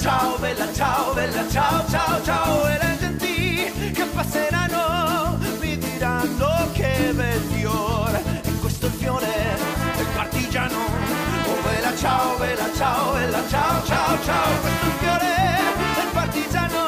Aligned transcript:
ciao, 0.00 0.38
bella 0.38 0.72
ciao, 0.72 1.12
bella 1.12 1.48
ciao, 1.48 1.84
ciao, 1.88 2.22
ciao 2.22 2.66
E 2.66 2.78
le 2.78 2.96
genti 2.98 3.92
che 3.92 4.04
passeranno 4.06 5.38
mi 5.60 5.76
diranno 5.76 6.70
che 6.72 7.12
bel 7.14 7.40
fiore 7.52 8.40
E 8.42 8.58
questo 8.58 8.88
fiore 8.88 9.28
del 9.96 10.06
partigiano. 10.14 10.78
Oh 10.78 11.62
bella 11.62 11.94
ciao, 11.96 12.36
bella 12.38 12.68
ciao, 12.74 13.12
bella 13.12 13.42
ciao, 13.48 13.84
ciao, 13.84 14.22
ciao 14.22 14.60
Questo 14.60 14.90
fiore 14.98 15.34
del 15.96 16.08
partigiano. 16.12 16.79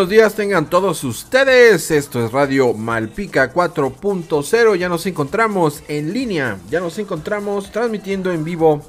Buenos 0.00 0.12
días, 0.12 0.34
tengan 0.34 0.70
todos 0.70 1.04
ustedes. 1.04 1.90
Esto 1.90 2.24
es 2.24 2.32
Radio 2.32 2.72
Malpica 2.72 3.52
4.0. 3.52 4.76
Ya 4.76 4.88
nos 4.88 5.04
encontramos 5.04 5.82
en 5.88 6.14
línea. 6.14 6.58
Ya 6.70 6.80
nos 6.80 6.98
encontramos 6.98 7.70
transmitiendo 7.70 8.32
en 8.32 8.42
vivo. 8.42 8.80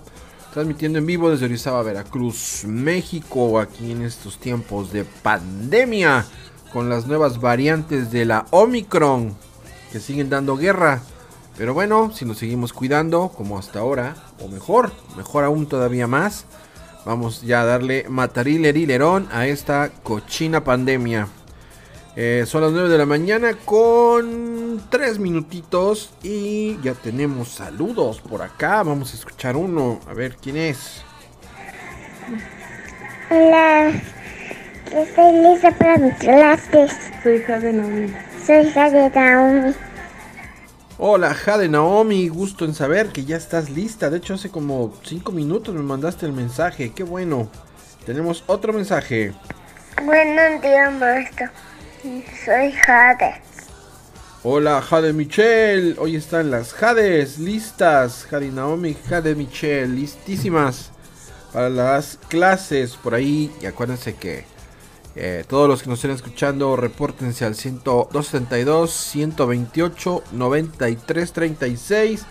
Transmitiendo 0.54 1.00
en 1.00 1.06
vivo 1.06 1.30
desde 1.30 1.48
Orizaba, 1.48 1.84
Veracruz, 1.84 2.64
México. 2.66 3.60
Aquí 3.60 3.92
en 3.92 4.04
estos 4.04 4.38
tiempos 4.38 4.94
de 4.94 5.04
pandemia. 5.04 6.26
Con 6.72 6.88
las 6.88 7.08
nuevas 7.08 7.42
variantes 7.42 8.10
de 8.10 8.24
la 8.24 8.46
Omicron. 8.52 9.36
Que 9.92 10.00
siguen 10.00 10.30
dando 10.30 10.56
guerra. 10.56 11.02
Pero 11.58 11.74
bueno, 11.74 12.14
si 12.16 12.24
nos 12.24 12.38
seguimos 12.38 12.72
cuidando 12.72 13.34
como 13.36 13.60
hasta 13.60 13.80
ahora. 13.80 14.16
O 14.40 14.48
mejor, 14.48 14.94
mejor 15.18 15.44
aún 15.44 15.66
todavía 15.68 16.08
más. 16.08 16.46
Vamos 17.06 17.42
ya 17.42 17.62
a 17.62 17.66
darle 17.66 18.06
matarilerón 18.10 19.28
a 19.32 19.48
esta 19.48 19.90
cochina 20.04 20.64
pandemia. 20.64 21.28
Eh, 22.16 22.44
son 22.46 22.62
las 22.62 22.72
9 22.72 22.90
de 22.90 22.98
la 22.98 23.06
mañana 23.06 23.54
con 23.66 24.82
3 24.90 25.18
minutitos 25.18 26.12
y 26.22 26.78
ya 26.82 26.94
tenemos 26.94 27.50
saludos 27.50 28.20
por 28.20 28.42
acá. 28.42 28.84
Vamos 28.84 29.14
a 29.14 29.16
escuchar 29.16 29.56
uno, 29.56 30.00
a 30.08 30.14
ver 30.14 30.36
quién 30.36 30.58
es. 30.58 31.04
Hola, 33.30 33.92
estoy 34.92 35.34
lista 35.42 35.72
para 35.72 35.98
mis 35.98 36.14
clases. 36.16 36.92
Soy 37.24 37.38
hija 37.38 37.60
de 37.60 37.74
Naomi. 37.74 38.14
Soy 38.46 38.68
hija 38.68 38.90
de 38.92 39.10
Naomi. 39.10 39.74
Hola, 41.04 41.34
Jade 41.34 41.68
Naomi, 41.68 42.28
gusto 42.28 42.64
en 42.64 42.76
saber 42.76 43.08
que 43.08 43.26
ya 43.26 43.36
estás 43.36 43.72
lista. 43.72 44.12
De 44.12 44.18
hecho, 44.18 44.36
hace 44.36 44.52
como 44.52 44.94
5 45.04 45.32
minutos 45.32 45.74
me 45.74 45.82
mandaste 45.82 46.28
el 46.28 46.32
mensaje, 46.32 46.92
qué 46.94 47.02
bueno. 47.02 47.50
Tenemos 48.06 48.44
otro 48.46 48.72
mensaje. 48.72 49.34
Buenos 50.06 50.62
días, 50.62 50.94
maestro. 50.94 51.48
Soy 52.46 52.72
Jade. 52.74 53.42
Hola, 54.44 54.80
Jade 54.80 55.12
Michelle. 55.12 55.96
Hoy 55.98 56.18
están 56.18 56.52
las 56.52 56.72
Jades 56.72 57.40
listas. 57.40 58.28
Jade 58.30 58.52
Naomi, 58.52 58.96
Jade 59.10 59.34
Michelle, 59.34 59.88
listísimas 59.88 60.92
para 61.52 61.70
las 61.70 62.20
clases 62.28 62.96
por 62.96 63.16
ahí. 63.16 63.52
Y 63.60 63.66
acuérdense 63.66 64.14
que 64.14 64.46
eh, 65.16 65.44
todos 65.48 65.68
los 65.68 65.84
que 65.84 65.90
nos 65.90 66.00
estén 66.00 66.12
escuchando, 66.12 66.76
repórtense 66.76 67.46
al 67.46 67.56
100 67.56 67.82
272 67.84 68.92
128 68.92 70.24
93 70.32 71.34
36 71.34 72.26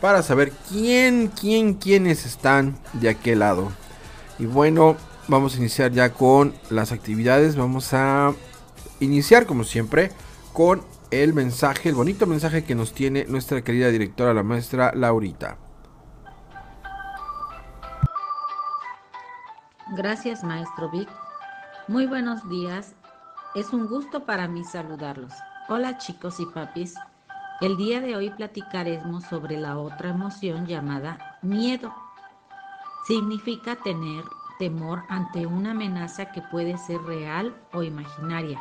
para 0.00 0.22
saber 0.22 0.52
quién, 0.68 1.28
quién, 1.28 1.74
quiénes 1.74 2.26
están 2.26 2.76
de 2.94 3.08
aquel 3.08 3.40
lado. 3.40 3.70
Y 4.38 4.46
bueno, 4.46 4.96
vamos 5.28 5.54
a 5.54 5.58
iniciar 5.58 5.92
ya 5.92 6.12
con 6.12 6.54
las 6.70 6.92
actividades. 6.92 7.56
Vamos 7.56 7.94
a 7.94 8.34
iniciar 9.00 9.46
como 9.46 9.64
siempre 9.64 10.10
con 10.52 10.82
el 11.10 11.32
mensaje, 11.32 11.88
el 11.88 11.94
bonito 11.94 12.26
mensaje 12.26 12.64
que 12.64 12.74
nos 12.74 12.92
tiene 12.92 13.24
nuestra 13.26 13.62
querida 13.62 13.88
directora, 13.88 14.34
la 14.34 14.42
maestra 14.42 14.92
Laurita. 14.94 15.58
Gracias, 19.96 20.42
maestro 20.42 20.90
Vic. 20.90 21.08
Muy 21.88 22.06
buenos 22.06 22.48
días. 22.48 22.96
Es 23.54 23.72
un 23.72 23.86
gusto 23.86 24.24
para 24.24 24.48
mí 24.48 24.64
saludarlos. 24.64 25.32
Hola, 25.68 25.98
chicos 25.98 26.40
y 26.40 26.46
papis. 26.46 26.96
El 27.60 27.76
día 27.76 28.00
de 28.00 28.16
hoy 28.16 28.30
platicaremos 28.30 29.22
sobre 29.22 29.56
la 29.56 29.78
otra 29.78 30.08
emoción 30.10 30.66
llamada 30.66 31.38
miedo. 31.42 31.94
Significa 33.06 33.76
tener 33.76 34.24
temor 34.58 35.04
ante 35.08 35.46
una 35.46 35.70
amenaza 35.70 36.32
que 36.32 36.42
puede 36.42 36.76
ser 36.76 37.00
real 37.02 37.54
o 37.72 37.84
imaginaria. 37.84 38.60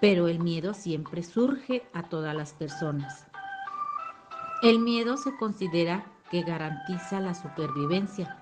Pero 0.00 0.26
el 0.26 0.40
miedo 0.40 0.74
siempre 0.74 1.22
surge 1.22 1.88
a 1.94 2.02
todas 2.02 2.34
las 2.34 2.52
personas. 2.54 3.28
El 4.62 4.80
miedo 4.80 5.16
se 5.16 5.36
considera 5.36 6.04
que 6.28 6.42
garantiza 6.42 7.20
la 7.20 7.34
supervivencia 7.34 8.36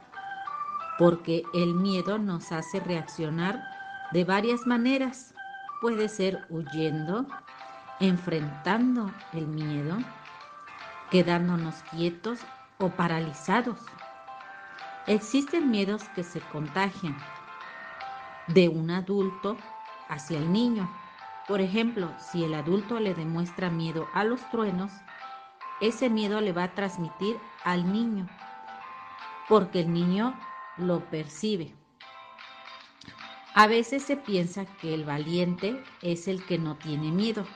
porque 0.98 1.42
el 1.52 1.74
miedo 1.74 2.18
nos 2.18 2.52
hace 2.52 2.80
reaccionar 2.80 3.73
de 4.12 4.24
varias 4.24 4.66
maneras. 4.66 5.34
Puede 5.80 6.08
ser 6.08 6.46
huyendo, 6.48 7.26
enfrentando 8.00 9.10
el 9.32 9.46
miedo, 9.46 9.98
quedándonos 11.10 11.74
quietos 11.90 12.40
o 12.78 12.88
paralizados. 12.90 13.78
Existen 15.06 15.70
miedos 15.70 16.08
que 16.14 16.22
se 16.22 16.40
contagian 16.40 17.16
de 18.48 18.68
un 18.68 18.90
adulto 18.90 19.56
hacia 20.08 20.38
el 20.38 20.52
niño. 20.52 20.90
Por 21.46 21.60
ejemplo, 21.60 22.10
si 22.18 22.44
el 22.44 22.54
adulto 22.54 23.00
le 23.00 23.14
demuestra 23.14 23.68
miedo 23.68 24.08
a 24.14 24.24
los 24.24 24.40
truenos, 24.50 24.92
ese 25.80 26.08
miedo 26.08 26.40
le 26.40 26.52
va 26.52 26.64
a 26.64 26.74
transmitir 26.74 27.38
al 27.64 27.92
niño, 27.92 28.26
porque 29.48 29.80
el 29.80 29.92
niño 29.92 30.34
lo 30.78 31.00
percibe. 31.10 31.74
A 33.56 33.68
veces 33.68 34.02
se 34.02 34.16
piensa 34.16 34.64
que 34.80 34.94
el 34.94 35.04
valiente 35.04 35.80
es 36.02 36.26
el 36.26 36.44
que 36.44 36.58
no 36.58 36.76
tiene 36.76 37.12
miedo. 37.12 37.46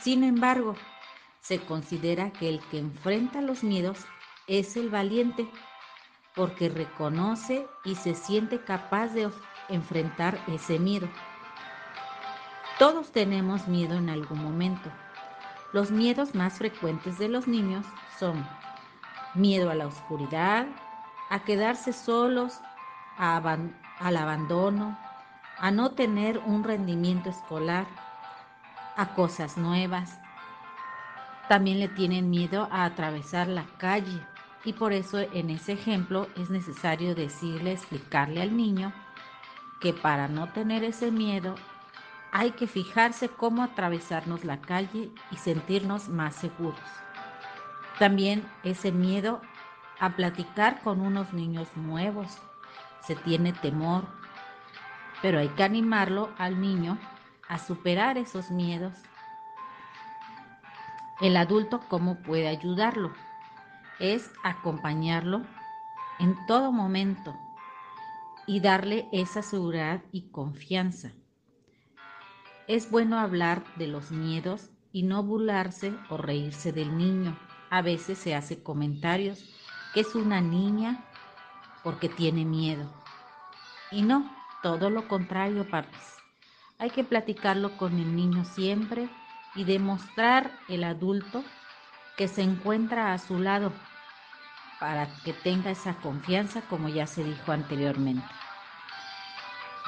Sin 0.00 0.22
embargo, 0.22 0.76
se 1.40 1.58
considera 1.58 2.30
que 2.30 2.48
el 2.48 2.60
que 2.68 2.78
enfrenta 2.78 3.40
los 3.40 3.64
miedos 3.64 3.98
es 4.46 4.76
el 4.76 4.90
valiente 4.90 5.50
porque 6.36 6.68
reconoce 6.68 7.66
y 7.84 7.96
se 7.96 8.14
siente 8.14 8.62
capaz 8.62 9.08
de 9.08 9.28
enfrentar 9.68 10.40
ese 10.46 10.78
miedo. 10.78 11.08
Todos 12.78 13.10
tenemos 13.10 13.66
miedo 13.66 13.96
en 13.96 14.08
algún 14.08 14.40
momento. 14.40 14.88
Los 15.72 15.90
miedos 15.90 16.32
más 16.36 16.58
frecuentes 16.58 17.18
de 17.18 17.28
los 17.28 17.48
niños 17.48 17.84
son 18.20 18.46
miedo 19.34 19.68
a 19.68 19.74
la 19.74 19.88
oscuridad, 19.88 20.68
a 21.28 21.40
quedarse 21.40 21.92
solos, 21.92 22.60
al 23.18 24.16
abandono, 24.16 24.96
a 25.60 25.70
no 25.70 25.90
tener 25.90 26.38
un 26.38 26.64
rendimiento 26.64 27.30
escolar, 27.30 27.86
a 28.96 29.14
cosas 29.14 29.56
nuevas. 29.56 30.18
También 31.48 31.80
le 31.80 31.88
tienen 31.88 32.30
miedo 32.30 32.68
a 32.70 32.84
atravesar 32.84 33.46
la 33.46 33.64
calle 33.78 34.20
y 34.64 34.72
por 34.72 34.92
eso 34.92 35.18
en 35.18 35.50
ese 35.50 35.72
ejemplo 35.72 36.28
es 36.36 36.50
necesario 36.50 37.14
decirle, 37.14 37.72
explicarle 37.72 38.42
al 38.42 38.56
niño 38.56 38.92
que 39.80 39.92
para 39.92 40.28
no 40.28 40.48
tener 40.48 40.84
ese 40.84 41.10
miedo 41.10 41.54
hay 42.32 42.52
que 42.52 42.66
fijarse 42.66 43.28
cómo 43.28 43.62
atravesarnos 43.62 44.44
la 44.44 44.60
calle 44.60 45.10
y 45.30 45.36
sentirnos 45.36 46.08
más 46.08 46.36
seguros. 46.36 46.78
También 47.98 48.48
ese 48.62 48.92
miedo 48.92 49.40
a 49.98 50.16
platicar 50.16 50.80
con 50.82 51.00
unos 51.00 51.32
niños 51.32 51.68
nuevos. 51.76 52.38
Se 53.06 53.16
tiene 53.16 53.52
temor, 53.52 54.06
pero 55.22 55.38
hay 55.38 55.48
que 55.48 55.62
animarlo 55.62 56.32
al 56.38 56.60
niño 56.60 56.98
a 57.48 57.58
superar 57.58 58.16
esos 58.18 58.50
miedos. 58.50 58.94
El 61.20 61.36
adulto, 61.36 61.80
¿cómo 61.88 62.22
puede 62.22 62.48
ayudarlo? 62.48 63.12
Es 63.98 64.30
acompañarlo 64.42 65.42
en 66.18 66.36
todo 66.46 66.72
momento 66.72 67.36
y 68.46 68.60
darle 68.60 69.08
esa 69.12 69.42
seguridad 69.42 70.02
y 70.12 70.30
confianza. 70.30 71.12
Es 72.66 72.90
bueno 72.90 73.18
hablar 73.18 73.62
de 73.76 73.88
los 73.88 74.10
miedos 74.10 74.70
y 74.92 75.02
no 75.02 75.22
burlarse 75.22 75.92
o 76.08 76.16
reírse 76.16 76.72
del 76.72 76.96
niño. 76.96 77.38
A 77.68 77.82
veces 77.82 78.18
se 78.18 78.34
hace 78.34 78.62
comentarios 78.62 79.44
que 79.92 80.00
es 80.00 80.14
una 80.14 80.40
niña 80.40 81.04
porque 81.82 82.08
tiene 82.08 82.44
miedo. 82.44 82.90
Y 83.90 84.02
no, 84.02 84.30
todo 84.62 84.90
lo 84.90 85.08
contrario, 85.08 85.68
papis. 85.68 86.16
Hay 86.78 86.90
que 86.90 87.04
platicarlo 87.04 87.76
con 87.76 87.98
el 87.98 88.16
niño 88.16 88.44
siempre 88.44 89.08
y 89.54 89.64
demostrar 89.64 90.50
el 90.68 90.84
adulto 90.84 91.44
que 92.16 92.28
se 92.28 92.42
encuentra 92.42 93.12
a 93.12 93.18
su 93.18 93.38
lado 93.38 93.72
para 94.78 95.08
que 95.24 95.32
tenga 95.32 95.70
esa 95.70 95.94
confianza 95.96 96.62
como 96.62 96.88
ya 96.88 97.06
se 97.06 97.22
dijo 97.22 97.52
anteriormente. 97.52 98.26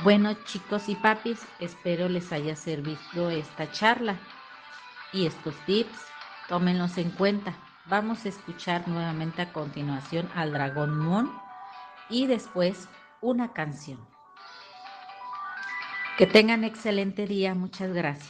Bueno 0.03 0.35
chicos 0.45 0.89
y 0.89 0.97
papis, 0.97 1.47
espero 1.61 2.09
les 2.09 2.33
haya 2.33 2.57
servido 2.57 3.31
esta 3.31 3.71
charla 3.71 4.17
y 5.13 5.27
estos 5.27 5.55
tips, 5.67 6.07
tómenlos 6.49 6.99
en 6.99 7.11
cuenta. 7.11 7.55
Vamos 7.87 8.25
a 8.25 8.29
escuchar 8.29 8.87
nuevamente 8.89 9.43
a 9.43 9.53
continuación 9.53 10.29
al 10.35 10.53
Dragón 10.53 10.99
Moon 10.99 11.33
y 12.09 12.27
después 12.27 12.89
una 13.21 13.53
canción. 13.53 14.12
Que 16.19 16.27
tengan 16.27 16.65
excelente 16.65 17.27
día, 17.27 17.55
muchas 17.55 17.93
gracias. 17.93 18.29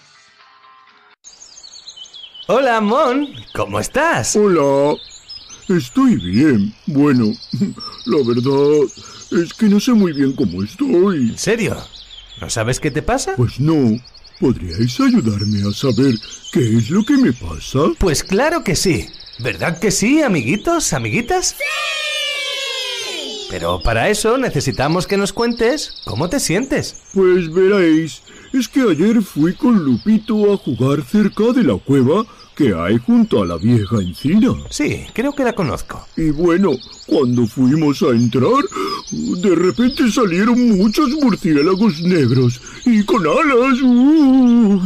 Hola, 2.46 2.80
Mon, 2.80 3.28
¿cómo 3.54 3.80
estás? 3.80 4.36
Hola, 4.36 4.96
estoy 5.68 6.16
bien. 6.16 6.74
Bueno, 6.86 7.26
la 8.06 8.18
verdad 8.26 8.82
es 9.30 9.52
que 9.54 9.66
no 9.66 9.80
sé 9.80 9.92
muy 9.92 10.12
bien 10.12 10.32
cómo 10.32 10.62
estoy. 10.62 11.30
¿En 11.30 11.38
serio? 11.38 11.76
¿No 12.40 12.50
sabes 12.50 12.78
qué 12.78 12.90
te 12.90 13.02
pasa? 13.02 13.34
Pues 13.36 13.58
no. 13.58 13.98
¿Podríais 14.40 14.98
ayudarme 15.00 15.68
a 15.68 15.72
saber 15.72 16.14
qué 16.52 16.76
es 16.76 16.90
lo 16.90 17.04
que 17.04 17.16
me 17.16 17.32
pasa? 17.32 17.78
Pues 17.98 18.24
claro 18.24 18.64
que 18.64 18.74
sí. 18.74 19.08
¿Verdad 19.38 19.78
que 19.78 19.90
sí, 19.90 20.22
amiguitos, 20.22 20.92
amiguitas? 20.92 21.56
¡Sí! 21.58 22.01
Pero 23.52 23.82
para 23.82 24.08
eso 24.08 24.38
necesitamos 24.38 25.06
que 25.06 25.18
nos 25.18 25.34
cuentes 25.34 26.00
cómo 26.06 26.30
te 26.30 26.40
sientes. 26.40 26.96
Pues 27.12 27.52
veréis, 27.52 28.22
es 28.54 28.66
que 28.66 28.80
ayer 28.80 29.20
fui 29.20 29.52
con 29.52 29.84
Lupito 29.84 30.54
a 30.54 30.56
jugar 30.56 31.04
cerca 31.04 31.52
de 31.52 31.62
la 31.62 31.76
cueva 31.76 32.24
que 32.56 32.72
hay 32.72 32.96
junto 32.96 33.42
a 33.42 33.46
la 33.46 33.58
vieja 33.58 33.96
encina. 33.96 34.54
Sí, 34.70 35.04
creo 35.12 35.34
que 35.34 35.44
la 35.44 35.52
conozco. 35.52 36.02
Y 36.16 36.30
bueno, 36.30 36.70
cuando 37.06 37.46
fuimos 37.46 38.02
a 38.02 38.08
entrar, 38.12 38.64
de 39.10 39.54
repente 39.54 40.10
salieron 40.10 40.78
muchos 40.78 41.10
murciélagos 41.10 42.00
negros 42.00 42.58
y 42.86 43.04
con 43.04 43.26
alas. 43.26 43.82
¡uh! 43.82 44.80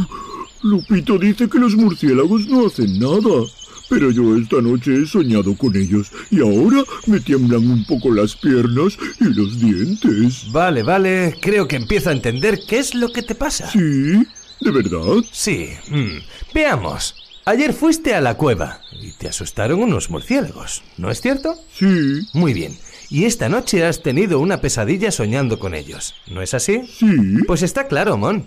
Lupito 0.63 1.17
dice 1.17 1.47
que 1.47 1.57
los 1.57 1.73
murciélagos 1.77 2.47
no 2.47 2.67
hacen 2.67 2.99
nada. 2.99 3.45
Pero 3.89 4.11
yo 4.11 4.35
esta 4.35 4.61
noche 4.61 5.01
he 5.01 5.05
soñado 5.05 5.55
con 5.55 5.75
ellos 5.75 6.11
y 6.29 6.41
ahora 6.41 6.83
me 7.05 7.19
tiemblan 7.19 7.69
un 7.69 7.85
poco 7.85 8.11
las 8.13 8.35
piernas 8.35 8.97
y 9.21 9.25
los 9.33 9.59
dientes. 9.59 10.51
Vale, 10.51 10.83
vale, 10.83 11.35
creo 11.41 11.67
que 11.67 11.77
empiezo 11.77 12.09
a 12.09 12.13
entender 12.13 12.59
qué 12.67 12.79
es 12.79 12.93
lo 12.95 13.11
que 13.13 13.21
te 13.21 13.35
pasa. 13.35 13.69
¿Sí? 13.71 13.79
¿De 13.79 14.71
verdad? 14.71 15.23
Sí. 15.31 15.69
mm, 15.89 16.17
Veamos. 16.53 17.15
Ayer 17.45 17.71
fuiste 17.71 18.13
a 18.13 18.19
la 18.19 18.35
cueva 18.35 18.81
y 19.01 19.11
te 19.13 19.29
asustaron 19.29 19.81
unos 19.81 20.09
murciélagos, 20.09 20.83
¿no 20.97 21.09
es 21.09 21.21
cierto? 21.21 21.55
Sí, 21.73 21.85
Muy 22.33 22.53
bien. 22.53 22.77
Y 23.09 23.23
esta 23.23 23.47
noche 23.47 23.85
has 23.85 24.03
tenido 24.03 24.39
una 24.41 24.59
pesadilla 24.59 25.11
soñando 25.11 25.59
con 25.59 25.73
ellos, 25.73 26.13
¿no 26.27 26.41
es 26.41 26.53
así? 26.53 26.81
sí. 26.99 27.05
Pues 27.47 27.61
está 27.63 27.87
claro, 27.87 28.17
Mon. 28.17 28.45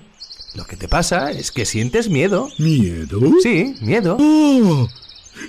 Lo 0.54 0.66
que 0.66 0.76
te 0.76 0.86
pasa 0.86 1.30
es 1.30 1.50
que 1.50 1.64
sientes 1.64 2.10
miedo. 2.10 2.50
¿Miedo? 2.58 3.20
Sí, 3.42 3.74
miedo. 3.80 4.18
¡Ah! 4.20 4.86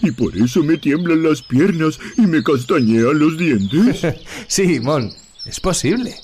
Y 0.01 0.11
por 0.11 0.35
eso 0.37 0.63
me 0.63 0.77
tiemblan 0.77 1.23
las 1.23 1.41
piernas 1.41 1.99
y 2.17 2.21
me 2.21 2.43
castañean 2.43 3.19
los 3.19 3.37
dientes. 3.37 4.01
Sí, 4.47 4.79
Mon, 4.79 5.11
es 5.45 5.59
posible. 5.59 6.15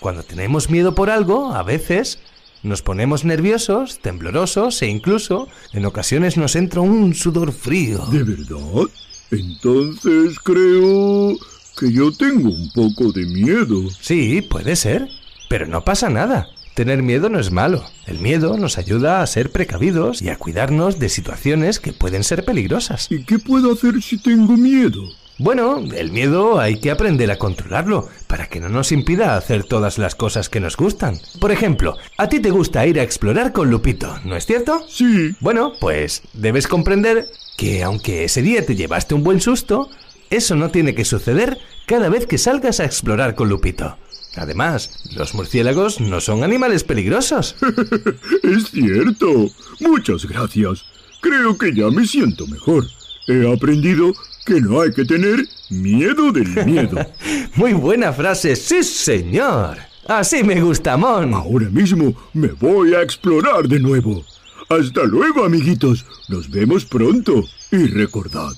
Cuando 0.00 0.22
tenemos 0.22 0.70
miedo 0.70 0.94
por 0.94 1.10
algo, 1.10 1.52
a 1.54 1.62
veces 1.62 2.18
nos 2.62 2.82
ponemos 2.82 3.24
nerviosos, 3.24 4.00
temblorosos 4.00 4.82
e 4.82 4.86
incluso 4.86 5.48
en 5.72 5.86
ocasiones 5.86 6.36
nos 6.36 6.56
entra 6.56 6.80
un 6.80 7.14
sudor 7.14 7.52
frío. 7.52 8.04
¿De 8.06 8.22
verdad? 8.22 8.88
Entonces 9.30 10.38
creo 10.40 11.36
que 11.78 11.92
yo 11.92 12.12
tengo 12.12 12.50
un 12.50 12.70
poco 12.72 13.12
de 13.12 13.24
miedo. 13.26 13.88
Sí, 14.00 14.42
puede 14.42 14.76
ser, 14.76 15.08
pero 15.48 15.66
no 15.66 15.84
pasa 15.84 16.10
nada. 16.10 16.48
Tener 16.74 17.02
miedo 17.02 17.28
no 17.28 17.38
es 17.38 17.50
malo. 17.50 17.84
El 18.06 18.18
miedo 18.18 18.56
nos 18.56 18.78
ayuda 18.78 19.22
a 19.22 19.26
ser 19.26 19.50
precavidos 19.50 20.22
y 20.22 20.28
a 20.28 20.36
cuidarnos 20.36 20.98
de 20.98 21.08
situaciones 21.08 21.80
que 21.80 21.92
pueden 21.92 22.24
ser 22.24 22.44
peligrosas. 22.44 23.08
¿Y 23.10 23.24
qué 23.24 23.38
puedo 23.38 23.72
hacer 23.72 24.00
si 24.02 24.18
tengo 24.18 24.56
miedo? 24.56 25.02
Bueno, 25.38 25.82
el 25.96 26.12
miedo 26.12 26.60
hay 26.60 26.78
que 26.80 26.90
aprender 26.90 27.30
a 27.30 27.38
controlarlo 27.38 28.08
para 28.26 28.46
que 28.46 28.60
no 28.60 28.68
nos 28.68 28.92
impida 28.92 29.36
hacer 29.36 29.64
todas 29.64 29.96
las 29.96 30.14
cosas 30.14 30.50
que 30.50 30.60
nos 30.60 30.76
gustan. 30.76 31.18
Por 31.40 31.50
ejemplo, 31.50 31.96
a 32.18 32.28
ti 32.28 32.40
te 32.40 32.50
gusta 32.50 32.86
ir 32.86 33.00
a 33.00 33.02
explorar 33.02 33.52
con 33.52 33.70
Lupito, 33.70 34.18
¿no 34.24 34.36
es 34.36 34.44
cierto? 34.44 34.84
Sí, 34.86 35.34
Bueno, 35.40 35.72
pues 35.80 36.22
debes 36.34 36.68
comprender 36.68 37.26
que 37.56 37.82
aunque 37.82 38.24
ese 38.24 38.42
día 38.42 38.66
te 38.66 38.76
llevaste 38.76 39.14
un 39.14 39.24
buen 39.24 39.40
susto, 39.40 39.88
eso 40.28 40.56
no 40.56 40.70
tiene 40.70 40.94
que 40.94 41.06
suceder 41.06 41.56
cada 41.86 42.10
vez 42.10 42.26
que 42.26 42.36
salgas 42.36 42.78
a 42.80 42.84
explorar 42.84 43.34
con 43.34 43.48
Lupito. 43.48 43.96
Además, 44.36 44.90
los 45.14 45.34
murciélagos 45.34 46.00
no 46.00 46.20
son 46.20 46.44
animales 46.44 46.84
peligrosos. 46.84 47.56
es 48.42 48.70
cierto. 48.70 49.50
Muchas 49.80 50.26
gracias. 50.26 50.84
Creo 51.20 51.58
que 51.58 51.74
ya 51.74 51.90
me 51.90 52.06
siento 52.06 52.46
mejor. 52.46 52.86
He 53.26 53.52
aprendido 53.52 54.12
que 54.46 54.60
no 54.60 54.80
hay 54.80 54.92
que 54.92 55.04
tener 55.04 55.44
miedo 55.68 56.32
del 56.32 56.48
miedo. 56.64 56.96
Muy 57.56 57.72
buena 57.72 58.12
frase, 58.12 58.56
sí 58.56 58.82
señor. 58.82 59.78
Así 60.06 60.42
me 60.42 60.60
gusta, 60.60 60.96
Mon. 60.96 61.34
Ahora 61.34 61.68
mismo 61.68 62.14
me 62.32 62.48
voy 62.48 62.94
a 62.94 63.02
explorar 63.02 63.68
de 63.68 63.80
nuevo. 63.80 64.24
Hasta 64.68 65.04
luego, 65.04 65.44
amiguitos. 65.44 66.06
Nos 66.28 66.48
vemos 66.48 66.84
pronto. 66.84 67.44
Y 67.72 67.86
recordad, 67.86 68.52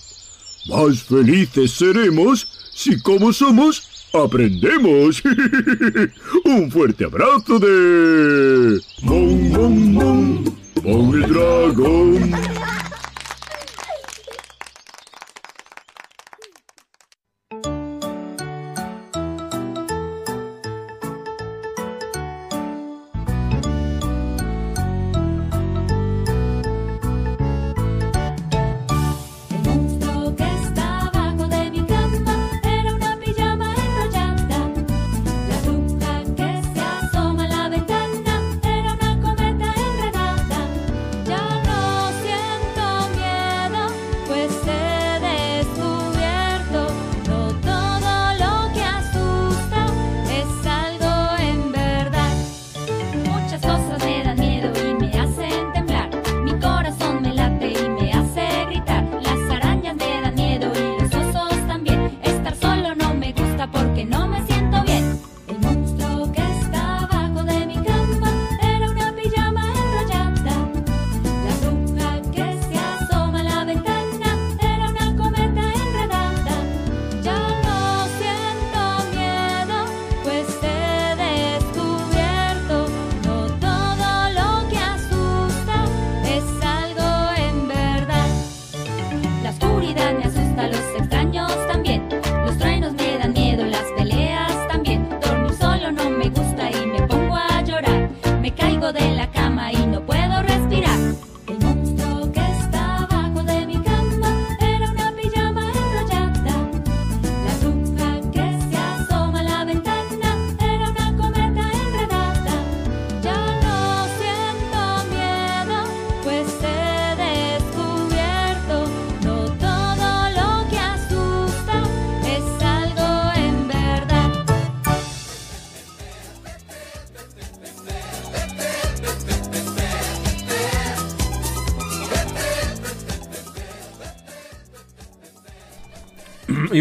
más 0.68 1.02
felices 1.02 1.72
seremos 1.72 2.46
si 2.74 3.00
como 3.00 3.32
somos, 3.32 3.82
aprendemos. 4.12 5.22
Un 6.44 6.70
fuerte 6.70 7.04
abrazo 7.04 7.58
de... 7.58 8.80
Mon, 9.02 9.50
mon, 9.50 9.92
mon, 9.92 10.44
mon 10.82 11.14
el 11.14 11.32
dragón. 11.32 12.32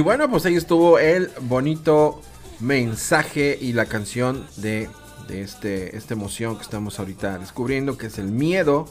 Bueno, 0.01 0.29
pues 0.29 0.45
ahí 0.45 0.55
estuvo 0.55 0.99
el 0.99 1.31
bonito 1.41 2.21
mensaje 2.59 3.57
y 3.59 3.73
la 3.73 3.85
canción 3.85 4.45
de, 4.57 4.89
de 5.27 5.41
este, 5.41 5.97
esta 5.97 6.13
emoción 6.13 6.55
que 6.57 6.63
estamos 6.63 6.99
ahorita 6.99 7.37
descubriendo, 7.39 7.97
que 7.97 8.07
es 8.07 8.17
el 8.17 8.27
miedo. 8.27 8.87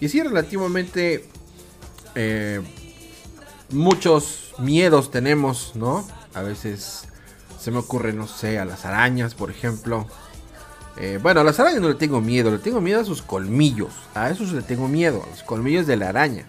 Y 0.00 0.08
sí, 0.08 0.22
relativamente 0.22 1.28
eh, 2.14 2.60
muchos 3.70 4.54
miedos 4.58 5.10
tenemos, 5.10 5.72
¿no? 5.74 6.06
A 6.34 6.42
veces 6.42 7.04
se 7.58 7.70
me 7.70 7.78
ocurre, 7.78 8.12
no 8.12 8.26
sé, 8.26 8.58
a 8.58 8.64
las 8.64 8.84
arañas, 8.84 9.34
por 9.34 9.50
ejemplo. 9.50 10.06
Eh, 10.98 11.18
bueno, 11.22 11.40
a 11.40 11.44
las 11.44 11.60
arañas 11.60 11.82
no 11.82 11.88
le 11.88 11.94
tengo 11.94 12.20
miedo, 12.20 12.50
le 12.50 12.58
tengo 12.58 12.80
miedo 12.80 13.00
a 13.00 13.04
sus 13.04 13.22
colmillos. 13.22 13.92
A 14.14 14.30
esos 14.30 14.52
le 14.52 14.62
tengo 14.62 14.88
miedo, 14.88 15.22
a 15.22 15.30
los 15.30 15.42
colmillos 15.42 15.86
de 15.86 15.96
la 15.96 16.08
araña. 16.08 16.46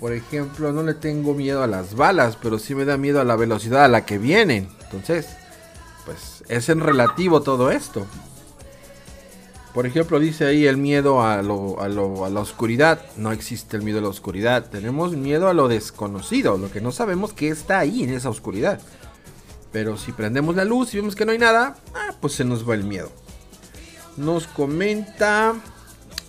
Por 0.00 0.12
ejemplo, 0.12 0.72
no 0.72 0.82
le 0.82 0.94
tengo 0.94 1.32
miedo 1.34 1.62
a 1.62 1.66
las 1.66 1.94
balas, 1.94 2.36
pero 2.40 2.58
sí 2.58 2.74
me 2.74 2.84
da 2.84 2.96
miedo 2.98 3.20
a 3.20 3.24
la 3.24 3.36
velocidad 3.36 3.84
a 3.84 3.88
la 3.88 4.04
que 4.04 4.18
vienen. 4.18 4.68
Entonces, 4.84 5.26
pues 6.04 6.44
es 6.48 6.68
en 6.68 6.80
relativo 6.80 7.40
todo 7.42 7.70
esto. 7.70 8.06
Por 9.72 9.86
ejemplo, 9.86 10.18
dice 10.20 10.46
ahí 10.46 10.66
el 10.66 10.76
miedo 10.78 11.22
a, 11.22 11.42
lo, 11.42 11.80
a, 11.80 11.88
lo- 11.88 12.24
a 12.24 12.30
la 12.30 12.40
oscuridad. 12.40 13.00
No 13.16 13.32
existe 13.32 13.76
el 13.76 13.82
miedo 13.82 13.98
a 13.98 14.02
la 14.02 14.08
oscuridad. 14.08 14.66
Tenemos 14.70 15.12
miedo 15.16 15.48
a 15.48 15.54
lo 15.54 15.68
desconocido, 15.68 16.56
lo 16.56 16.70
que 16.70 16.80
no 16.80 16.92
sabemos 16.92 17.32
que 17.32 17.48
está 17.48 17.78
ahí 17.78 18.02
en 18.02 18.10
esa 18.14 18.30
oscuridad. 18.30 18.80
Pero 19.72 19.98
si 19.98 20.12
prendemos 20.12 20.56
la 20.56 20.64
luz 20.64 20.94
y 20.94 20.98
vemos 20.98 21.14
que 21.16 21.26
no 21.26 21.32
hay 21.32 21.38
nada, 21.38 21.76
ah, 21.94 22.14
pues 22.20 22.32
se 22.34 22.44
nos 22.44 22.68
va 22.68 22.74
el 22.74 22.84
miedo. 22.84 23.10
Nos 24.16 24.46
comenta 24.46 25.54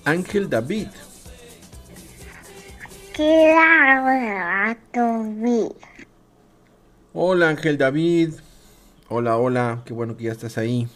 Ángel 0.04 0.50
David. 0.50 0.88
¿Qué 3.18 3.52
va 3.52 4.70
a 4.70 4.76
tu 4.94 5.76
Hola 7.14 7.50
Ángel 7.50 7.80
David. 7.80 8.36
Hola, 9.10 9.38
hola. 9.38 9.82
Qué 9.86 9.94
bueno 9.94 10.16
que 10.16 10.26
ya 10.26 10.34
estás 10.34 10.60
ahí. 10.60 10.88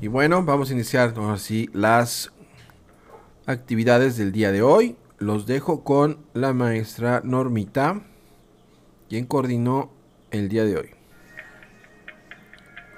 Y 0.00 0.06
bueno, 0.06 0.42
vamos 0.44 0.70
a 0.70 0.72
iniciar 0.72 1.12
ahora 1.14 1.36
sí 1.36 1.68
las 1.74 2.32
actividades 3.44 4.16
del 4.16 4.32
día 4.32 4.50
de 4.50 4.62
hoy. 4.62 4.96
Los 5.18 5.44
dejo 5.44 5.84
con 5.84 6.24
la 6.32 6.54
maestra 6.54 7.20
Normita, 7.22 8.00
quien 9.10 9.26
coordinó 9.26 9.90
el 10.30 10.48
día 10.48 10.64
de 10.64 10.78
hoy. 10.78 10.90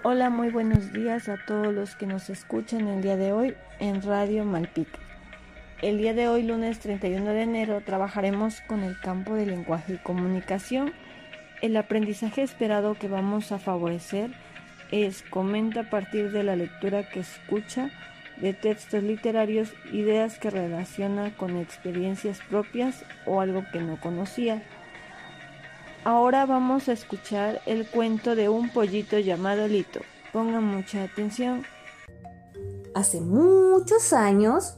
Hola, 0.04 0.30
muy 0.30 0.50
buenos 0.50 0.92
días 0.92 1.28
a 1.28 1.44
todos 1.44 1.74
los 1.74 1.96
que 1.96 2.06
nos 2.06 2.30
escuchan 2.30 2.86
el 2.86 3.02
día 3.02 3.16
de 3.16 3.32
hoy 3.32 3.56
en 3.80 4.00
Radio 4.00 4.44
Malpica. 4.44 5.07
El 5.80 5.98
día 5.98 6.12
de 6.12 6.26
hoy, 6.26 6.42
lunes 6.42 6.80
31 6.80 7.30
de 7.30 7.42
enero, 7.42 7.80
trabajaremos 7.86 8.60
con 8.62 8.82
el 8.82 8.98
campo 8.98 9.34
de 9.34 9.46
lenguaje 9.46 9.94
y 9.94 9.98
comunicación. 9.98 10.92
El 11.62 11.76
aprendizaje 11.76 12.42
esperado 12.42 12.96
que 12.96 13.06
vamos 13.06 13.52
a 13.52 13.60
favorecer 13.60 14.32
es 14.90 15.22
comenta 15.22 15.80
a 15.82 15.90
partir 15.90 16.32
de 16.32 16.42
la 16.42 16.56
lectura 16.56 17.08
que 17.08 17.20
escucha 17.20 17.90
de 18.38 18.54
textos 18.54 19.04
literarios 19.04 19.72
ideas 19.92 20.40
que 20.40 20.50
relaciona 20.50 21.36
con 21.36 21.56
experiencias 21.56 22.40
propias 22.50 23.04
o 23.24 23.40
algo 23.40 23.62
que 23.72 23.78
no 23.80 24.00
conocía. 24.00 24.64
Ahora 26.02 26.44
vamos 26.44 26.88
a 26.88 26.92
escuchar 26.92 27.60
el 27.66 27.86
cuento 27.86 28.34
de 28.34 28.48
un 28.48 28.70
pollito 28.70 29.20
llamado 29.20 29.68
Lito. 29.68 30.00
Pongan 30.32 30.64
mucha 30.64 31.04
atención. 31.04 31.64
Hace 32.96 33.20
muchos 33.20 34.12
años, 34.12 34.77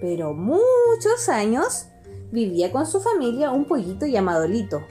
pero 0.00 0.34
muchos 0.34 1.28
años, 1.28 1.86
vivía 2.30 2.72
con 2.72 2.86
su 2.86 3.00
familia 3.00 3.50
un 3.50 3.64
pollito 3.64 4.06
llamado 4.06 4.46
Lito. 4.46 4.82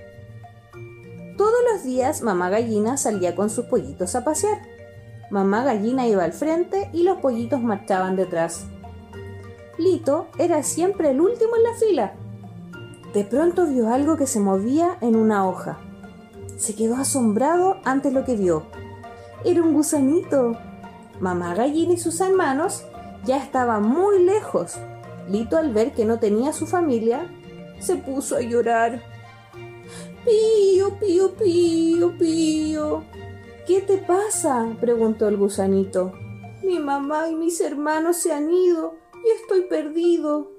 Todos 1.38 1.60
los 1.72 1.84
días 1.84 2.24
mamá 2.24 2.50
gallina 2.50 2.98
salía 2.98 3.36
con 3.36 3.50
sus 3.50 3.66
pollitos 3.66 4.16
a 4.16 4.24
pasear. 4.24 4.60
Mamá 5.30 5.64
gallina 5.64 6.08
iba 6.08 6.24
al 6.24 6.34
frente 6.34 6.90
y 6.94 7.04
los 7.04 7.20
pollitos 7.20 7.62
marchaban 7.62 8.16
detrás. 8.16 8.66
Lito 9.78 10.28
era 10.40 10.64
siempre 10.64 11.12
el 11.12 11.22
último 11.22 11.56
en 11.56 11.64
la 11.64 11.74
fila. 11.74 12.14
De 13.14 13.24
pronto 13.24 13.68
vio 13.68 13.94
algo 13.94 14.18
que 14.18 14.26
se 14.26 14.40
movía 14.40 14.98
en 15.02 15.16
una 15.16 15.48
hoja. 15.48 15.78
Se 16.58 16.74
quedó 16.76 16.96
asombrado 16.96 17.78
ante 17.86 18.12
lo 18.12 18.26
que 18.26 18.36
vio. 18.36 18.66
Era 19.46 19.62
un 19.62 19.74
gusanito. 19.74 20.58
Mamá 21.20 21.54
gallina 21.54 21.94
y 21.94 21.98
sus 21.98 22.20
hermanos 22.20 22.84
ya 23.26 23.38
estaban 23.38 23.84
muy 23.84 24.24
lejos. 24.24 24.78
Lito 25.30 25.58
al 25.58 25.74
ver 25.74 25.94
que 25.94 26.06
no 26.06 26.20
tenía 26.20 26.54
su 26.54 26.66
familia, 26.66 27.30
se 27.80 27.96
puso 27.98 28.38
a 28.38 28.42
llorar. 28.42 29.04
Pío, 30.26 30.98
pío, 31.00 31.34
pío, 31.36 32.18
pío. 32.18 33.04
¿Qué 33.66 33.82
te 33.82 33.98
pasa? 33.98 34.76
preguntó 34.80 35.28
el 35.28 35.38
gusanito. 35.38 36.14
Mi 36.64 36.80
mamá 36.80 37.30
y 37.30 37.36
mis 37.36 37.62
hermanos 37.62 38.18
se 38.18 38.34
han 38.34 38.52
ido 38.52 38.96
y 39.26 39.42
estoy 39.42 39.62
perdido. 39.64 40.52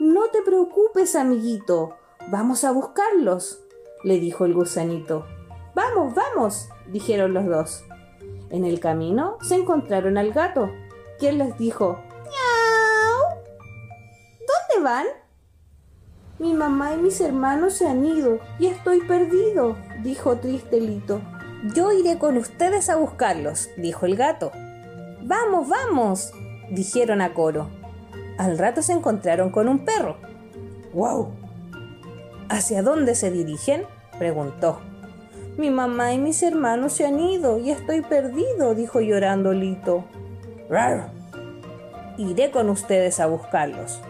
No 0.00 0.28
te 0.28 0.42
preocupes, 0.42 1.16
amiguito. 1.16 1.96
Vamos 2.30 2.64
a 2.64 2.72
buscarlos. 2.72 3.60
le 4.02 4.20
dijo 4.20 4.44
el 4.44 4.54
gusanito. 4.54 5.24
Vamos, 5.74 6.14
vamos, 6.14 6.68
dijeron 6.92 7.34
los 7.34 7.46
dos. 7.46 7.84
En 8.50 8.64
el 8.64 8.78
camino 8.78 9.38
se 9.42 9.56
encontraron 9.56 10.18
al 10.18 10.32
gato, 10.32 10.70
quien 11.18 11.38
les 11.38 11.56
dijo, 11.58 11.98
¡Miau! 11.98 11.98
¿Dónde 11.98 12.03
van? 14.84 15.06
Mi 16.38 16.52
mamá 16.52 16.94
y 16.94 16.98
mis 16.98 17.20
hermanos 17.20 17.74
se 17.74 17.88
han 17.88 18.04
ido 18.04 18.38
y 18.58 18.66
estoy 18.66 19.00
perdido, 19.00 19.76
dijo 20.02 20.36
Tristelito. 20.36 21.20
Yo 21.74 21.90
iré 21.90 22.18
con 22.18 22.36
ustedes 22.36 22.90
a 22.90 22.96
buscarlos, 22.96 23.70
dijo 23.78 24.04
el 24.04 24.14
gato. 24.14 24.52
Vamos, 25.22 25.68
vamos, 25.68 26.32
dijeron 26.70 27.22
a 27.22 27.32
coro. 27.32 27.70
Al 28.36 28.58
rato 28.58 28.82
se 28.82 28.92
encontraron 28.92 29.50
con 29.50 29.68
un 29.68 29.86
perro. 29.86 30.18
¡Wow! 30.92 31.28
¿Hacia 32.50 32.82
dónde 32.82 33.14
se 33.14 33.30
dirigen? 33.30 33.84
preguntó. 34.18 34.80
Mi 35.56 35.70
mamá 35.70 36.12
y 36.12 36.18
mis 36.18 36.42
hermanos 36.42 36.92
se 36.92 37.06
han 37.06 37.18
ido 37.20 37.58
y 37.58 37.70
estoy 37.70 38.02
perdido, 38.02 38.74
dijo 38.74 39.00
llorando 39.00 39.52
Lito. 39.54 40.04
¡Rar! 40.68 41.10
Iré 42.18 42.50
con 42.50 42.68
ustedes 42.68 43.18
a 43.20 43.26
buscarlos. 43.26 44.00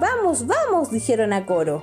Vamos, 0.00 0.46
vamos, 0.46 0.90
dijeron 0.90 1.34
a 1.34 1.44
coro. 1.44 1.82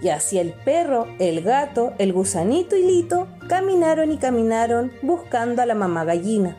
Y 0.00 0.08
así 0.08 0.38
el 0.38 0.54
perro, 0.54 1.06
el 1.18 1.42
gato, 1.42 1.92
el 1.98 2.14
gusanito 2.14 2.74
y 2.74 2.82
Lito 2.82 3.28
caminaron 3.48 4.10
y 4.10 4.16
caminaron 4.16 4.90
buscando 5.02 5.60
a 5.60 5.66
la 5.66 5.74
mamá 5.74 6.04
gallina. 6.04 6.56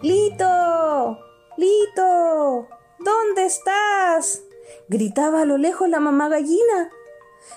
¡Lito! 0.00 1.18
¡Lito! 1.58 2.66
¿Dónde 2.98 3.44
estás? 3.44 4.42
gritaba 4.88 5.42
a 5.42 5.44
lo 5.44 5.58
lejos 5.58 5.86
la 5.88 6.00
mamá 6.00 6.30
gallina. 6.30 6.90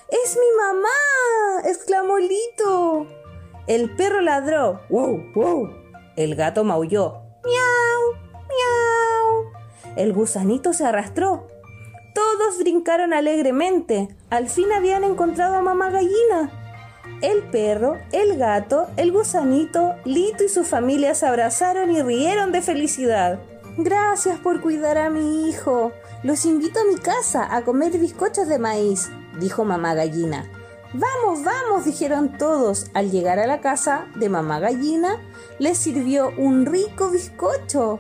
¡Es 0.10 0.36
mi 0.36 0.58
mamá! 0.58 1.68
exclamó 1.70 2.20
Lito. 2.20 3.08
El 3.68 3.96
perro 3.96 4.20
ladró. 4.20 4.82
¡Wow! 4.90 5.32
¡Wow! 5.34 5.70
El 6.18 6.36
gato 6.36 6.66
maulló. 6.66 7.22
¡Miau! 7.44 8.22
¡Miau! 8.34 9.54
El 9.96 10.12
gusanito 10.12 10.74
se 10.74 10.86
arrastró. 10.86 11.55
Todos 12.16 12.60
brincaron 12.60 13.12
alegremente. 13.12 14.08
Al 14.30 14.48
fin 14.48 14.72
habían 14.72 15.04
encontrado 15.04 15.56
a 15.56 15.62
mamá 15.62 15.90
gallina. 15.90 16.50
El 17.22 17.44
perro, 17.44 17.98
el 18.14 18.38
gato, 18.38 18.88
el 18.96 19.12
gusanito, 19.12 19.96
Lito 20.06 20.46
y 20.46 20.48
su 20.48 20.64
familia 20.64 21.14
se 21.14 21.28
abrazaron 21.28 21.92
y 21.92 22.02
rieron 22.02 22.54
de 22.54 22.62
felicidad. 22.62 23.40
Gracias 23.78 24.40
por 24.40 24.62
cuidar 24.62 24.98
a 24.98 25.10
mi 25.10 25.50
hijo. 25.50 25.92
Los 26.24 26.46
invito 26.46 26.80
a 26.80 26.86
mi 26.86 26.96
casa 26.96 27.54
a 27.54 27.66
comer 27.66 27.98
bizcochos 27.98 28.48
de 28.48 28.60
maíz, 28.60 29.10
dijo 29.42 29.66
mamá 29.66 29.94
gallina. 29.94 30.50
Vamos, 30.94 31.44
vamos, 31.44 31.84
dijeron 31.84 32.38
todos. 32.38 32.86
Al 32.94 33.12
llegar 33.12 33.40
a 33.40 33.48
la 33.48 33.60
casa 33.60 34.06
de 34.16 34.30
mamá 34.30 34.62
gallina, 34.62 35.20
les 35.60 35.78
sirvió 35.78 36.32
un 36.38 36.66
rico 36.66 37.10
bizcocho. 37.10 38.00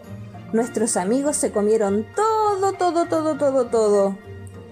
Nuestros 0.56 0.96
amigos 0.96 1.36
se 1.36 1.52
comieron 1.52 2.06
todo, 2.16 2.72
todo, 2.72 3.08
todo, 3.08 3.36
todo, 3.36 3.66
todo. 3.66 4.18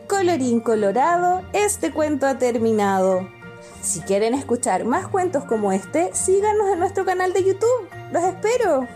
Colorín 0.08 0.62
colorado, 0.62 1.46
este 1.52 1.91
cuento 1.91 2.26
ha 2.26 2.38
terminado. 2.38 3.28
Si 3.82 4.00
quieren 4.00 4.34
escuchar 4.34 4.86
más 4.86 5.10
cuentos 5.10 5.43
como 5.43 5.74
este, 5.74 6.15
síganos 6.15 6.69
en 6.72 6.80
nuestro 6.80 7.04
canal 7.04 7.34
de 7.34 7.43
YouTube. 7.43 7.89
Los 8.13 8.24
espero. 8.24 8.88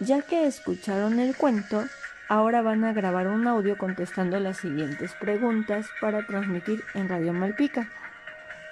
Ya 0.00 0.22
que 0.22 0.48
escucharon 0.48 1.20
el 1.20 1.36
cuento, 1.36 1.84
ahora 2.28 2.62
van 2.62 2.82
a 2.82 2.92
grabar 2.92 3.28
un 3.28 3.46
audio 3.46 3.78
contestando 3.78 4.40
las 4.40 4.56
siguientes 4.56 5.12
preguntas 5.20 5.86
para 6.00 6.26
transmitir 6.26 6.82
en 6.94 7.08
Radio 7.08 7.32
Malpica. 7.32 7.88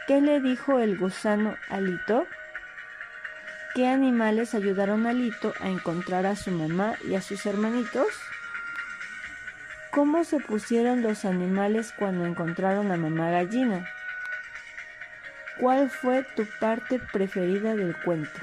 ¿Qué 0.08 0.20
le 0.20 0.40
dijo 0.40 0.80
el 0.80 0.98
gusano 0.98 1.54
a 1.68 1.80
Lito? 1.80 2.26
¿Qué 3.74 3.86
animales 3.86 4.54
ayudaron 4.54 5.06
a 5.06 5.12
Lito 5.12 5.54
a 5.60 5.68
encontrar 5.68 6.26
a 6.26 6.34
su 6.34 6.50
mamá 6.50 6.96
y 7.08 7.14
a 7.14 7.22
sus 7.22 7.46
hermanitos? 7.46 8.08
¿Cómo 9.92 10.24
se 10.24 10.40
pusieron 10.40 11.02
los 11.02 11.24
animales 11.24 11.92
cuando 11.96 12.26
encontraron 12.26 12.90
a 12.90 12.96
mamá 12.96 13.30
gallina? 13.30 13.86
¿Cuál 15.60 15.88
fue 15.88 16.26
tu 16.34 16.44
parte 16.58 17.00
preferida 17.12 17.76
del 17.76 17.94
cuento? 18.02 18.40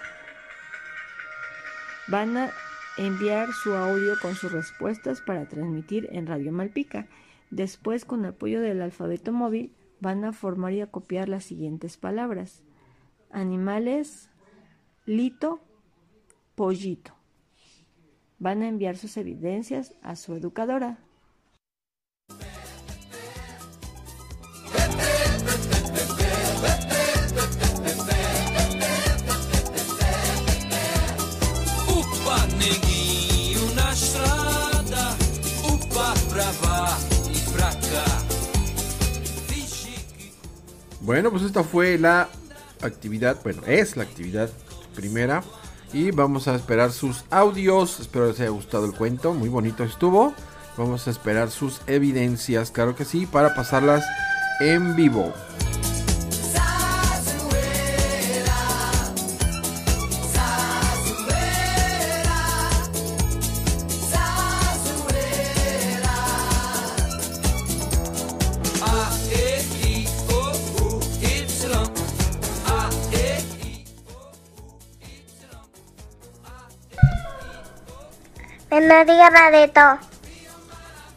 Van 2.07 2.37
a 2.37 2.51
enviar 2.97 3.51
su 3.51 3.75
audio 3.75 4.17
con 4.21 4.33
sus 4.33 4.51
respuestas 4.51 5.19
para 5.19 5.45
transmitir 5.45 6.07
en 6.11 6.27
Radio 6.27 6.53
Malpica. 6.53 7.05
Después, 7.49 8.05
con 8.05 8.25
apoyo 8.25 8.61
del 8.61 8.81
alfabeto 8.81 9.33
móvil, 9.33 9.73
van 9.99 10.23
a 10.23 10.31
formar 10.31 10.71
y 10.71 10.81
a 10.81 10.87
copiar 10.87 11.27
las 11.27 11.43
siguientes 11.43 11.97
palabras. 11.97 12.63
Animales, 13.29 14.29
lito, 15.07 15.61
pollito. 16.53 17.15
Van 18.37 18.61
a 18.61 18.67
enviar 18.67 18.97
sus 18.97 19.17
evidencias 19.17 19.93
a 20.03 20.15
su 20.15 20.35
educadora. 20.35 20.99
Bueno, 41.01 41.31
pues 41.31 41.43
esta 41.43 41.63
fue 41.63 41.97
la 41.97 42.27
actividad, 42.81 43.39
bueno, 43.41 43.61
es 43.65 43.95
la 43.95 44.03
actividad 44.03 44.49
primera. 44.97 45.43
Y 45.93 46.11
vamos 46.11 46.49
a 46.49 46.55
esperar 46.55 46.91
sus 46.91 47.23
audios. 47.29 48.01
Espero 48.01 48.27
les 48.27 48.39
haya 48.41 48.49
gustado 48.49 48.85
el 48.85 48.93
cuento. 48.93 49.33
Muy 49.33 49.47
bonito 49.47 49.85
estuvo. 49.85 50.33
Vamos 50.77 51.07
a 51.07 51.11
esperar 51.11 51.49
sus 51.49 51.81
evidencias, 51.87 52.69
claro 52.69 52.95
que 52.95 53.05
sí, 53.05 53.25
para 53.25 53.55
pasarlas 53.55 54.05
en 54.59 54.95
vivo. 54.95 55.33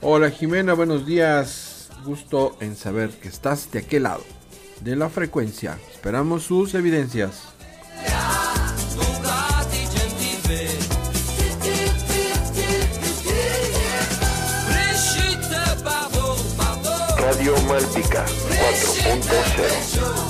Hola 0.00 0.30
Jimena, 0.30 0.74
buenos 0.74 1.06
días. 1.06 1.90
Gusto 2.04 2.56
en 2.60 2.74
saber 2.74 3.10
que 3.10 3.28
estás 3.28 3.70
de 3.70 3.78
aquel 3.80 4.02
lado 4.02 4.24
de 4.80 4.96
la 4.96 5.08
frecuencia. 5.08 5.78
Esperamos 5.92 6.42
sus 6.42 6.74
evidencias. 6.74 7.44
Radio 17.18 17.54
Malpica 17.68 18.26
4.0 18.26 20.29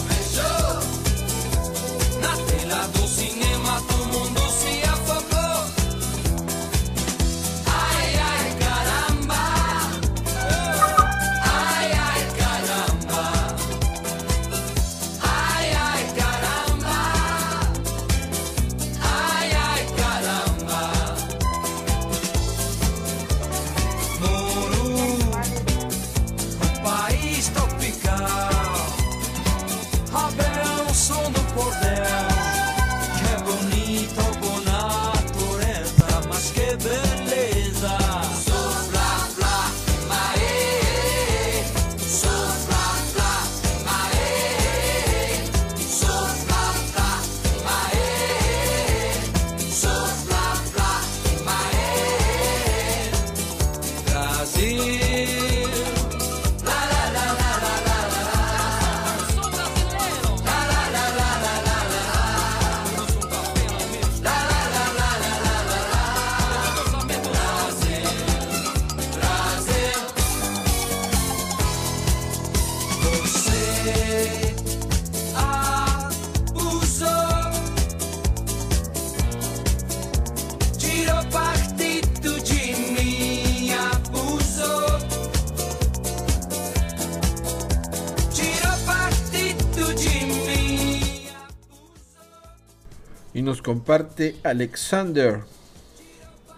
Y 93.41 93.43
nos 93.43 93.63
comparte 93.63 94.37
Alexander. 94.45 95.41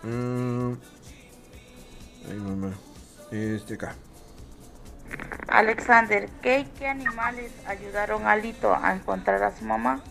Mm. 0.02 0.72
Ay, 2.28 2.36
mamá. 2.38 2.72
Este 3.30 3.74
acá. 3.74 3.94
Alexander, 5.46 6.28
¿qué 6.42 6.66
animales 6.84 7.52
ayudaron 7.68 8.26
a 8.26 8.34
Lito 8.34 8.74
a 8.74 8.96
encontrar 8.96 9.44
a 9.44 9.56
su 9.56 9.64
mamá? 9.64 10.02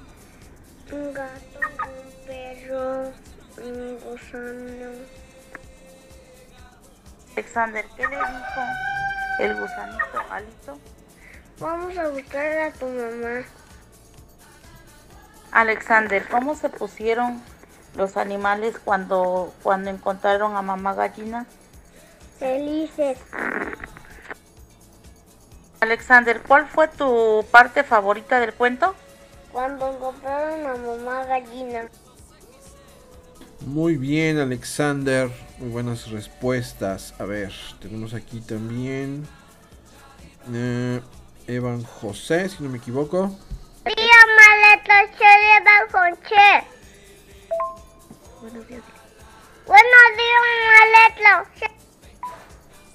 Un 0.93 1.13
gato, 1.13 1.59
un 1.59 2.25
perro, 2.25 3.11
un 3.57 3.99
gusano. 3.99 4.91
Alexander, 7.33 7.85
¿qué 7.97 8.03
le 8.07 8.15
dijo 8.15 8.61
el 9.39 9.59
gusanito 9.59 10.21
a 10.29 10.39
Lito? 10.39 10.79
Vamos 11.59 11.97
a 11.97 12.07
buscar 12.07 12.59
a 12.59 12.71
tu 12.71 12.85
mamá. 12.85 13.43
Alexander, 15.51 16.25
¿cómo 16.29 16.55
se 16.55 16.69
pusieron 16.69 17.41
los 17.95 18.15
animales 18.17 18.75
cuando, 18.83 19.53
cuando 19.63 19.89
encontraron 19.89 20.55
a 20.55 20.61
mamá 20.61 20.93
gallina? 20.93 21.45
Felices. 22.39 23.17
Alexander, 25.81 26.41
¿cuál 26.41 26.67
fue 26.67 26.87
tu 26.87 27.45
parte 27.51 27.83
favorita 27.83 28.39
del 28.39 28.53
cuento? 28.53 28.95
Cuando 29.51 29.91
encontraron 29.93 30.65
a 30.65 30.75
mamá 30.75 31.25
gallina. 31.25 31.89
Muy 33.65 33.97
bien, 33.97 34.37
Alexander. 34.39 35.29
Muy 35.59 35.69
buenas 35.69 36.09
respuestas. 36.09 37.13
A 37.19 37.25
ver, 37.25 37.51
tenemos 37.79 38.13
aquí 38.13 38.39
también. 38.41 39.27
eh, 40.53 41.01
Evan 41.47 41.83
José, 41.83 42.47
si 42.49 42.63
no 42.63 42.69
me 42.69 42.77
equivoco. 42.77 43.35
Buenos 48.41 48.67
días. 48.67 48.81
Buenos 49.65 50.17
días. 51.57 51.71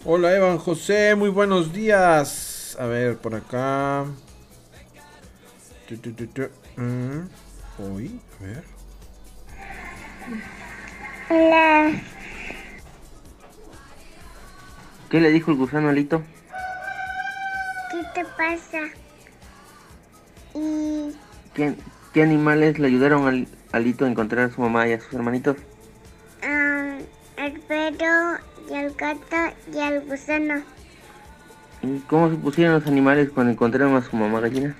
Hola, 0.04 0.34
Evan 0.34 0.58
José. 0.58 1.14
Muy 1.14 1.28
buenos 1.28 1.72
días. 1.72 2.76
A 2.78 2.86
ver, 2.86 3.16
por 3.18 3.34
acá. 3.34 4.04
Tu, 5.88 5.96
tu, 5.98 6.12
tu, 6.12 6.26
tu. 6.26 6.42
Mm, 6.76 7.28
Hoy, 7.78 8.20
a 8.40 8.44
ver. 8.44 8.64
Hola. 11.30 11.92
¿Qué 15.10 15.20
le 15.20 15.30
dijo 15.30 15.50
el 15.52 15.56
gusano 15.56 15.88
a 15.88 15.92
Lito? 15.92 16.22
¿Qué 17.90 18.02
te 18.14 18.24
pasa? 18.24 18.80
Y 20.54 21.14
¿Qué, 21.56 21.74
qué 22.12 22.22
animales 22.22 22.78
le 22.78 22.86
ayudaron 22.88 23.26
al- 23.26 23.48
a 23.72 23.78
Lito 23.80 24.04
a 24.04 24.08
encontrar 24.08 24.50
a 24.50 24.54
su 24.54 24.60
mamá 24.60 24.86
y 24.86 24.92
a 24.92 25.00
sus 25.00 25.14
hermanitos? 25.14 25.56
ah, 26.42 26.98
el 27.38 27.60
perro 27.60 28.38
y 28.70 28.74
el 28.74 28.92
gato 28.94 29.36
y 29.74 29.78
el 29.78 30.02
gusano. 30.02 30.62
¿Y 31.82 31.98
cómo 32.00 32.28
se 32.30 32.36
pusieron 32.36 32.74
los 32.74 32.86
animales 32.86 33.30
cuando 33.30 33.52
encontraron 33.52 33.96
a 33.96 34.02
su 34.02 34.14
mamá 34.16 34.40
gallina? 34.40 34.76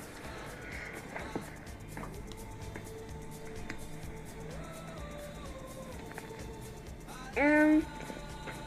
Ah, 7.38 7.78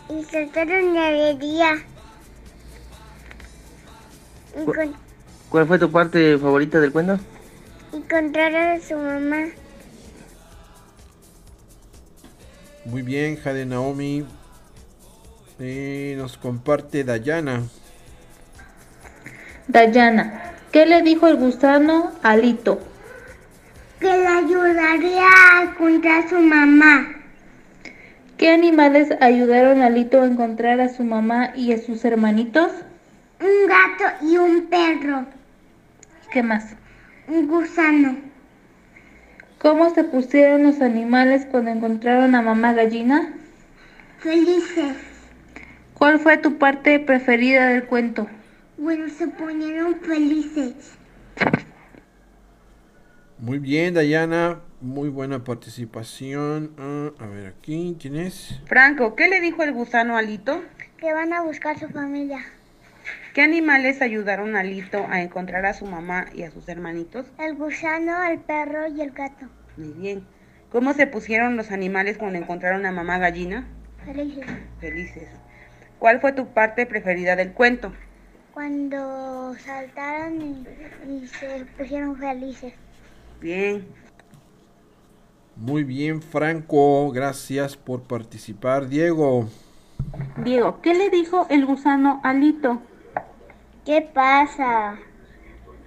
y 0.10 0.24
saltaron 0.26 0.94
la 0.94 1.08
alegría. 1.08 1.84
¿Cuál 5.50 5.68
fue 5.68 5.80
tu 5.80 5.90
parte 5.92 6.38
favorita 6.38 6.80
del 6.80 6.92
cuento? 6.92 7.20
Encontraron 7.94 8.78
a 8.78 8.80
su 8.80 8.96
mamá. 8.96 9.48
Muy 12.86 13.02
bien, 13.02 13.38
Jade 13.38 13.66
Naomi. 13.66 14.26
Y 15.60 16.14
nos 16.16 16.38
comparte 16.38 17.04
Dayana. 17.04 17.64
Dayana, 19.68 20.54
¿qué 20.72 20.86
le 20.86 21.02
dijo 21.02 21.28
el 21.28 21.36
gusano 21.36 22.12
a 22.24 22.38
Lito? 22.38 22.80
Que 24.00 24.08
le 24.08 24.28
ayudaría 24.28 25.28
a 25.28 25.64
encontrar 25.64 26.26
a 26.26 26.30
su 26.30 26.40
mamá. 26.40 27.16
¿Qué 28.38 28.50
animales 28.50 29.10
ayudaron 29.20 29.82
a 29.82 29.90
Lito 29.90 30.22
a 30.22 30.26
encontrar 30.26 30.80
a 30.80 30.88
su 30.88 31.04
mamá 31.04 31.52
y 31.56 31.74
a 31.74 31.78
sus 31.78 32.06
hermanitos? 32.06 32.72
Un 33.42 33.68
gato 33.68 34.26
y 34.26 34.38
un 34.38 34.68
perro. 34.68 35.26
¿Qué 36.32 36.42
más? 36.42 36.74
Un 37.30 37.48
gusano. 37.48 38.18
¿Cómo 39.60 39.94
se 39.94 40.04
pusieron 40.04 40.64
los 40.64 40.82
animales 40.82 41.46
cuando 41.46 41.70
encontraron 41.70 42.34
a 42.34 42.42
mamá 42.42 42.74
gallina? 42.74 43.34
Felices. 44.18 44.96
¿Cuál 45.94 46.20
fue 46.20 46.40
tu 46.40 46.58
parte 46.58 47.00
preferida 47.00 47.68
del 47.68 47.84
cuento? 47.84 48.28
Bueno, 48.80 49.08
se 49.10 49.28
ponieron 49.28 50.00
felices. 50.00 50.98
Muy 53.38 53.60
bien, 53.60 53.94
Dayana. 53.94 54.62
Muy 54.82 55.10
buena 55.10 55.44
participación. 55.44 56.72
Ah, 56.80 57.12
a 57.20 57.28
ver 57.28 57.46
aquí, 57.46 57.96
¿quién 58.00 58.16
es? 58.16 58.60
Franco, 58.66 59.16
¿qué 59.16 59.28
le 59.28 59.40
dijo 59.40 59.62
el 59.62 59.74
gusano 59.74 60.18
a 60.18 60.24
Lito? 60.24 60.64
Que 60.98 61.14
van 61.14 61.32
a 61.34 61.44
buscar 61.44 61.76
a 61.76 61.80
su 61.80 61.90
familia. 61.90 62.44
¿Qué 63.40 63.44
animales 63.44 64.02
ayudaron 64.02 64.58
a 64.58 64.64
Lito 64.64 65.08
a 65.10 65.22
encontrar 65.22 65.66
a 65.66 65.74
su 65.74 65.86
mamá 65.86 66.26
y 66.36 66.44
a 66.44 66.52
sus 66.52 66.68
hermanitos? 66.68 67.26
El 67.38 67.56
gusano, 67.56 68.22
el 68.26 68.40
perro 68.40 68.88
y 68.88 69.00
el 69.00 69.12
gato. 69.12 69.46
Muy 69.78 69.94
bien. 69.94 70.28
¿Cómo 70.70 70.92
se 70.92 71.08
pusieron 71.08 71.56
los 71.56 71.72
animales 71.72 72.18
cuando 72.18 72.38
encontraron 72.38 72.86
a 72.86 72.92
mamá 72.92 73.18
gallina? 73.18 73.66
Felices. 74.04 74.46
Felices. 74.82 75.30
¿Cuál 76.00 76.20
fue 76.20 76.34
tu 76.34 76.48
parte 76.48 76.86
preferida 76.86 77.38
del 77.38 77.54
cuento? 77.54 77.94
Cuando 78.54 79.56
saltaron 79.56 80.42
y, 80.42 80.66
y 81.10 81.28
se 81.28 81.66
pusieron 81.78 82.18
felices. 82.18 82.74
Bien. 83.40 83.88
Muy 85.56 85.86
bien, 85.86 86.22
Franco. 86.22 87.10
Gracias 87.12 87.78
por 87.78 88.04
participar. 88.04 88.90
Diego. 88.90 89.48
Diego, 90.44 90.82
¿qué 90.82 90.94
le 90.94 91.10
dijo 91.10 91.48
el 91.50 91.66
gusano 91.66 92.20
a 92.26 92.34
Lito? 92.34 92.82
¿Qué 93.90 94.04
pasa? 94.04 95.00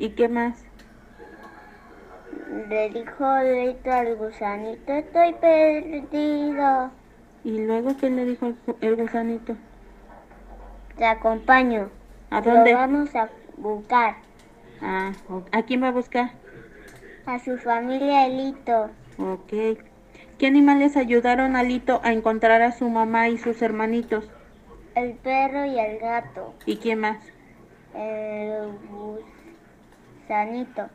¿Y 0.00 0.08
qué 0.08 0.28
más? 0.28 0.64
Le 2.68 2.90
dijo 2.90 3.24
Lito 3.44 3.92
al 3.92 4.16
gusanito, 4.16 4.92
estoy 4.92 5.32
perdido. 5.34 6.90
¿Y 7.44 7.64
luego 7.64 7.96
qué 8.00 8.10
le 8.10 8.24
dijo 8.24 8.46
el, 8.46 8.56
gu- 8.66 8.76
el 8.80 8.96
gusanito? 8.96 9.54
Te 10.98 11.04
acompaño. 11.04 11.90
¿A 12.32 12.40
Lo 12.40 12.50
dónde? 12.50 12.74
vamos 12.74 13.14
a 13.14 13.28
buscar. 13.56 14.16
Ah, 14.82 15.12
¿a 15.52 15.62
quién 15.62 15.84
va 15.84 15.88
a 15.88 15.92
buscar? 15.92 16.32
A 17.26 17.38
su 17.38 17.56
familia 17.56 18.26
Lito. 18.26 18.90
Ok. 19.16 19.78
¿Qué 20.40 20.46
animales 20.48 20.96
ayudaron 20.96 21.54
a 21.54 21.62
Lito 21.62 22.00
a 22.02 22.12
encontrar 22.12 22.62
a 22.62 22.72
su 22.72 22.88
mamá 22.88 23.28
y 23.28 23.38
sus 23.38 23.62
hermanitos? 23.62 24.28
El 24.96 25.12
perro 25.18 25.64
y 25.66 25.78
el 25.78 26.00
gato. 26.00 26.52
¿Y 26.66 26.78
quién 26.78 26.98
más? 26.98 27.31
El 27.94 28.72
gusanito. 30.26 30.88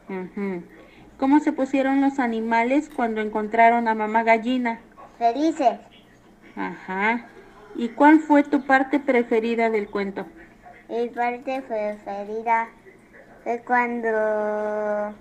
¿Cómo 1.20 1.40
se 1.40 1.52
pusieron 1.52 2.02
los 2.02 2.20
animales 2.20 2.90
cuando 2.96 3.22
encontraron 3.22 3.88
a 3.88 3.96
mamá 3.96 4.24
gallina? 4.24 4.80
Felices. 5.18 5.80
Ajá. 6.56 7.26
¿Y 7.76 7.90
cuál 7.90 8.20
fue 8.20 8.44
tu 8.44 8.66
parte 8.66 9.00
preferida 9.00 9.70
del 9.70 9.90
cuento? 9.90 10.26
Mi 10.90 11.10
parte 11.10 11.62
preferida 11.62 12.70
fue 13.44 13.62
cuando 13.66 15.14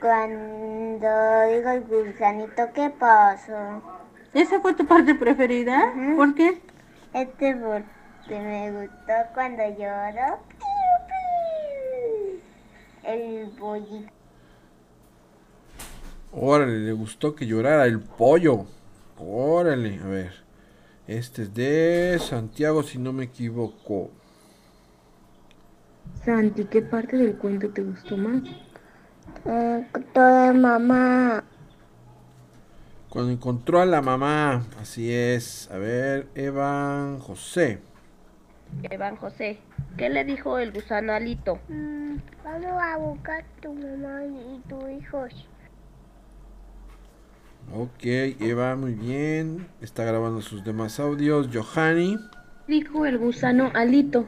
cuando 0.00 1.08
digo 1.48 1.70
el 1.70 1.82
gusanito, 1.84 2.62
¿qué 2.74 2.90
pasó? 2.90 3.82
¿Esa 4.34 4.60
fue 4.60 4.74
tu 4.74 4.84
parte 4.86 5.14
preferida? 5.14 5.92
¿Por 6.16 6.34
qué? 6.34 6.60
Este 7.14 7.54
porque 7.54 7.84
me 8.28 8.70
gustó 8.70 9.12
cuando 9.34 9.62
lloró. 9.78 10.38
El 13.04 13.50
pollito. 13.58 14.12
Órale, 16.32 16.78
le 16.78 16.92
gustó 16.92 17.34
que 17.34 17.46
llorara 17.46 17.84
el 17.86 18.00
pollo. 18.00 18.64
Órale, 19.18 20.00
a 20.02 20.06
ver. 20.06 20.32
Este 21.06 21.42
es 21.42 21.54
de 21.54 22.18
Santiago, 22.20 22.82
si 22.82 22.98
no 22.98 23.12
me 23.12 23.24
equivoco. 23.24 24.10
Santi, 26.24 26.64
¿qué 26.64 26.80
parte 26.82 27.16
del 27.16 27.36
cuento 27.36 27.68
te 27.70 27.82
gustó 27.82 28.16
más? 28.16 28.42
toda 30.12 30.52
mamá. 30.52 31.44
Cuando 33.08 33.32
encontró 33.32 33.80
a 33.80 33.86
la 33.86 34.00
mamá, 34.00 34.64
así 34.80 35.12
es. 35.12 35.70
A 35.70 35.76
ver, 35.76 36.28
Evan 36.34 37.18
José. 37.18 37.80
Evan 38.90 39.16
José, 39.16 39.58
¿qué 39.96 40.08
le 40.08 40.24
dijo 40.24 40.58
el 40.58 40.72
gusano 40.72 41.12
a 41.12 41.20
Lito? 41.20 41.58
Mm, 41.68 42.16
vamos 42.44 42.82
a 42.82 42.96
buscar 42.96 43.44
tu 43.60 43.72
mamá 43.72 44.24
y 44.24 44.60
tus 44.68 44.90
hijos. 44.90 45.48
Ok, 47.74 48.04
Eva, 48.40 48.74
muy 48.76 48.92
bien. 48.94 49.68
Está 49.80 50.04
grabando 50.04 50.40
sus 50.40 50.64
demás 50.64 50.98
audios. 50.98 51.48
Johanny. 51.52 52.18
Dijo 52.66 53.06
el 53.06 53.18
gusano 53.18 53.70
Alito. 53.74 54.26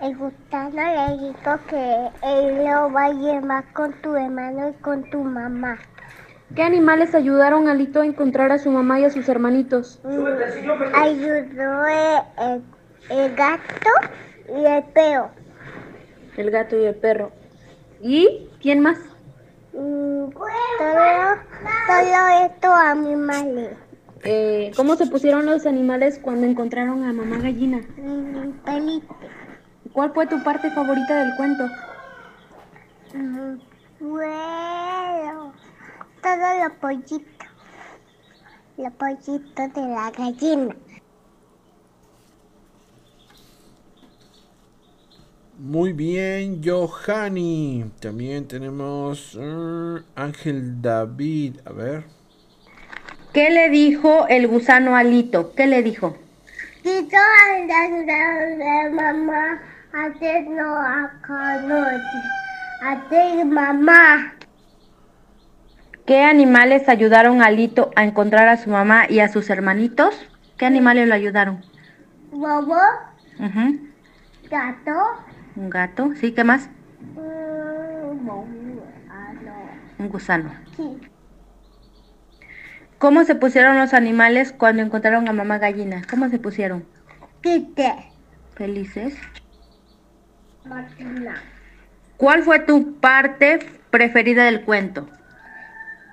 El 0.00 0.16
gusano 0.16 0.70
le 0.76 1.28
dijo 1.28 1.58
que 1.68 2.10
él 2.22 2.64
lo 2.64 2.92
va 2.92 3.06
a 3.06 3.12
llevar 3.12 3.72
con 3.72 3.92
tu 4.02 4.14
hermano 4.14 4.70
y 4.70 4.72
con 4.82 5.08
tu 5.10 5.24
mamá. 5.24 5.78
¿Qué 6.54 6.62
animales 6.62 7.14
ayudaron 7.14 7.68
a 7.68 7.72
Alito 7.72 8.00
a 8.02 8.06
encontrar 8.06 8.52
a 8.52 8.58
su 8.58 8.70
mamá 8.70 9.00
y 9.00 9.04
a 9.04 9.10
sus 9.10 9.28
hermanitos? 9.28 10.00
Mm, 10.04 10.26
Ayudó 10.94 11.86
el, 11.86 12.62
el- 13.08 13.34
gato 13.34 13.90
y 14.48 14.64
el 14.64 14.84
perro. 14.84 15.30
El 16.36 16.50
gato 16.50 16.78
y 16.78 16.84
el 16.84 16.94
perro. 16.96 17.32
¿Y 18.00 18.48
quién 18.60 18.80
más? 18.80 18.98
Mm, 19.72 20.30
Todo, 20.30 21.36
todo 21.86 22.44
esto 22.44 22.72
a 22.72 22.94
mi 22.94 23.16
madre. 23.16 23.76
Eh, 24.24 24.72
¿Cómo 24.76 24.96
se 24.96 25.06
pusieron 25.06 25.46
los 25.46 25.66
animales 25.66 26.18
cuando 26.22 26.46
encontraron 26.46 27.04
a 27.04 27.12
mamá 27.12 27.38
gallina? 27.38 27.78
Mm, 27.96 28.52
Felipe. 28.64 29.14
¿Cuál 29.92 30.12
fue 30.12 30.26
tu 30.26 30.42
parte 30.42 30.70
favorita 30.70 31.16
del 31.16 31.36
cuento? 31.36 31.68
Mm, 33.14 33.58
Bueno, 34.00 35.52
todos 36.22 36.62
los 36.62 36.72
pollitos. 36.80 37.48
Los 38.76 38.92
pollitos 38.94 39.72
de 39.74 39.80
la 39.82 40.10
gallina. 40.10 40.74
Muy 45.64 45.94
bien, 45.94 46.60
Johanny. 46.62 47.90
También 47.98 48.46
tenemos 48.46 49.34
mm, 49.34 49.96
Ángel 50.14 50.82
David. 50.82 51.56
A 51.64 51.72
ver. 51.72 52.04
¿Qué 53.32 53.48
le 53.48 53.70
dijo 53.70 54.26
el 54.28 54.46
gusano 54.46 54.94
Alito? 54.94 55.54
¿Qué 55.54 55.66
le 55.66 55.82
dijo? 55.82 56.18
Quito 56.82 57.16
andar 57.56 58.58
de 58.58 58.90
mamá, 58.90 59.62
hacer 59.94 60.46
no. 60.48 60.76
Hacer 62.82 63.46
mamá. 63.46 64.34
¿Qué 66.04 66.24
animales 66.24 66.90
ayudaron 66.90 67.40
a 67.40 67.46
Alito 67.46 67.90
a 67.96 68.04
encontrar 68.04 68.48
a 68.48 68.58
su 68.58 68.68
mamá 68.68 69.06
y 69.08 69.20
a 69.20 69.28
sus 69.28 69.48
hermanitos? 69.48 70.14
¿Qué 70.58 70.66
animales 70.66 71.08
lo 71.08 71.14
ayudaron? 71.14 71.64
Bobo, 72.32 72.76
gato. 74.50 75.24
Un 75.56 75.70
gato, 75.70 76.12
¿sí? 76.16 76.32
¿Qué 76.32 76.44
más? 76.44 76.68
Un 79.98 80.08
gusano. 80.08 80.50
Sí. 80.76 80.98
¿Cómo 82.98 83.24
se 83.24 83.34
pusieron 83.34 83.78
los 83.78 83.94
animales 83.94 84.52
cuando 84.52 84.82
encontraron 84.82 85.28
a 85.28 85.32
mamá 85.32 85.58
gallina? 85.58 86.02
¿Cómo 86.08 86.28
se 86.28 86.38
pusieron? 86.38 86.84
Quite. 87.42 87.94
Felices. 88.54 89.14
Martina. 90.64 91.34
¿Cuál 92.16 92.42
fue 92.42 92.60
tu 92.60 92.94
parte 93.00 93.58
preferida 93.90 94.44
del 94.44 94.64
cuento? 94.64 95.08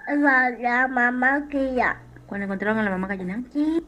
La, 0.08 0.50
la 0.50 0.88
mamá 0.88 1.48
ya. 1.52 2.02
Cuando 2.26 2.46
encontraron 2.46 2.80
a 2.80 2.84
la 2.84 2.90
mamá 2.90 3.08
gallina. 3.08 3.44
Sí. 3.54 3.84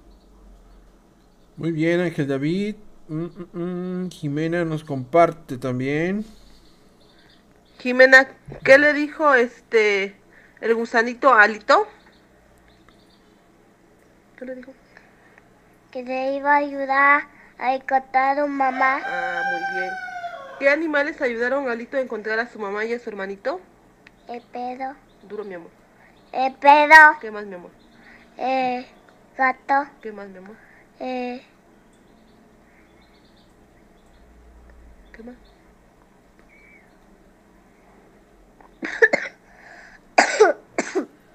Muy 1.58 1.72
bien, 1.72 2.00
Ángel 2.00 2.28
David. 2.28 2.76
Mm, 3.14 3.26
mm, 3.26 4.06
mm, 4.06 4.10
Jimena 4.10 4.66
nos 4.66 4.84
comparte 4.84 5.60
también. 5.60 6.26
Jimena, 7.78 8.28
¿qué 8.64 8.80
le 8.80 8.94
dijo 8.94 9.36
este 9.36 10.16
el 10.62 10.74
gusanito 10.74 11.32
a 11.32 11.44
Alito? 11.44 11.88
¿Qué 14.36 14.46
le 14.46 14.56
dijo? 14.56 14.74
Que 15.92 16.02
le 16.02 16.38
iba 16.38 16.54
a 16.54 16.58
ayudar 16.58 17.28
a 17.60 17.76
encontrar 17.76 18.40
a 18.40 18.48
mamá. 18.48 19.02
Ah, 19.06 19.44
muy 19.52 19.80
bien. 19.80 19.94
¿Qué 20.58 20.70
animales 20.70 21.22
ayudaron 21.22 21.70
a 21.70 21.74
Alito 21.74 21.98
a 21.98 22.02
encontrar 22.02 22.40
a 22.40 22.50
su 22.50 22.58
mamá 22.58 22.84
y 22.84 22.94
a 22.94 23.00
su 23.00 23.12
hermanito? 23.12 23.62
El 24.28 24.42
pedo. 24.42 24.96
Duro, 25.30 25.44
mi 25.44 25.54
amor. 25.54 25.70
El 26.32 26.52
pedo. 26.56 27.20
¿Qué 27.22 27.30
más, 27.30 27.46
mi 27.46 27.54
amor? 27.54 27.70
El 28.38 28.88
gato. 29.38 29.88
¿Qué 30.02 30.12
más, 30.12 30.30
mi 30.30 30.38
amor? 30.40 30.56
Eh, 31.00 31.44
¿Qué 35.16 35.24
más? 35.24 35.36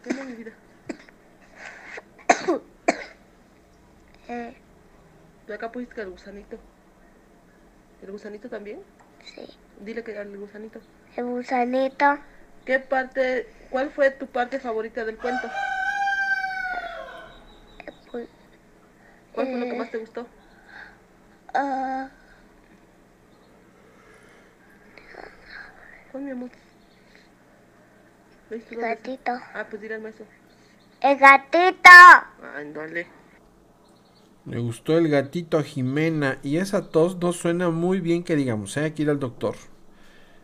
¿Qué 0.03 0.15
más, 0.15 0.27
mi 0.27 0.33
vida? 0.33 0.53
eh, 4.29 4.55
¿De 5.47 5.55
acá 5.55 5.71
pusiste 5.71 6.03
el 6.03 6.11
gusanito? 6.11 6.59
¿El 8.03 8.11
gusanito 8.11 8.49
también? 8.49 8.81
sí. 9.25 9.47
Dile 9.81 10.03
que 10.03 10.21
el 10.21 10.37
gusanito. 10.37 10.81
El 11.17 11.27
gusanito. 11.27 12.19
¿Qué 12.65 12.81
parte, 12.81 13.47
cuál 13.71 13.91
fue 13.91 14.11
tu 14.11 14.27
parte 14.27 14.59
favorita 14.59 15.05
del 15.05 15.17
cuento? 15.17 15.49
Pues, 18.11 18.29
¿Cuál 19.33 19.47
fue 19.47 19.59
lo 19.59 19.65
que 19.67 19.73
eh, 19.73 19.79
más 19.79 19.91
te 19.91 19.99
gustó? 19.99 20.27
ah, 21.55 22.11
¿Cuál, 26.11 26.25
mi 26.25 26.31
amor? 26.31 26.51
¿Ves 28.51 28.65
tú 28.67 28.75
el 28.75 28.81
gatito. 28.81 29.33
Ah, 29.55 29.67
pues 29.69 29.83
dile 29.83 29.97
al 29.97 30.01
maestro. 30.01 30.25
El 31.01 31.19
gatito. 31.19 31.91
Ándale. 32.57 33.07
Le 34.47 34.59
gustó 34.59 34.97
el 34.97 35.09
gatito 35.09 35.59
a 35.59 35.63
Jimena. 35.63 36.39
Y 36.43 36.57
esa 36.57 36.91
tos 36.91 37.19
no 37.19 37.33
suena 37.33 37.69
muy 37.69 38.01
bien 38.01 38.25
que 38.25 38.37
digamos. 38.37 38.77
¿eh? 38.79 38.87
Aquí 38.87 39.03
ir 39.03 39.11
al 39.11 39.21
doctor. 39.21 39.57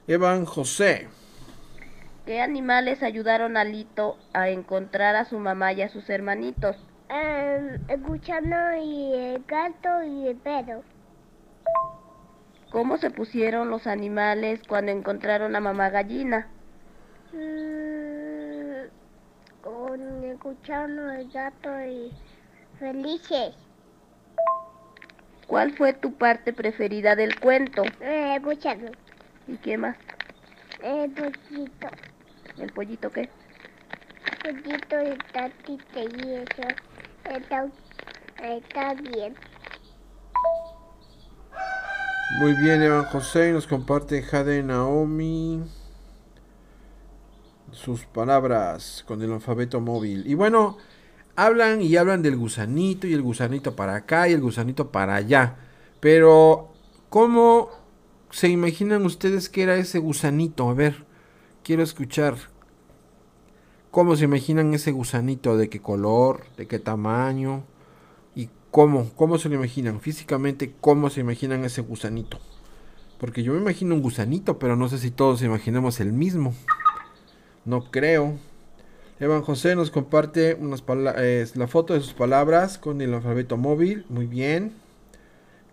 Evan 0.06 0.44
José. 0.44 1.08
¿Qué 2.26 2.40
animales 2.40 3.02
ayudaron 3.02 3.56
a 3.56 3.62
Alito 3.62 4.18
a 4.32 4.50
encontrar 4.50 5.16
a 5.16 5.24
su 5.24 5.38
mamá 5.38 5.72
y 5.72 5.82
a 5.82 5.88
sus 5.88 6.08
hermanitos? 6.10 6.76
El 7.08 8.00
gusano 8.00 8.76
y 8.76 9.14
el 9.14 9.44
gato 9.44 10.02
y 10.02 10.28
el 10.28 10.36
perro. 10.36 10.82
¿Cómo 12.74 12.96
se 12.96 13.08
pusieron 13.08 13.70
los 13.70 13.86
animales 13.86 14.60
cuando 14.66 14.90
encontraron 14.90 15.54
a 15.54 15.60
mamá 15.60 15.90
gallina? 15.90 16.48
Mm, 17.32 18.88
con 19.60 20.00
el 20.24 20.36
gusano, 20.38 21.12
el 21.12 21.30
gato 21.30 21.70
y 21.84 22.10
felices. 22.80 23.54
¿Cuál 25.46 25.70
fue 25.70 25.92
tu 25.92 26.14
parte 26.14 26.52
preferida 26.52 27.14
del 27.14 27.38
cuento? 27.38 27.86
El 28.00 28.42
gusano. 28.42 28.90
¿Y 29.46 29.56
qué 29.58 29.78
más? 29.78 29.96
El 30.82 31.12
pollito. 31.12 31.90
¿El 32.58 32.70
pollito 32.70 33.12
qué? 33.12 33.28
Pollito 34.42 35.00
y 35.00 35.16
tatita 35.32 36.00
y 36.00 36.34
eso. 36.34 36.74
Está, 37.30 37.70
está 38.42 38.94
bien. 38.94 39.36
Muy 42.30 42.54
bien, 42.54 42.82
Evan 42.82 43.04
José. 43.04 43.52
Nos 43.52 43.66
comparte 43.66 44.22
Jade 44.22 44.62
Naomi. 44.62 45.62
Sus 47.70 48.06
palabras 48.06 49.04
con 49.06 49.22
el 49.22 49.32
alfabeto 49.32 49.80
móvil. 49.80 50.26
Y 50.26 50.34
bueno, 50.34 50.78
hablan 51.36 51.80
y 51.82 51.96
hablan 51.96 52.22
del 52.22 52.36
gusanito 52.36 53.06
y 53.06 53.12
el 53.12 53.22
gusanito 53.22 53.76
para 53.76 53.94
acá 53.94 54.28
y 54.28 54.32
el 54.32 54.40
gusanito 54.40 54.90
para 54.90 55.14
allá. 55.14 55.56
Pero, 56.00 56.72
¿cómo 57.08 57.70
se 58.30 58.48
imaginan 58.48 59.04
ustedes 59.06 59.48
que 59.48 59.62
era 59.62 59.76
ese 59.76 59.98
gusanito? 59.98 60.68
A 60.68 60.74
ver, 60.74 61.04
quiero 61.62 61.82
escuchar. 61.82 62.36
¿Cómo 63.90 64.16
se 64.16 64.24
imaginan 64.24 64.74
ese 64.74 64.90
gusanito? 64.90 65.56
¿De 65.56 65.68
qué 65.68 65.80
color? 65.80 66.46
¿De 66.56 66.66
qué 66.66 66.80
tamaño? 66.80 67.62
¿Y 68.74 68.76
cómo? 68.76 69.08
¿Cómo 69.14 69.38
se 69.38 69.48
lo 69.48 69.54
imaginan? 69.54 70.00
Físicamente, 70.00 70.74
¿cómo 70.80 71.08
se 71.08 71.20
imaginan 71.20 71.64
ese 71.64 71.80
gusanito? 71.80 72.40
Porque 73.20 73.44
yo 73.44 73.52
me 73.52 73.60
imagino 73.60 73.94
un 73.94 74.02
gusanito, 74.02 74.58
pero 74.58 74.74
no 74.74 74.88
sé 74.88 74.98
si 74.98 75.12
todos 75.12 75.42
imaginamos 75.42 76.00
el 76.00 76.12
mismo. 76.12 76.52
No 77.64 77.92
creo. 77.92 78.36
Evan 79.20 79.42
José 79.42 79.76
nos 79.76 79.92
comparte 79.92 80.54
unas 80.54 80.82
eh, 81.18 81.46
la 81.54 81.68
foto 81.68 81.94
de 81.94 82.00
sus 82.00 82.14
palabras 82.14 82.76
con 82.76 83.00
el 83.00 83.14
alfabeto 83.14 83.56
móvil. 83.56 84.06
Muy 84.08 84.26
bien. 84.26 84.72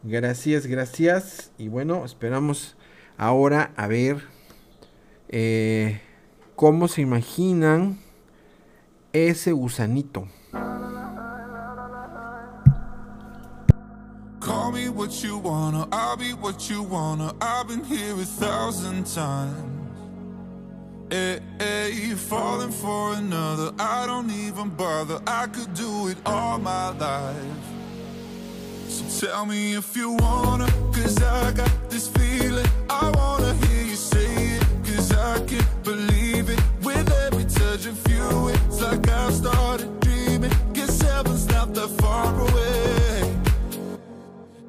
Gracias, 0.04 0.68
gracias. 0.68 1.52
Y 1.58 1.70
bueno, 1.70 2.06
esperamos 2.06 2.78
ahora 3.18 3.72
a 3.78 3.88
ver 3.88 4.22
eh, 5.30 6.02
cómo 6.56 6.88
se 6.88 7.02
imaginan 7.02 8.00
ese 9.12 9.54
gusanito. 9.54 10.28
What 15.02 15.24
you 15.24 15.40
wanna, 15.40 15.88
I'll 15.92 16.16
be 16.16 16.32
what 16.34 16.70
you 16.70 16.84
wanna. 16.84 17.34
I've 17.42 17.68
been 17.68 17.84
here 17.84 18.14
a 18.14 18.24
thousand 18.24 19.08
times. 19.08 19.98
Eh, 21.10 21.40
Ayy, 21.58 22.16
falling 22.16 22.72
for 22.72 23.16
another, 23.16 23.72
I 23.80 24.06
don't 24.06 24.30
even 24.30 24.70
bother. 24.70 25.20
I 25.26 25.48
could 25.48 25.74
do 25.74 26.10
it 26.10 26.18
all 26.24 26.60
my 26.60 26.90
life. 27.00 27.66
So 28.90 29.26
tell 29.26 29.48
me 29.48 29.74
if 29.74 29.98
you 29.98 30.12
wanna, 30.20 30.68
cause 30.94 31.18
I 31.20 31.52
got 31.54 31.74
this 31.90 32.08
feeling. 32.08 32.68
I 32.88 33.10
wanna 33.16 33.56
hear 33.66 33.84
you 33.84 33.96
say 33.96 34.32
it, 34.58 34.64
cause 34.86 35.12
I 35.14 35.44
can't 35.48 35.84
believe 35.84 36.48
it. 36.48 36.62
With 36.84 37.12
every 37.26 37.46
touch 37.46 37.88
of 37.88 37.98
you, 38.08 38.50
it's 38.50 38.80
like 38.82 39.10
I've 39.10 39.34
started 39.34 40.00
dreaming. 40.02 40.52
Guess 40.74 41.02
heaven's 41.02 41.48
not 41.48 41.74
that 41.74 41.90
far 42.02 42.40
away. 42.40 42.71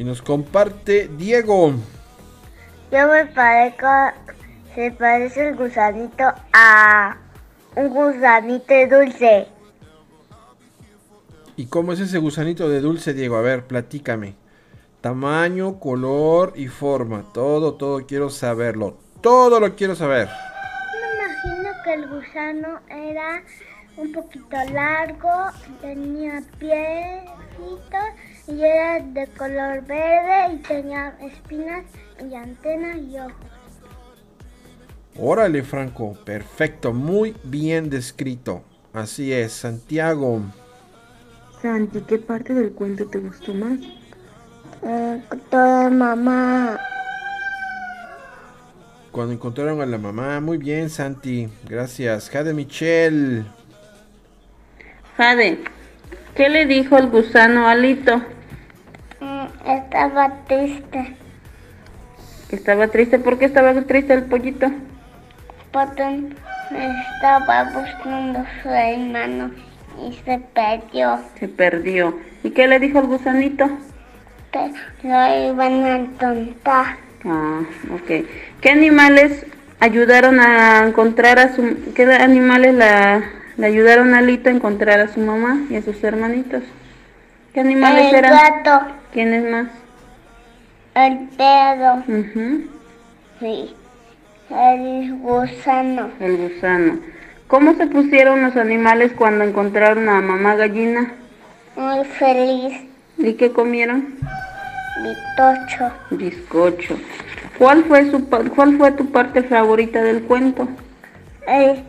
Y 0.00 0.04
nos 0.04 0.22
comparte 0.22 1.10
Diego. 1.18 1.74
Yo 2.90 3.06
me 3.06 3.26
parezco, 3.26 3.86
se 4.74 4.92
parece 4.92 5.50
el 5.50 5.56
gusanito 5.56 6.24
a 6.54 7.18
un 7.76 7.88
gusanito 7.90 8.74
dulce. 8.88 9.46
¿Y 11.54 11.66
cómo 11.66 11.92
es 11.92 12.00
ese 12.00 12.16
gusanito 12.16 12.66
de 12.70 12.80
dulce, 12.80 13.12
Diego? 13.12 13.36
A 13.36 13.42
ver, 13.42 13.66
platícame. 13.66 14.36
Tamaño, 15.02 15.78
color 15.78 16.54
y 16.56 16.68
forma. 16.68 17.30
Todo, 17.34 17.74
todo 17.74 18.06
quiero 18.06 18.30
saberlo. 18.30 18.96
Todo 19.20 19.60
lo 19.60 19.76
quiero 19.76 19.94
saber. 19.94 20.30
Me 20.94 21.52
imagino 21.52 21.72
que 21.84 21.92
el 21.92 22.08
gusano 22.08 22.80
era 22.88 23.42
un 23.98 24.12
poquito 24.12 24.56
largo, 24.72 25.28
tenía 25.82 26.42
piecitos 26.58 28.29
y 28.50 28.62
era 28.62 29.00
de 29.00 29.26
color 29.28 29.84
verde 29.86 30.54
y 30.54 30.56
tenía 30.58 31.14
espinas 31.20 31.84
y 32.18 32.34
antenas 32.34 32.98
y 32.98 33.18
ojos. 33.18 33.34
Órale, 35.16 35.62
Franco. 35.62 36.16
Perfecto. 36.24 36.92
Muy 36.92 37.36
bien 37.44 37.90
descrito. 37.90 38.62
Así 38.92 39.32
es, 39.32 39.52
Santiago. 39.52 40.40
Santi, 41.62 42.00
¿qué 42.00 42.18
parte 42.18 42.54
del 42.54 42.72
cuento 42.72 43.06
te 43.06 43.18
gustó 43.18 43.52
más? 43.54 43.78
Eh, 44.82 45.22
toda 45.50 45.90
mamá. 45.90 46.78
Cuando 49.12 49.34
encontraron 49.34 49.80
a 49.80 49.86
la 49.86 49.98
mamá. 49.98 50.40
Muy 50.40 50.58
bien, 50.58 50.88
Santi. 50.88 51.48
Gracias. 51.68 52.30
Jade 52.30 52.54
Michelle. 52.54 53.44
Jade, 55.16 55.58
¿qué 56.34 56.48
le 56.48 56.64
dijo 56.64 56.96
el 56.96 57.10
gusano 57.10 57.66
a 57.66 57.72
Alito? 57.72 58.22
Estaba 59.66 60.30
triste 60.46 61.16
estaba 62.50 62.88
triste. 62.88 63.18
¿Por 63.18 63.38
qué 63.38 63.44
estaba 63.44 63.72
triste 63.82 64.12
el 64.12 64.24
pollito? 64.24 64.70
porque 65.72 66.32
estaba 66.72 67.64
buscando 67.70 68.44
su 68.62 68.68
hermano 68.68 69.52
y 70.04 70.12
se 70.24 70.38
perdió. 70.52 71.20
Se 71.38 71.46
perdió. 71.46 72.18
¿Y 72.42 72.50
qué 72.50 72.66
le 72.66 72.80
dijo 72.80 72.98
el 72.98 73.06
gusanito? 73.06 73.70
Que 74.50 74.72
lo 75.04 75.52
iban 75.52 75.84
a 75.84 76.18
tontar. 76.18 76.96
Ah, 77.24 77.60
ok. 77.94 78.26
¿Qué 78.60 78.70
animales 78.70 79.46
ayudaron 79.78 80.40
a 80.40 80.86
encontrar 80.88 81.38
a 81.38 81.54
su... 81.54 81.92
¿Qué 81.94 82.02
animales 82.12 82.74
la, 82.74 83.22
le 83.56 83.66
ayudaron 83.66 84.14
a 84.14 84.18
Alito 84.18 84.48
a 84.48 84.52
encontrar 84.52 84.98
a 84.98 85.06
su 85.08 85.20
mamá 85.20 85.60
y 85.70 85.76
a 85.76 85.82
sus 85.82 86.02
hermanitos? 86.02 86.64
¿Qué 87.54 87.60
animales 87.60 88.12
El 88.12 88.16
eran? 88.16 88.32
gato, 88.32 88.99
¿Quiénes 89.12 89.44
más? 89.50 89.66
el 90.94 91.28
perro, 91.36 92.02
Ujú, 92.08 92.62
sí, 93.38 93.74
el 94.50 95.18
gusano. 95.20 96.10
El 96.20 96.36
gusano. 96.36 96.98
¿Cómo 97.46 97.74
se 97.74 97.86
pusieron 97.86 98.42
los 98.42 98.56
animales 98.56 99.12
cuando 99.16 99.44
encontraron 99.44 100.08
a 100.08 100.20
mamá 100.20 100.54
gallina? 100.56 101.12
Muy 101.76 102.04
feliz, 102.04 102.82
¿Y 103.18 103.34
qué 103.34 103.50
comieron? 103.52 104.14
bitocho, 105.02 105.90
Bizcocho. 106.10 106.96
¿Cuál 107.58 107.84
fue, 107.84 108.10
su, 108.10 108.28
¿Cuál 108.28 108.76
fue 108.76 108.92
tu 108.92 109.10
parte 109.10 109.42
favorita 109.42 110.02
del 110.02 110.22
cuento? 110.22 110.68
el 111.46 111.82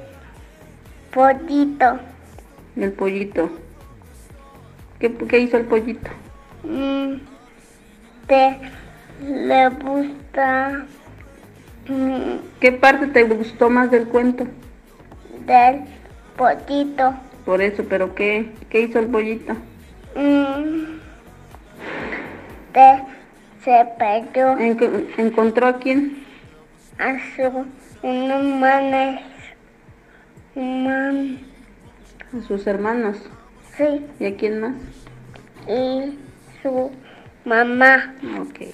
pollito. 1.14 2.00
El 2.76 2.92
pollito. 2.94 3.50
¿Qué, 5.00 5.14
qué 5.14 5.40
hizo 5.40 5.58
el 5.58 5.66
pollito? 5.66 6.10
Mm, 6.64 7.16
te 8.28 8.58
le 9.22 9.70
gusta 9.70 10.86
mm, 11.88 12.36
¿Qué 12.60 12.72
parte 12.72 13.08
te 13.08 13.24
gustó 13.24 13.70
más 13.70 13.90
del 13.92 14.08
cuento? 14.08 14.46
del 15.46 15.82
pollito. 16.38 17.14
Por 17.46 17.62
eso, 17.62 17.84
pero 17.90 18.14
¿qué, 18.14 18.52
qué 18.70 18.82
hizo 18.82 19.00
el 19.00 19.08
pollito? 19.08 19.54
Mm, 20.16 21.00
te 22.74 23.04
se 23.64 23.86
perdió 23.98 24.58
En- 24.58 25.08
¿Encontró 25.18 25.68
a 25.68 25.78
quién? 25.80 26.24
a 27.00 27.16
su. 27.36 27.66
Human, 30.56 31.40
A 32.38 32.42
sus 32.48 32.68
hermanos. 32.68 33.18
sí, 33.78 34.06
¿Y 34.20 34.26
a 34.26 34.36
quién 34.36 34.60
más? 34.60 34.74
y 35.68 36.18
su 36.62 36.92
mamá. 37.46 38.16
Ok. 38.40 38.74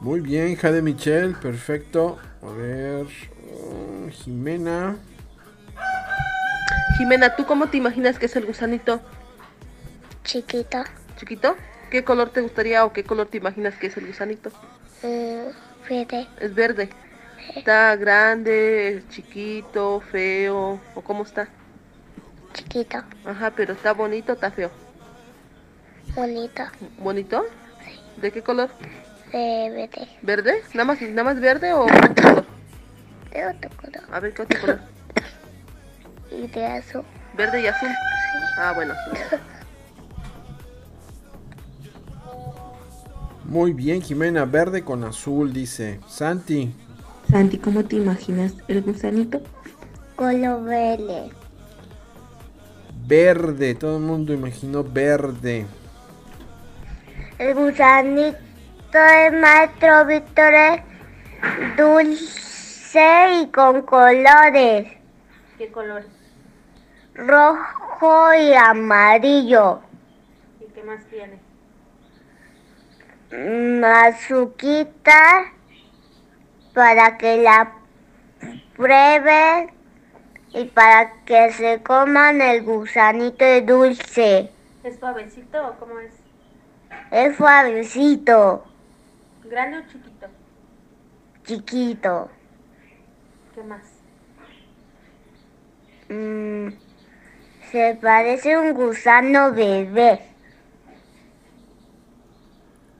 Muy 0.00 0.20
bien, 0.20 0.54
Jade 0.56 0.82
Michelle. 0.82 1.34
Perfecto. 1.34 2.18
A 2.42 2.50
ver. 2.52 3.06
uh, 3.06 4.08
Jimena. 4.10 4.96
Jimena, 6.96 7.34
¿tú 7.36 7.46
cómo 7.46 7.68
te 7.68 7.76
imaginas 7.76 8.18
que 8.18 8.26
es 8.26 8.36
el 8.36 8.46
gusanito? 8.46 9.00
Chiquito. 10.24 10.84
¿Chiquito? 11.16 11.56
¿Qué 11.90 12.04
color 12.04 12.30
te 12.30 12.40
gustaría 12.40 12.84
o 12.84 12.92
qué 12.92 13.02
color 13.04 13.28
te 13.28 13.38
imaginas 13.38 13.74
que 13.76 13.86
es 13.86 13.96
el 13.96 14.06
gusanito? 14.06 14.50
Eh, 15.02 15.50
verde. 15.88 16.28
Es 16.40 16.54
verde. 16.54 16.90
¿Está 17.54 17.96
grande, 17.96 19.02
chiquito, 19.10 20.00
feo? 20.12 20.80
¿O 20.94 21.00
cómo 21.02 21.22
está? 21.22 21.48
Chiquito. 22.52 23.02
Ajá, 23.24 23.52
pero 23.56 23.72
¿está 23.72 23.92
bonito 23.92 24.32
o 24.32 24.34
está 24.34 24.50
feo? 24.50 24.70
Bonito. 26.14 26.62
¿Bonito? 26.98 27.44
¿De 28.20 28.32
qué 28.32 28.42
color? 28.42 28.70
De 29.32 29.70
verde. 29.70 30.08
¿Verde? 30.22 30.62
¿Nada 30.74 30.84
más, 30.84 31.00
nada 31.02 31.24
más 31.24 31.40
verde 31.40 31.72
o 31.72 31.82
otro 31.84 32.14
color? 32.14 32.44
De 33.30 33.46
otro 33.46 33.70
color. 33.80 34.02
A 34.10 34.20
ver, 34.20 34.34
¿qué 34.34 34.42
otro 34.42 34.60
color? 34.60 34.80
Y 36.30 36.46
de 36.48 36.66
azul. 36.66 37.02
¿Verde 37.36 37.62
y 37.62 37.66
azul? 37.66 37.88
Ah, 38.58 38.72
bueno. 38.74 38.94
Muy 43.44 43.72
bien, 43.72 44.02
Jimena. 44.02 44.44
Verde 44.44 44.84
con 44.84 45.04
azul, 45.04 45.52
dice. 45.52 46.00
Santi. 46.08 46.74
Santi, 47.30 47.58
¿cómo 47.58 47.84
te 47.84 47.96
imaginas 47.96 48.54
el 48.68 48.82
gusanito? 48.82 49.40
Color 50.16 50.64
verde. 50.64 51.30
Verde. 53.06 53.74
Todo 53.74 53.96
el 53.98 54.02
mundo 54.02 54.34
imaginó 54.34 54.84
verde. 54.84 55.66
El 57.38 57.54
gusanito 57.54 58.36
de 58.92 59.30
maestro 59.30 60.06
Víctor 60.06 60.54
es 60.54 60.82
dulce 61.76 63.42
y 63.42 63.46
con 63.52 63.82
colores. 63.82 64.92
¿Qué 65.56 65.70
color? 65.70 66.04
Rojo 67.14 68.34
y 68.34 68.54
amarillo. 68.54 69.80
¿Y 70.58 70.64
qué 70.72 70.82
más 70.82 71.04
tiene? 71.04 71.38
Mm, 73.30 73.84
Azuquita 73.84 75.52
para 76.74 77.18
que 77.18 77.36
la 77.36 77.72
prueben 78.76 79.70
y 80.54 80.64
para 80.64 81.12
que 81.24 81.52
se 81.52 81.84
coman 81.84 82.40
el 82.40 82.64
gusanito 82.64 83.44
de 83.44 83.62
dulce. 83.62 84.50
¿Es 84.82 84.98
suavecito 84.98 85.68
o 85.68 85.78
cómo 85.78 86.00
es? 86.00 86.17
Es 87.10 87.36
suavecito, 87.36 88.64
¿Grande 89.42 89.78
o 89.78 89.86
chiquito? 89.88 90.26
chiquito. 91.46 92.14
¿Qué 93.54 93.62
más? 93.62 94.04
Mm, 96.10 96.68
se 97.70 97.98
parece 98.02 98.54
a 98.54 98.60
un 98.60 98.74
gusano 98.74 99.52
bebé. 99.52 100.20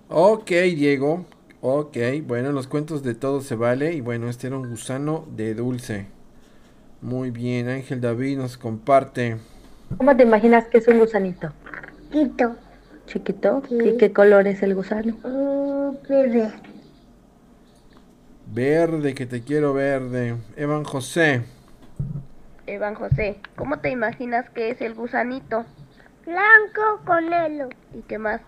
Ok, 0.08 0.50
Diego. 0.50 1.26
Ok, 1.60 1.96
bueno, 2.24 2.52
los 2.52 2.66
cuentos 2.66 3.02
de 3.02 3.14
todo 3.14 3.40
se 3.40 3.54
vale. 3.56 3.94
Y 3.94 4.00
bueno, 4.00 4.28
este 4.28 4.46
era 4.48 4.56
un 4.56 4.68
gusano 4.68 5.26
de 5.34 5.54
dulce. 5.54 6.06
Muy 7.02 7.30
bien, 7.30 7.68
Ángel 7.68 8.00
David 8.00 8.38
nos 8.38 8.58
comparte. 8.58 9.38
¿Cómo 9.98 10.16
te 10.16 10.22
imaginas 10.22 10.66
que 10.68 10.78
es 10.78 10.88
un 10.88 10.98
gusanito? 10.98 11.52
Chiquito. 13.08 13.62
¿Y 13.70 13.96
qué 13.96 14.12
color 14.12 14.46
es 14.46 14.62
el 14.62 14.74
gusano? 14.74 15.16
bebé. 16.08 16.52
Verde, 18.52 19.14
que 19.14 19.26
te 19.26 19.42
quiero 19.42 19.72
verde. 19.72 20.36
Evan 20.56 20.84
José. 20.84 21.42
Evan 22.66 22.94
José, 22.94 23.40
¿cómo 23.56 23.78
te 23.80 23.90
imaginas 23.90 24.50
que 24.50 24.70
es 24.70 24.80
el 24.82 24.94
gusanito? 24.94 25.64
Blanco 26.26 27.02
con 27.06 27.32
helo. 27.32 27.70
¿Y 27.94 28.02
qué 28.02 28.18
más? 28.18 28.42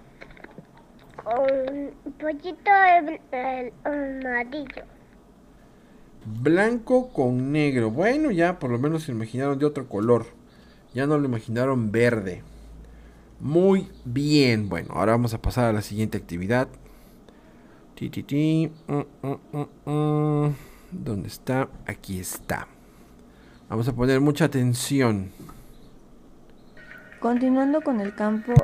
Un 1.25 1.93
poquito 2.19 2.71
de 2.71 3.21
el 3.33 3.73
amarillo. 3.85 4.85
Blanco 6.27 7.13
con 7.15 7.51
negro. 7.53 7.91
Bueno, 7.91 8.31
ya 8.31 8.59
por 8.59 8.71
lo 8.71 8.79
menos 8.79 9.05
se 9.05 9.13
imaginaron 9.13 9.59
de 9.59 9.65
otro 9.65 9.89
color. 9.89 10.27
Ya 10.93 11.07
no 11.07 11.17
lo 11.17 11.25
imaginaron 11.25 11.91
verde. 11.91 12.43
Muy 13.41 13.89
bien. 14.05 14.69
Bueno, 14.69 14.95
ahora 14.95 15.13
vamos 15.13 15.33
a 15.33 15.41
pasar 15.41 15.65
a 15.65 15.73
la 15.73 15.83
siguiente 15.83 16.19
actividad. 16.19 16.69
Ti, 17.95 18.11
ti, 18.11 18.23
ti. 18.23 18.71
Mm, 18.87 19.27
mm, 19.27 19.91
mm. 19.91 20.55
¿Dónde 20.93 21.29
está? 21.29 21.69
Aquí 21.87 22.21
está. 22.21 22.69
Vamos 23.69 23.89
a 23.89 23.95
poner 23.95 24.21
mucha 24.21 24.45
atención. 24.47 25.31
Continuando 27.21 27.81
con 27.81 28.01
el 28.01 28.15
campo 28.15 28.55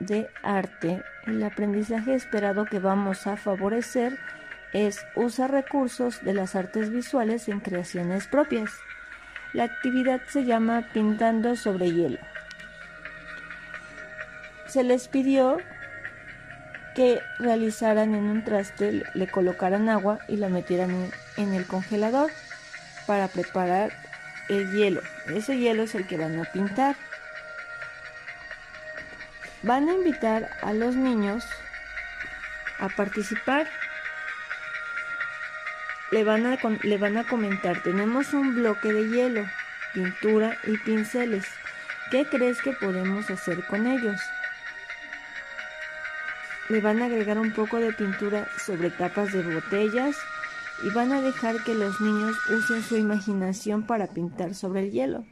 de 0.00 0.28
arte, 0.42 1.02
el 1.26 1.42
aprendizaje 1.42 2.14
esperado 2.14 2.64
que 2.66 2.78
vamos 2.78 3.26
a 3.26 3.36
favorecer 3.36 4.18
es 4.72 5.04
usar 5.16 5.50
recursos 5.50 6.22
de 6.24 6.34
las 6.34 6.54
artes 6.54 6.90
visuales 6.90 7.48
en 7.48 7.60
creaciones 7.60 8.26
propias. 8.26 8.70
La 9.52 9.64
actividad 9.64 10.22
se 10.28 10.44
llama 10.44 10.88
Pintando 10.92 11.56
sobre 11.56 11.92
hielo. 11.92 12.31
Se 14.72 14.82
les 14.84 15.06
pidió 15.06 15.58
que 16.94 17.20
realizaran 17.38 18.14
en 18.14 18.24
un 18.24 18.42
traste, 18.42 19.02
le 19.12 19.26
colocaran 19.26 19.90
agua 19.90 20.20
y 20.28 20.36
la 20.36 20.48
metieran 20.48 21.12
en, 21.36 21.52
el 21.52 21.66
congelador 21.66 22.30
para 23.06 23.28
preparar 23.28 23.92
el 24.48 24.72
hielo. 24.72 25.02
Ese 25.26 25.58
hielo 25.58 25.82
es 25.82 25.94
el 25.94 26.06
que 26.06 26.16
van 26.16 26.40
a 26.40 26.44
pintar. 26.44 26.96
Van 29.62 29.90
a 29.90 29.92
invitar 29.92 30.48
a 30.62 30.72
los 30.72 30.96
niños 30.96 31.44
a 32.78 32.88
participar. 32.88 33.66
Le 36.12 36.24
van 36.24 36.46
a, 36.46 36.58
le 36.82 36.96
van 36.96 37.18
a 37.18 37.24
comentar, 37.24 37.82
tenemos 37.82 38.32
un 38.32 38.54
bloque 38.54 38.90
de 38.90 39.10
hielo, 39.10 39.44
pintura 39.92 40.56
y 40.64 40.78
pinceles. 40.78 41.44
¿Qué 42.10 42.24
crees 42.24 42.62
que 42.62 42.72
podemos 42.72 43.28
hacer 43.28 43.66
con 43.66 43.86
ellos? 43.86 44.18
Le 46.72 46.80
van 46.80 47.02
a 47.02 47.04
agregar 47.04 47.38
un 47.38 47.52
poco 47.52 47.76
de 47.76 47.92
pintura 47.92 48.48
sobre 48.56 48.88
tapas 48.88 49.30
de 49.30 49.42
botellas 49.42 50.16
y 50.82 50.88
van 50.88 51.12
a 51.12 51.20
dejar 51.20 51.62
que 51.64 51.74
los 51.74 52.00
niños 52.00 52.34
usen 52.48 52.80
su 52.80 52.96
imaginación 52.96 53.82
para 53.82 54.06
pintar 54.06 54.54
sobre 54.54 54.84
el 54.84 54.90
hielo. 54.90 55.26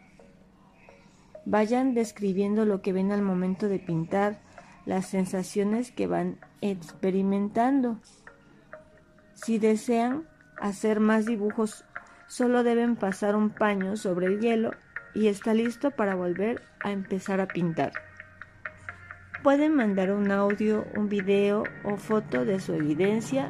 Vayan 1.46 1.94
describiendo 1.94 2.66
lo 2.66 2.82
que 2.82 2.92
ven 2.92 3.10
al 3.10 3.22
momento 3.22 3.70
de 3.70 3.78
pintar, 3.78 4.42
las 4.84 5.06
sensaciones 5.06 5.92
que 5.92 6.06
van 6.06 6.36
experimentando. 6.60 7.98
Si 9.32 9.56
desean 9.56 10.28
hacer 10.60 11.00
más 11.00 11.24
dibujos, 11.24 11.86
solo 12.26 12.64
deben 12.64 12.96
pasar 12.96 13.34
un 13.34 13.48
paño 13.48 13.96
sobre 13.96 14.26
el 14.26 14.40
hielo 14.40 14.72
y 15.14 15.28
está 15.28 15.54
listo 15.54 15.90
para 15.90 16.14
volver 16.14 16.60
a 16.80 16.92
empezar 16.92 17.40
a 17.40 17.48
pintar. 17.48 18.09
Pueden 19.42 19.74
mandar 19.74 20.12
un 20.12 20.30
audio, 20.30 20.86
un 20.96 21.08
video 21.08 21.64
o 21.82 21.96
foto 21.96 22.44
de 22.44 22.60
su 22.60 22.74
evidencia 22.74 23.48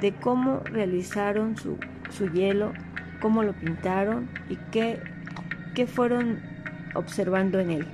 de 0.00 0.14
cómo 0.14 0.60
realizaron 0.60 1.56
su, 1.56 1.76
su 2.10 2.30
hielo, 2.30 2.72
cómo 3.20 3.42
lo 3.42 3.52
pintaron 3.52 4.30
y 4.48 4.54
qué, 4.70 5.02
qué 5.74 5.88
fueron 5.88 6.40
observando 6.94 7.58
en 7.58 7.70
él. 7.70 7.88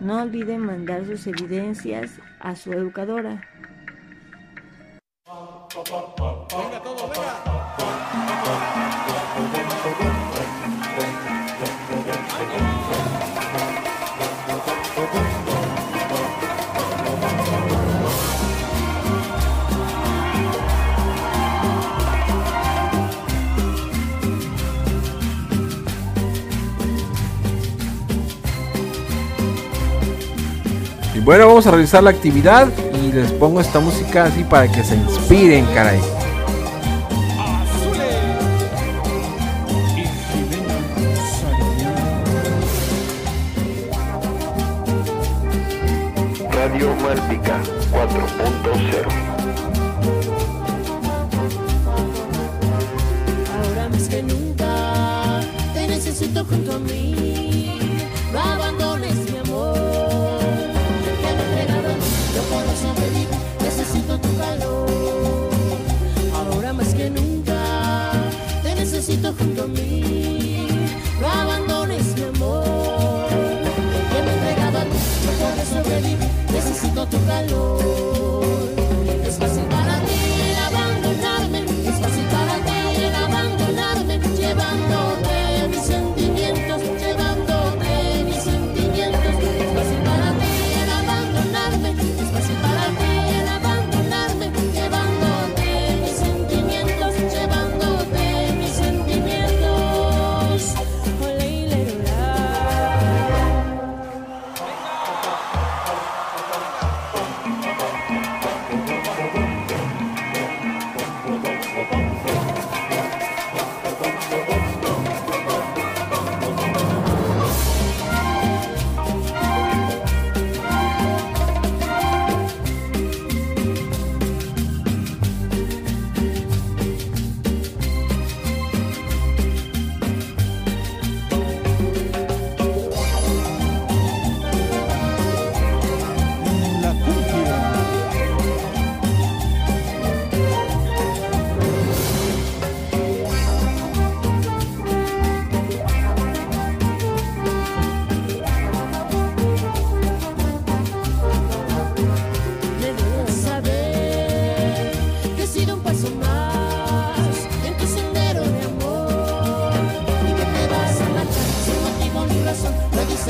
No 0.00 0.22
olviden 0.22 0.60
mandar 0.60 1.04
sus 1.04 1.26
evidencias 1.26 2.18
a 2.40 2.56
su 2.56 2.72
educadora. 2.72 3.42
Bueno, 31.26 31.48
vamos 31.48 31.66
a 31.66 31.72
realizar 31.72 32.04
la 32.04 32.10
actividad 32.10 32.68
y 33.02 33.12
les 33.12 33.32
pongo 33.32 33.60
esta 33.60 33.80
música 33.80 34.26
así 34.26 34.44
para 34.44 34.70
que 34.70 34.84
se 34.84 34.94
inspiren, 34.94 35.66
caray. 35.74 35.98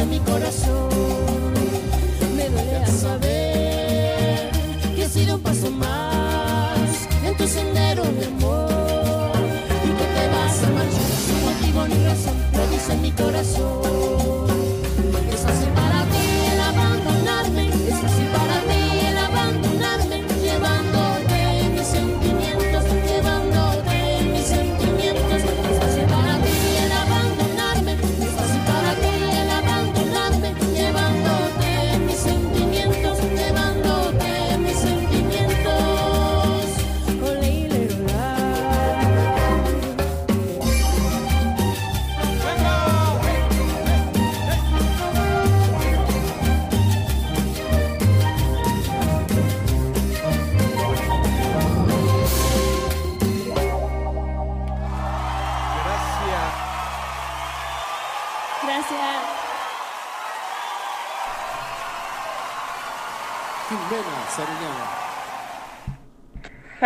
mi 0.07 0.21
corazón. 0.21 1.16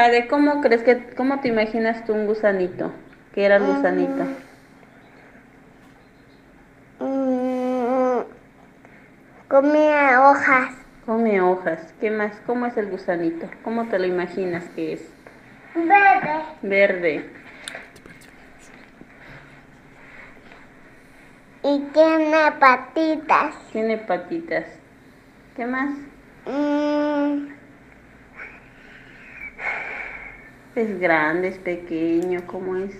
Jade, 0.01 0.29
¿cómo 0.29 0.63
crees 0.63 0.83
que, 0.83 1.11
cómo 1.15 1.41
te 1.41 1.49
imaginas 1.49 2.07
tú 2.07 2.15
un 2.15 2.27
gusanito? 2.27 2.91
¿Qué 3.35 3.45
era 3.45 3.57
el 3.57 3.67
gusanito? 3.67 4.25
Mm, 7.01 8.21
comía 9.47 10.23
hojas. 10.23 10.75
Come 11.05 11.43
hojas. 11.43 11.93
¿Qué 12.01 12.11
más? 12.11 12.33
¿Cómo 12.47 12.65
es 12.65 12.79
el 12.79 12.87
gusanito? 12.87 13.47
¿Cómo 13.63 13.89
te 13.89 13.99
lo 13.99 14.07
imaginas 14.07 14.65
que 14.75 14.95
es? 14.95 15.07
Verde. 15.75 16.45
Verde. 16.63 17.31
Y 21.63 21.79
tiene 21.93 22.53
patitas. 22.59 23.55
Tiene 23.71 23.99
patitas. 23.99 24.65
¿Qué 25.55 25.67
más? 25.67 25.91
Mm, 26.47 27.51
Es 30.75 31.01
grande, 31.01 31.49
es 31.49 31.59
pequeño, 31.59 32.47
¿cómo 32.47 32.77
es? 32.77 32.95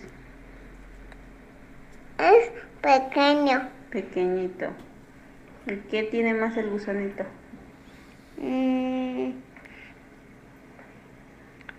es 2.19 2.51
pequeño. 2.83 3.69
Pequeñito. 3.91 4.67
¿Y 5.67 5.77
qué 5.89 6.03
tiene 6.05 6.35
más 6.35 6.57
el 6.57 6.69
gusanito? 6.71 7.25
Mm, 8.39 9.31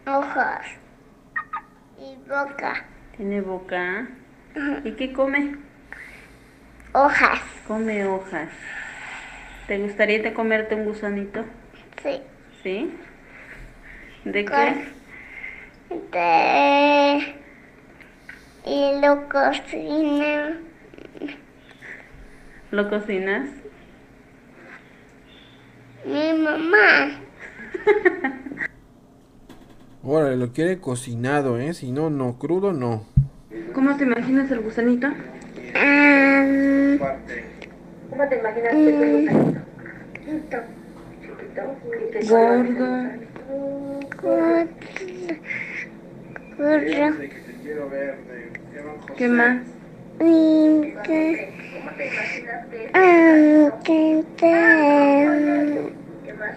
ojos. 0.07 0.65
Y 1.99 2.15
boca. 2.27 2.85
Tiene 3.17 3.41
boca. 3.41 4.07
¿Y 4.83 4.91
qué 4.93 5.13
come? 5.13 5.55
Hojas. 6.93 7.39
Come 7.67 8.05
hojas. 8.05 8.49
¿Te 9.67 9.77
gustaría 9.77 10.21
te 10.23 10.33
comerte 10.33 10.75
un 10.75 10.85
gusanito? 10.85 11.45
Sí. 12.01 12.21
¿Sí? 12.63 12.93
¿De 14.25 14.45
Con- 14.45 14.55
qué? 14.57 15.00
De... 15.91 17.35
Y 18.65 19.01
lo 19.01 19.27
cocina. 19.27 20.57
¿Lo 22.71 22.89
cocinas? 22.89 23.49
Mi 26.05 26.33
mamá. 26.33 27.19
Órale, 30.03 30.37
lo 30.37 30.53
quiere 30.53 30.79
cocinado, 30.79 31.59
¿eh? 31.59 31.73
Si 31.73 31.91
no, 31.91 32.09
no, 32.09 32.39
crudo 32.39 32.71
no. 32.71 33.05
¿Cómo 33.73 33.97
te 33.97 34.05
imaginas 34.05 34.49
el 34.49 34.61
gusanito? 34.61 35.07
¿Cómo 38.09 38.29
te 38.29 38.39
imaginas 38.39 38.73
el 38.73 39.27
gusanito? 39.27 39.37
Gordo. 42.29 43.09
Gordo. 44.21 44.69
¿Qué 49.17 49.27
más? 49.27 49.65
Ah, 52.93 53.71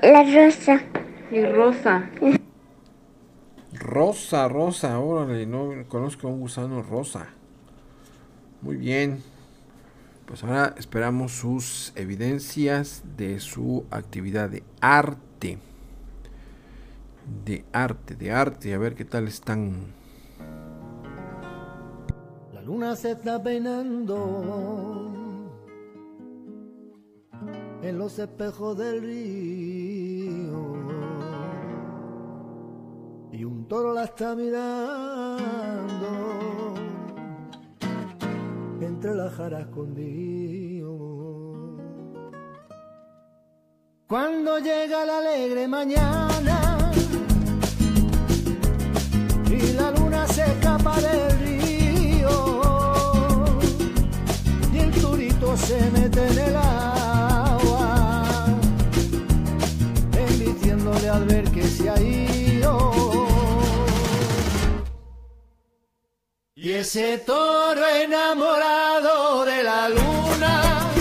La 0.03 0.23
rosa. 0.25 0.83
Y 1.31 1.47
rosa. 1.47 2.11
Rosa, 3.73 4.49
rosa, 4.49 4.99
órale, 4.99 5.47
no 5.47 5.71
conozco 5.89 6.29
un 6.29 6.41
gusano 6.41 6.83
rosa. 6.83 7.29
Muy 8.61 8.77
bien. 8.77 9.23
Pues 10.27 10.45
ahora 10.45 10.75
esperamos 10.77 11.33
sus 11.33 11.95
evidencias 11.97 13.03
de 13.17 13.41
su 13.41 13.87
actividad 13.91 14.51
de 14.51 14.63
arte. 14.83 15.59
De 17.27 17.65
arte, 17.73 18.15
de 18.17 18.33
arte, 18.33 18.75
a 18.75 18.79
ver 18.79 18.95
qué 18.95 19.05
tal 19.05 19.29
están. 19.29 19.95
La 22.53 22.61
luna 22.63 22.97
se 22.97 23.13
está 23.13 23.43
peinando 23.43 25.05
en 27.83 27.99
los 27.99 28.19
espejos 28.19 28.77
del 28.79 29.03
río 29.03 30.75
y 33.33 33.45
un 33.45 33.67
toro 33.69 33.93
la 33.93 34.05
está 34.05 34.35
mirando 34.35 35.45
entre 38.81 39.15
las 39.15 39.35
jaras 39.35 39.63
escondido. 39.63 40.97
Cuando 44.07 44.59
llega 44.59 45.05
la 45.05 45.19
alegre 45.19 45.67
mañana 45.67 46.64
en 56.17 56.39
el 56.39 56.57
agua, 56.57 58.47
emitiéndole 60.29 61.09
al 61.09 61.25
ver 61.25 61.45
que 61.51 61.65
se 61.65 61.91
ha 61.91 62.01
ido. 62.01 62.93
Y 66.55 66.73
ese 66.73 67.19
toro 67.19 67.87
enamorado 67.87 69.45
de 69.45 69.63
la 69.63 69.89
luna 69.89 70.94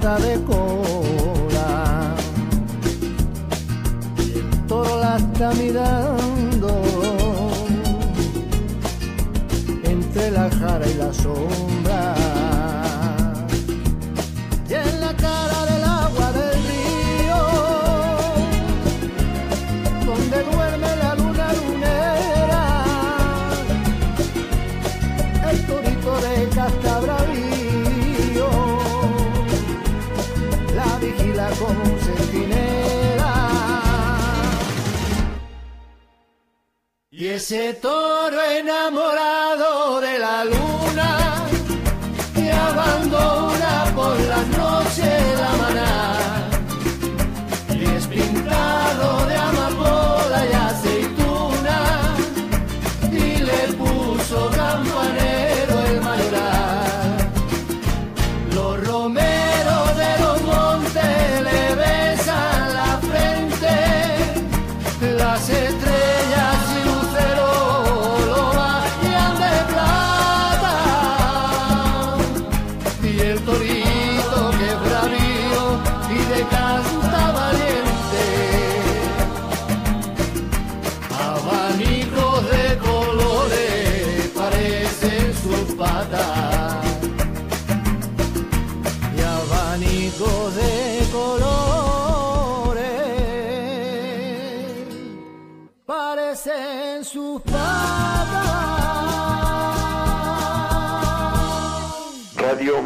falta 0.00 0.18
de 0.26 0.38
ese 37.40 37.72
toro 37.72 38.38
enamorado 38.42 39.98
de 40.02 40.18
la 40.18 40.44
luna 40.44 41.39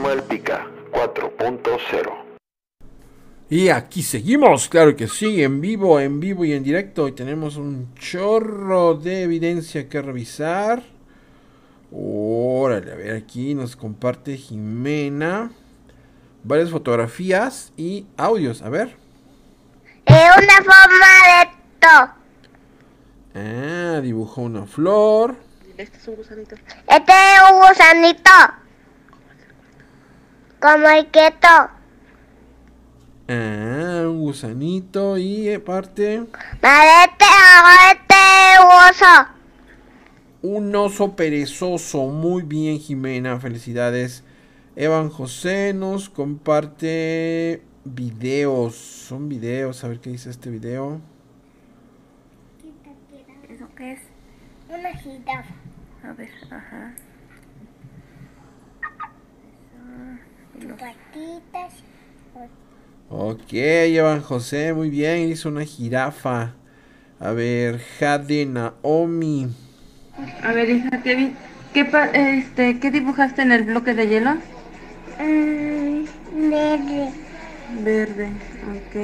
Malpica 0.04 0.66
4.0 0.92 2.12
Y 3.48 3.70
aquí 3.70 4.02
seguimos, 4.02 4.68
claro 4.68 4.94
que 4.94 5.08
sí, 5.08 5.42
en 5.42 5.62
vivo, 5.62 5.98
en 5.98 6.20
vivo 6.20 6.44
y 6.44 6.52
en 6.52 6.62
directo. 6.62 7.08
Y 7.08 7.12
tenemos 7.12 7.56
un 7.56 7.94
chorro 7.94 8.96
de 8.96 9.22
evidencia 9.22 9.88
que 9.88 10.02
revisar. 10.02 10.82
Órale, 11.90 12.92
a 12.92 12.96
ver, 12.96 13.16
aquí 13.16 13.54
nos 13.54 13.76
comparte 13.76 14.36
Jimena 14.36 15.50
varias 16.42 16.68
fotografías 16.68 17.72
y 17.78 18.06
audios. 18.18 18.60
A 18.60 18.68
ver. 18.68 18.94
Es 20.04 20.30
una 20.36 20.56
forma 20.56 21.08
de 21.30 21.48
to. 21.80 22.14
Ah, 23.36 24.00
dibujó 24.02 24.42
una 24.42 24.66
flor. 24.66 25.34
Este 25.78 25.96
es 25.96 26.08
un 26.08 26.16
gusanito. 26.16 26.56
Este 26.56 27.12
es 27.12 27.50
un 27.50 27.58
gusanito. 27.66 28.63
Como 30.64 30.88
el 30.88 31.10
keto. 31.10 31.46
Ah, 33.28 34.04
un 34.06 34.20
gusanito 34.20 35.18
y 35.18 35.52
aparte 35.52 36.14
este 36.14 37.24
es 38.14 38.60
un 38.60 38.70
oso. 38.88 39.28
un 40.40 40.74
oso 40.74 41.16
perezoso. 41.16 42.06
Muy 42.06 42.44
bien, 42.44 42.78
Jimena, 42.78 43.38
felicidades. 43.40 44.24
Evan 44.74 45.10
José 45.10 45.74
nos 45.74 46.08
comparte 46.08 47.62
videos. 47.84 48.74
Son 48.74 49.28
videos, 49.28 49.84
a 49.84 49.88
ver 49.88 50.00
qué 50.00 50.08
dice 50.08 50.30
este 50.30 50.48
video. 50.48 50.98
¿Eso 53.50 53.68
qué 53.76 53.92
es? 53.92 54.00
Una 54.70 54.96
jirafa. 54.96 55.54
A 56.04 56.12
ver, 56.14 56.30
ajá. 56.50 56.94
Patitas. 60.78 61.74
Ok, 63.08 63.52
Evan 63.52 64.22
José, 64.22 64.72
muy 64.74 64.90
bien, 64.90 65.28
hizo 65.28 65.48
una 65.48 65.64
jirafa. 65.64 66.54
A 67.20 67.32
ver, 67.32 67.80
Jade 67.98 68.46
Naomi. 68.46 69.48
A 70.42 70.52
ver, 70.52 70.70
hija, 70.70 71.02
¿qué, 71.02 71.14
vi- 71.16 71.36
qué, 71.72 71.84
pa- 71.84 72.06
este, 72.06 72.78
¿qué 72.80 72.90
dibujaste 72.90 73.42
en 73.42 73.52
el 73.52 73.64
bloque 73.64 73.94
de 73.94 74.08
hielo? 74.08 74.34
Mm, 75.18 76.04
verde. 76.50 77.14
Verde, 77.66 78.28
ok. 78.62 78.96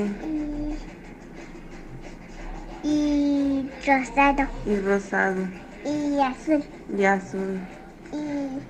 Y 2.82 3.70
rosado. 3.86 4.48
Y 4.64 4.76
rosado. 4.76 5.48
Y 5.84 6.20
azul. 6.20 6.64
Y 6.88 7.04
azul. 7.04 7.68
Y, 8.12 8.66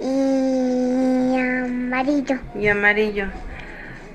y 0.00 1.36
amarillo. 1.38 2.38
Y 2.58 2.68
amarillo. 2.68 3.26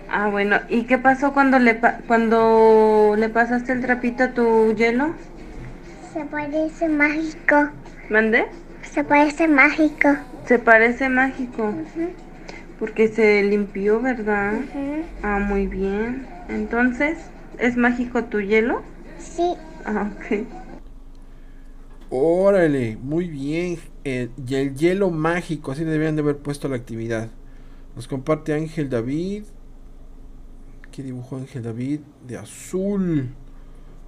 Ah, 0.09 0.27
bueno. 0.27 0.57
¿Y 0.69 0.83
qué 0.83 0.97
pasó 0.97 1.33
cuando 1.33 1.57
le, 1.59 1.75
pa- 1.75 1.99
cuando 2.07 3.15
le 3.17 3.29
pasaste 3.29 3.71
el 3.71 3.81
trapito 3.81 4.25
a 4.25 4.31
tu 4.33 4.73
hielo? 4.75 5.13
Se 6.13 6.25
parece 6.25 6.89
mágico. 6.89 7.69
¿Mandé? 8.09 8.45
Se 8.83 9.03
parece 9.03 9.47
mágico. 9.47 10.09
Se 10.45 10.59
parece 10.59 11.07
mágico. 11.09 11.73
Porque 12.79 13.07
se 13.07 13.43
limpió, 13.43 14.01
¿verdad? 14.01 14.53
Ah, 15.23 15.39
muy 15.39 15.67
bien. 15.67 16.27
Entonces, 16.49 17.17
¿es 17.59 17.77
mágico 17.77 18.25
tu 18.25 18.41
hielo? 18.41 18.81
Sí. 19.19 19.53
Ah, 19.85 20.09
ok. 20.17 20.45
Órale, 22.09 22.97
muy 23.01 23.27
bien. 23.29 23.77
El, 24.03 24.31
y 24.47 24.55
el 24.55 24.75
hielo 24.75 25.11
mágico, 25.11 25.71
así 25.71 25.83
le 25.83 25.91
deberían 25.91 26.15
de 26.15 26.21
haber 26.21 26.37
puesto 26.37 26.67
la 26.67 26.75
actividad. 26.75 27.29
Nos 27.95 28.07
comparte 28.07 28.53
Ángel 28.53 28.89
David. 28.89 29.43
¿Qué 30.91 31.03
dibujó 31.03 31.37
Ángel 31.37 31.63
David? 31.63 32.01
De 32.27 32.37
azul. 32.37 33.29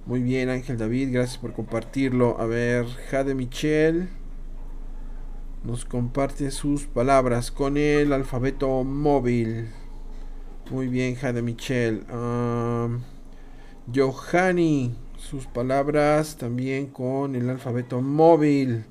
Muy 0.06 0.22
bien, 0.22 0.50
Ángel 0.50 0.76
David, 0.76 1.10
gracias 1.12 1.38
por 1.38 1.54
compartirlo. 1.54 2.38
A 2.38 2.46
ver, 2.46 2.86
Jade 3.10 3.34
Michel 3.34 4.08
nos 5.64 5.86
comparte 5.86 6.50
sus 6.50 6.84
palabras 6.84 7.50
con 7.50 7.78
el 7.78 8.12
alfabeto 8.12 8.84
móvil. 8.84 9.70
Muy 10.70 10.88
bien, 10.88 11.14
Jade 11.14 11.40
Michel. 11.40 12.04
Sus 15.16 15.46
palabras 15.46 16.36
también 16.36 16.88
con 16.88 17.34
el 17.34 17.48
alfabeto 17.48 18.02
móvil. 18.02 18.84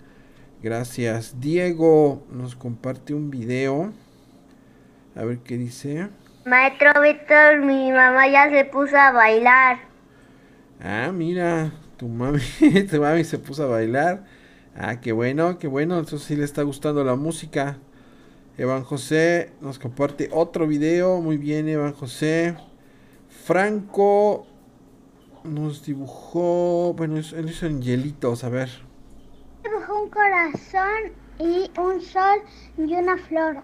Gracias. 0.63 1.41
Diego 1.41 2.25
nos 2.31 2.55
comparte 2.55 3.13
un 3.13 3.29
video. 3.29 3.91
A 5.13 5.25
ver 5.25 5.39
qué 5.39 5.57
dice. 5.57 6.07
Maestro 6.45 7.01
Víctor, 7.01 7.59
mi 7.59 7.91
mamá 7.91 8.29
ya 8.29 8.49
se 8.49 8.63
puso 8.63 8.95
a 8.95 9.11
bailar. 9.11 9.79
Ah, 10.81 11.11
mira, 11.13 11.73
tu 11.97 12.07
mami, 12.07 12.39
tu 12.89 13.01
mami 13.01 13.25
se 13.25 13.39
puso 13.39 13.65
a 13.65 13.67
bailar. 13.67 14.23
Ah, 14.73 15.01
qué 15.01 15.11
bueno, 15.11 15.59
qué 15.59 15.67
bueno. 15.67 15.99
Entonces 15.99 16.25
sí 16.25 16.37
le 16.37 16.45
está 16.45 16.63
gustando 16.63 17.03
la 17.03 17.15
música. 17.15 17.77
Evan 18.57 18.85
José 18.85 19.51
nos 19.59 19.79
comparte 19.79 20.29
otro 20.31 20.65
video. 20.65 21.19
Muy 21.19 21.35
bien, 21.35 21.67
Evan 21.67 21.91
José. 21.91 22.55
Franco 23.27 24.47
nos 25.43 25.85
dibujó. 25.85 26.93
Bueno, 26.93 27.17
él 27.17 27.49
hizo 27.49 27.65
en 27.65 27.81
hielitos. 27.81 28.45
A 28.45 28.49
ver. 28.49 28.92
Un 30.03 30.09
corazón 30.09 31.13
y 31.39 31.71
un 31.79 32.01
sol 32.01 32.39
y 32.77 32.93
una 32.93 33.17
flor. 33.17 33.63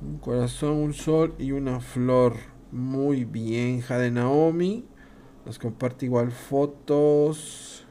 Un 0.00 0.16
corazón, 0.16 0.78
un 0.78 0.94
sol 0.94 1.34
y 1.38 1.52
una 1.52 1.78
flor. 1.78 2.36
Muy 2.70 3.26
bien, 3.26 3.82
Jade 3.82 4.10
Naomi. 4.10 4.86
Nos 5.44 5.58
comparte 5.58 6.06
igual 6.06 6.32
fotos. 6.32 7.86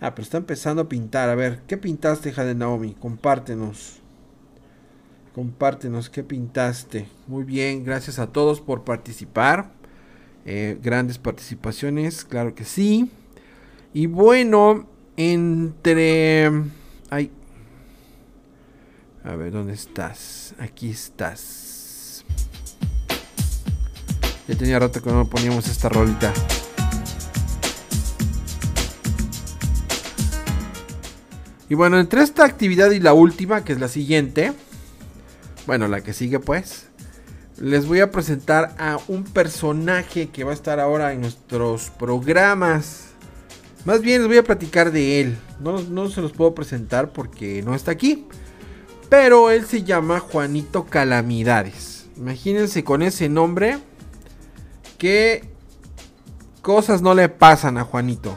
Ah, 0.00 0.16
pero 0.16 0.24
está 0.24 0.38
empezando 0.38 0.82
a 0.82 0.88
pintar. 0.88 1.28
A 1.28 1.36
ver, 1.36 1.62
¿qué 1.68 1.76
pintaste, 1.76 2.32
Jade 2.32 2.56
Naomi? 2.56 2.94
Compártenos. 2.94 4.00
Compártenos 5.36 6.10
qué 6.10 6.24
pintaste. 6.24 7.06
Muy 7.28 7.44
bien, 7.44 7.84
gracias 7.84 8.18
a 8.18 8.32
todos 8.32 8.60
por 8.60 8.82
participar. 8.82 9.70
Eh, 10.44 10.76
grandes 10.82 11.18
participaciones, 11.18 12.24
claro 12.24 12.56
que 12.56 12.64
sí. 12.64 13.12
Y 13.92 14.06
bueno, 14.06 14.88
entre... 15.18 16.46
Ay. 17.10 17.30
A 19.24 19.34
ver, 19.34 19.50
¿dónde 19.50 19.74
estás? 19.74 20.54
Aquí 20.58 20.90
estás. 20.90 22.24
Ya 24.46 24.56
tenía 24.56 24.78
rato 24.78 25.02
que 25.02 25.10
no 25.10 25.28
poníamos 25.28 25.68
esta 25.68 25.90
rolita. 25.90 26.32
Y 31.68 31.74
bueno, 31.74 31.98
entre 31.98 32.22
esta 32.22 32.46
actividad 32.46 32.92
y 32.92 33.00
la 33.00 33.12
última, 33.12 33.64
que 33.64 33.72
es 33.74 33.80
la 33.80 33.88
siguiente, 33.88 34.54
bueno, 35.66 35.86
la 35.88 36.00
que 36.00 36.14
sigue 36.14 36.38
pues, 36.38 36.86
les 37.60 37.86
voy 37.86 38.00
a 38.00 38.10
presentar 38.10 38.74
a 38.78 38.98
un 39.08 39.24
personaje 39.24 40.28
que 40.28 40.44
va 40.44 40.52
a 40.52 40.54
estar 40.54 40.78
ahora 40.80 41.12
en 41.12 41.20
nuestros 41.20 41.90
programas. 41.90 43.07
Más 43.88 44.02
bien 44.02 44.20
les 44.20 44.28
voy 44.28 44.36
a 44.36 44.44
platicar 44.44 44.92
de 44.92 45.22
él. 45.22 45.38
No, 45.60 45.80
no 45.80 46.10
se 46.10 46.20
los 46.20 46.32
puedo 46.32 46.54
presentar 46.54 47.10
porque 47.10 47.62
no 47.62 47.74
está 47.74 47.90
aquí. 47.90 48.26
Pero 49.08 49.50
él 49.50 49.64
se 49.64 49.82
llama 49.82 50.20
Juanito 50.20 50.84
Calamidades. 50.84 52.04
Imagínense 52.18 52.84
con 52.84 53.00
ese 53.00 53.30
nombre. 53.30 53.78
¿Qué 54.98 55.48
cosas 56.60 57.00
no 57.00 57.14
le 57.14 57.30
pasan 57.30 57.78
a 57.78 57.84
Juanito? 57.84 58.36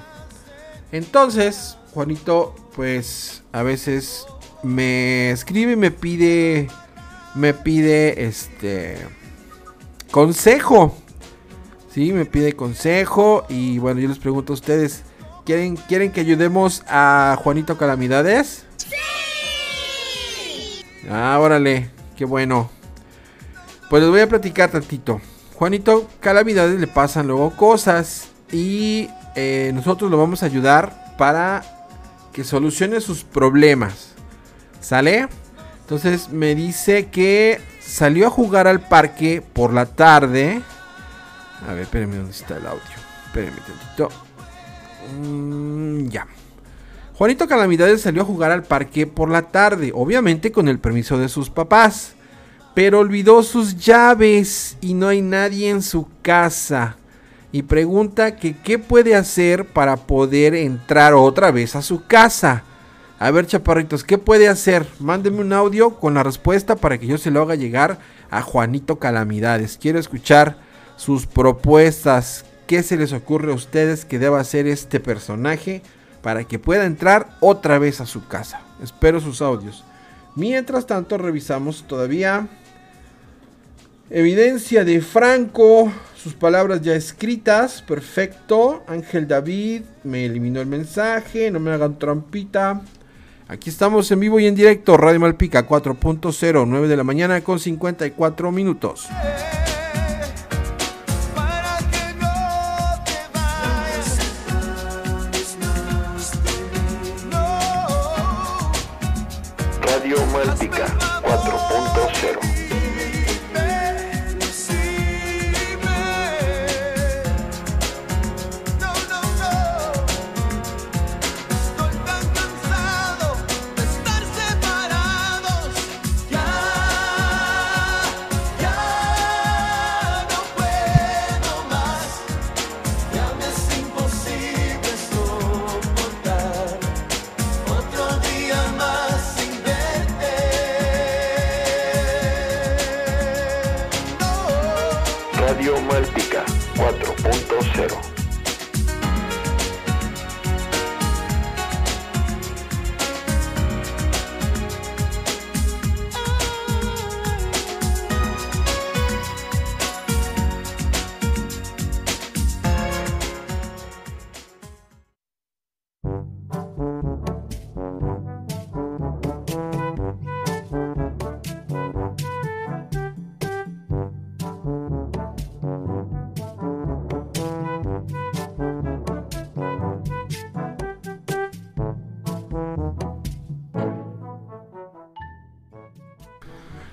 Entonces, 0.93 1.77
Juanito, 1.93 2.55
pues 2.73 3.43
a 3.51 3.61
veces 3.61 4.25
me 4.63 5.31
escribe 5.31 5.73
y 5.73 5.75
me 5.75 5.91
pide. 5.91 6.69
Me 7.35 7.53
pide 7.53 8.23
este. 8.25 9.05
Consejo. 10.11 10.95
Sí, 11.93 12.13
me 12.13 12.23
pide 12.23 12.53
consejo. 12.53 13.43
Y 13.49 13.79
bueno, 13.79 13.99
yo 13.99 14.07
les 14.07 14.17
pregunto 14.19 14.53
a 14.53 14.55
ustedes. 14.55 15.03
¿Quieren, 15.45 15.75
¿quieren 15.75 16.11
que 16.11 16.21
ayudemos 16.21 16.83
a 16.87 17.37
Juanito 17.41 17.77
Calamidades? 17.77 18.65
Ah, 21.09 21.37
órale, 21.39 21.89
qué 22.15 22.25
bueno. 22.25 22.69
Pues 23.89 24.03
les 24.03 24.11
voy 24.11 24.21
a 24.21 24.29
platicar 24.29 24.69
tantito. 24.69 25.19
Juanito 25.55 26.07
Calamidades 26.19 26.79
le 26.79 26.87
pasan 26.87 27.27
luego 27.27 27.51
cosas 27.55 28.29
y 28.51 29.09
eh, 29.35 29.71
nosotros 29.73 30.11
lo 30.11 30.17
vamos 30.17 30.43
a 30.43 30.45
ayudar 30.45 31.15
para 31.17 31.63
que 32.31 32.43
solucione 32.43 33.01
sus 33.01 33.23
problemas. 33.23 34.09
¿Sale? 34.79 35.27
Entonces 35.81 36.29
me 36.29 36.55
dice 36.55 37.07
que 37.07 37.59
salió 37.81 38.27
a 38.27 38.29
jugar 38.29 38.67
al 38.67 38.79
parque 38.79 39.41
por 39.41 39.73
la 39.73 39.87
tarde. 39.87 40.61
A 41.67 41.73
ver, 41.73 41.83
espérenme, 41.83 42.15
¿dónde 42.17 42.31
está 42.31 42.57
el 42.57 42.65
audio? 42.65 42.81
Espérenme 43.27 43.59
tantito. 43.61 44.09
Mm, 45.19 46.07
ya. 46.09 46.27
Juanito 47.21 47.47
Calamidades 47.47 48.01
salió 48.01 48.23
a 48.23 48.25
jugar 48.25 48.51
al 48.51 48.63
parque 48.63 49.05
por 49.05 49.29
la 49.29 49.43
tarde, 49.43 49.91
obviamente 49.93 50.51
con 50.51 50.67
el 50.67 50.79
permiso 50.79 51.19
de 51.19 51.29
sus 51.29 51.49
papás, 51.49 52.13
pero 52.73 52.99
olvidó 52.99 53.43
sus 53.43 53.77
llaves 53.77 54.77
y 54.81 54.93
no 54.93 55.07
hay 55.07 55.21
nadie 55.21 55.69
en 55.69 55.81
su 55.81 56.07
casa. 56.21 56.97
Y 57.51 57.63
pregunta 57.63 58.37
que 58.37 58.57
qué 58.57 58.79
puede 58.79 59.15
hacer 59.15 59.65
para 59.65 59.97
poder 59.97 60.55
entrar 60.55 61.13
otra 61.13 61.51
vez 61.51 61.75
a 61.75 61.81
su 61.81 62.05
casa. 62.05 62.63
A 63.19 63.29
ver, 63.29 63.45
chaparritos, 63.45 64.03
¿qué 64.03 64.17
puede 64.17 64.47
hacer? 64.47 64.87
Mándenme 64.99 65.41
un 65.41 65.53
audio 65.53 65.99
con 65.99 66.15
la 66.15 66.23
respuesta 66.23 66.75
para 66.75 66.97
que 66.97 67.05
yo 67.05 67.19
se 67.19 67.29
lo 67.29 67.41
haga 67.43 67.53
llegar 67.53 67.99
a 68.31 68.41
Juanito 68.41 68.97
Calamidades. 68.97 69.77
Quiero 69.79 69.99
escuchar 69.99 70.57
sus 70.95 71.27
propuestas. 71.27 72.45
¿Qué 72.71 72.83
se 72.83 72.95
les 72.95 73.11
ocurre 73.11 73.51
a 73.51 73.55
ustedes 73.55 74.05
que 74.05 74.17
deba 74.17 74.39
hacer 74.39 74.65
este 74.65 75.01
personaje 75.01 75.81
para 76.21 76.45
que 76.45 76.57
pueda 76.57 76.85
entrar 76.85 77.35
otra 77.41 77.79
vez 77.79 77.99
a 77.99 78.05
su 78.05 78.29
casa? 78.29 78.61
Espero 78.81 79.19
sus 79.19 79.41
audios. 79.41 79.83
Mientras 80.37 80.87
tanto, 80.87 81.17
revisamos 81.17 81.83
todavía 81.85 82.47
evidencia 84.09 84.85
de 84.85 85.01
Franco. 85.01 85.91
Sus 86.15 86.33
palabras 86.33 86.81
ya 86.81 86.95
escritas. 86.95 87.81
Perfecto. 87.81 88.83
Ángel 88.87 89.27
David 89.27 89.81
me 90.05 90.23
eliminó 90.23 90.61
el 90.61 90.67
mensaje. 90.67 91.51
No 91.51 91.59
me 91.59 91.71
hagan 91.71 91.99
trampita. 91.99 92.83
Aquí 93.49 93.69
estamos 93.69 94.09
en 94.11 94.21
vivo 94.21 94.39
y 94.39 94.47
en 94.47 94.55
directo. 94.55 94.95
Radio 94.95 95.19
Malpica 95.19 95.67
4.0, 95.67 96.65
9 96.65 96.87
de 96.87 96.95
la 96.95 97.03
mañana 97.03 97.41
con 97.41 97.59
54 97.59 98.49
minutos. 98.53 99.09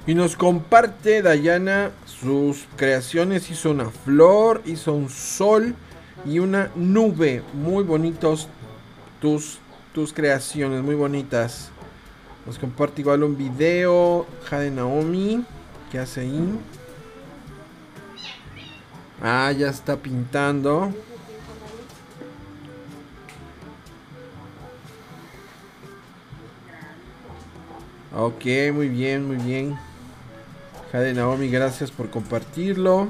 Y 0.09 0.15
nos 0.15 0.37
comparte 0.37 1.21
Dayana 1.21 1.91
sus 2.07 2.67
creaciones. 2.77 3.51
Hizo 3.51 3.73
una 3.73 3.91
flor, 3.91 4.63
hizo 4.65 4.95
un 4.95 5.11
sol 5.11 5.75
y 6.25 6.39
una 6.39 6.71
nube. 6.75 7.43
Muy 7.53 7.85
bonitos 7.85 8.49
tus, 9.21 9.59
tus 9.93 10.15
creaciones, 10.15 10.83
muy 10.83 10.95
bonitas. 10.95 11.69
Nos 12.47 12.59
comparte 12.59 13.03
igual 13.03 13.23
un 13.23 13.37
video. 13.37 14.27
Jade 14.49 14.71
Naomi. 14.71 15.45
¿Qué 15.93 15.99
hace 15.99 16.23
ahí? 16.23 16.59
Ah, 19.23 19.53
ya 19.53 19.69
está 19.69 19.95
pintando. 19.99 20.91
Ok, 28.17 28.47
muy 28.73 28.89
bien, 28.89 29.27
muy 29.27 29.37
bien. 29.37 29.79
Jade 30.93 31.13
Naomi, 31.13 31.49
gracias 31.49 31.91
por 31.91 32.09
compartirlo. 32.09 33.09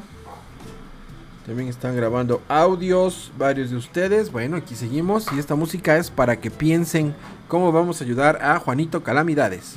También 1.47 1.69
están 1.69 1.97
grabando 1.97 2.43
audios 2.49 3.33
varios 3.39 3.71
de 3.71 3.77
ustedes. 3.77 4.33
Bueno, 4.33 4.57
aquí 4.57 4.75
seguimos 4.75 5.27
y 5.33 5.39
esta 5.39 5.55
música 5.55 5.97
es 5.97 6.11
para 6.11 6.41
que 6.41 6.51
piensen 6.51 7.15
cómo 7.47 7.71
vamos 7.73 8.01
a 8.01 8.05
ayudar 8.05 8.43
a 8.43 8.59
Juanito 8.59 9.03
Calamidades. 9.03 9.77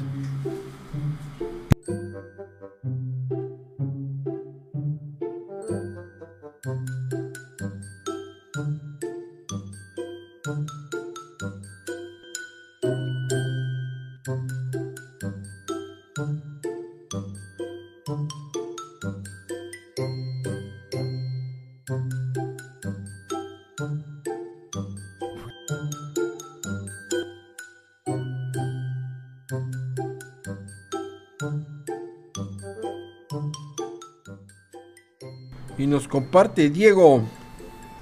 Comparte 36.12 36.70
Diego. 36.70 37.24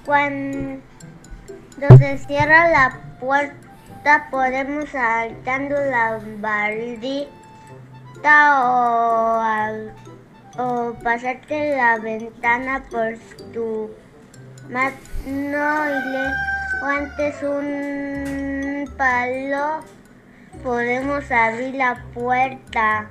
Cuando 0.04 0.80
se 1.96 2.18
cierra 2.18 2.68
la 2.68 3.00
puerta 3.20 4.28
podemos 4.30 4.88
saltando 4.90 5.76
la 5.76 6.18
bardita 6.38 7.30
o, 8.64 9.42
o 10.58 10.94
pasarte 11.04 11.76
la 11.76 11.98
ventana 11.98 12.82
por 12.90 13.16
tu 13.52 13.90
mano 14.68 14.94
y 15.86 16.08
le 16.10 16.50
o 16.82 16.86
antes 16.86 17.42
un 17.42 18.90
palo 18.96 19.84
podemos 20.64 21.30
abrir 21.30 21.74
la 21.76 22.02
puerta. 22.12 23.08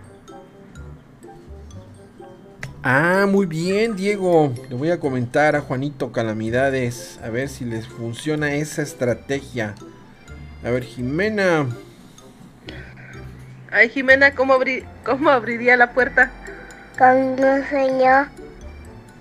Ah, 2.83 3.25
muy 3.27 3.45
bien, 3.45 3.95
Diego. 3.95 4.53
Le 4.69 4.75
voy 4.75 4.91
a 4.91 4.99
comentar 4.99 5.55
a 5.55 5.61
Juanito 5.61 6.11
Calamidades 6.11 7.19
a 7.23 7.29
ver 7.29 7.49
si 7.49 7.65
les 7.65 7.87
funciona 7.87 8.53
esa 8.53 8.81
estrategia. 8.81 9.75
A 10.63 10.69
ver, 10.69 10.83
Jimena. 10.83 11.67
Ay, 13.71 13.89
Jimena, 13.89 14.33
¿cómo, 14.33 14.53
abri- 14.55 14.85
¿cómo 15.05 15.29
abriría 15.29 15.75
la 15.75 15.91
puerta? 15.91 16.31
Con 16.97 17.17
un 17.43 17.65
señor 17.69 18.27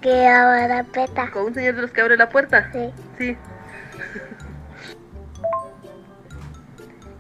que 0.00 0.26
abre 0.28 0.68
la 0.68 0.84
puerta. 0.84 1.30
¿Con 1.30 1.46
un 1.46 1.54
señor 1.54 1.74
de 1.74 1.82
los 1.82 1.90
que 1.90 2.00
abre 2.00 2.16
la 2.16 2.28
puerta? 2.28 2.70
Sí. 2.72 2.90
Sí. 3.18 3.36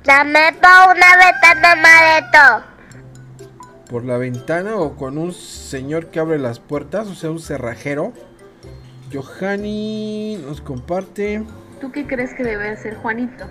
Dame 0.04 0.52
por 0.52 0.96
una 0.96 1.16
ventana 1.16 1.74
maleto. 1.76 2.64
¿Por 3.88 4.04
la 4.04 4.18
ventana 4.18 4.76
o 4.76 4.96
con 4.96 5.16
un 5.16 5.32
señor 5.32 6.08
que 6.08 6.20
abre 6.20 6.38
las 6.38 6.60
puertas? 6.60 7.08
O 7.08 7.14
sea, 7.14 7.30
un 7.30 7.40
cerrajero. 7.40 8.12
Johanny 9.12 10.38
nos 10.44 10.60
comparte. 10.60 11.42
¿Tú 11.80 11.90
qué 11.90 12.06
crees 12.06 12.34
que 12.34 12.44
debe 12.44 12.68
hacer 12.68 12.96
Juanito? 12.96 13.46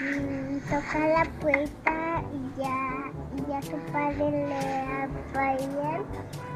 Mm, 0.00 0.58
Toca 0.68 1.08
la 1.08 1.24
puerta 1.40 2.22
y 2.34 2.60
ya, 2.60 3.10
y 3.36 3.50
ya 3.50 3.62
su 3.62 3.76
padre 3.90 4.30
le 4.30 4.54
apaga 4.54 5.56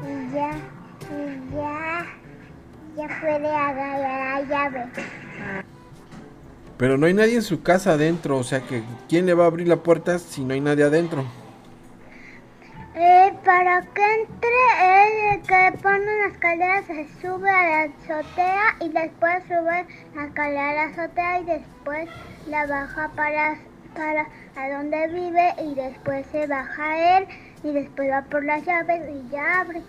y 0.03 0.33
ya, 0.33 0.51
y 1.09 1.55
ya, 1.55 2.05
ya 2.95 3.21
puede 3.21 3.47
agarrar 3.47 3.99
la 3.99 4.47
llave. 4.47 4.85
Pero 6.77 6.97
no 6.97 7.07
hay 7.07 7.13
nadie 7.15 7.35
en 7.35 7.41
su 7.41 7.63
casa 7.63 7.93
adentro. 7.93 8.37
O 8.37 8.43
sea 8.43 8.61
que, 8.61 8.83
¿quién 9.09 9.25
le 9.25 9.33
va 9.33 9.45
a 9.45 9.47
abrir 9.47 9.67
la 9.67 9.77
puerta 9.77 10.19
si 10.19 10.43
no 10.43 10.53
hay 10.53 10.61
nadie 10.61 10.83
adentro? 10.83 11.25
Eh, 12.95 13.33
para 13.43 13.81
que 13.81 14.03
entre, 14.03 15.33
él 15.33 15.41
que 15.41 15.77
pone 15.81 16.05
la 16.05 16.27
escalera 16.27 16.83
se 16.85 17.07
sube 17.19 17.49
a 17.49 17.69
la 17.69 17.81
azotea 17.83 18.75
y 18.81 18.89
después 18.89 19.43
sube 19.47 19.85
la 20.15 20.25
escalera 20.25 20.69
a 20.69 20.73
la 20.73 20.83
azotea 20.83 21.39
y 21.39 21.45
después 21.45 22.09
la 22.47 22.67
baja 22.67 23.09
para, 23.15 23.55
para 23.95 24.27
a 24.55 24.69
donde 24.69 25.07
vive 25.07 25.55
y 25.65 25.73
después 25.73 26.27
se 26.31 26.45
baja 26.45 27.17
él 27.17 27.27
y 27.63 27.71
después 27.71 28.11
va 28.11 28.21
por 28.29 28.45
las 28.45 28.63
llaves 28.63 29.01
y 29.09 29.31
ya 29.31 29.61
abre. 29.61 29.81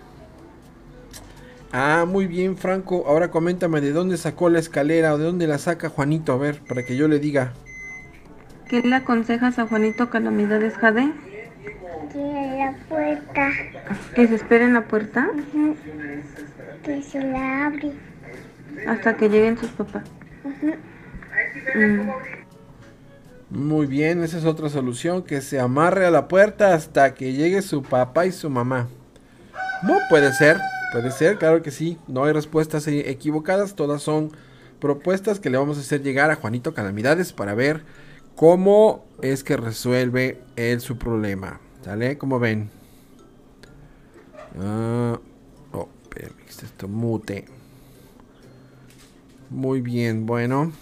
Ah, 1.73 2.07
muy 2.09 2.27
bien, 2.27 2.57
Franco. 2.57 3.05
Ahora 3.07 3.31
coméntame 3.31 3.83
de 3.83 3.93
dónde 3.93 4.17
sacó 4.17 4.49
la 4.49 4.61
escalera 4.61 5.13
o 5.13 5.19
de 5.19 5.25
dónde 5.25 5.47
la 5.47 5.59
saca 5.59 5.91
Juanito. 5.91 6.33
A 6.33 6.39
ver, 6.39 6.61
para 6.67 6.85
que 6.85 6.97
yo 6.97 7.07
le 7.09 7.19
diga. 7.19 7.53
¿Qué 8.69 8.81
le 8.81 8.95
aconsejas 8.95 9.59
a 9.59 9.67
Juanito 9.67 10.09
Calamidades 10.09 10.75
Jade? 10.79 11.13
Tiene 12.15 12.59
la 12.59 12.73
puerta, 12.89 13.51
¿Que 14.15 14.29
se 14.29 14.37
espere 14.37 14.65
en 14.65 14.75
la 14.75 14.87
puerta 14.87 15.29
que 16.85 17.03
se 17.03 17.19
la 17.21 17.67
abre. 17.67 17.93
hasta 18.87 19.17
que 19.17 19.29
lleguen 19.29 19.59
sus 19.59 19.71
papás? 19.71 20.05
Mm. 21.75 22.11
Muy 23.51 23.87
bien, 23.87 24.23
esa 24.23 24.39
es 24.39 24.45
otra 24.45 24.69
solución. 24.69 25.25
Que 25.25 25.41
se 25.41 25.59
amarre 25.59 26.07
a 26.07 26.11
la 26.13 26.29
puerta 26.29 26.75
hasta 26.75 27.15
que 27.15 27.33
llegue 27.33 27.63
su 27.63 27.83
papá 27.83 28.27
y 28.27 28.33
su 28.33 28.49
mamá. 28.49 28.87
No, 29.83 29.99
puede 30.09 30.33
ser, 30.33 30.59
puede 30.93 31.11
ser, 31.11 31.37
claro 31.39 31.63
que 31.63 31.73
sí. 31.73 31.99
No 32.07 32.25
hay 32.25 32.33
respuestas 32.33 32.87
e- 32.87 33.11
equivocadas. 33.11 33.75
Todas 33.75 34.03
son 34.03 34.31
propuestas 34.81 35.41
que 35.41 35.51
le 35.51 35.59
vamos 35.59 35.79
a 35.79 35.81
hacer 35.81 36.03
llegar 36.03 36.31
a 36.31 36.37
Juanito 36.37 36.75
Calamidades 36.75 37.33
para 37.33 37.55
ver 37.55 37.83
cómo 38.37 39.05
es 39.21 39.43
que 39.43 39.57
resuelve 39.57 40.41
él 40.57 40.81
su 40.81 40.97
problema. 40.97 41.61
¿Sale? 41.85 42.17
Como 42.17 42.39
ven. 42.39 42.71
Ah, 44.59 45.21
oh, 45.73 45.89
esto 46.49 46.89
mute. 46.89 47.45
Muy 49.51 49.83
bien, 49.83 50.25
bueno. 50.25 50.73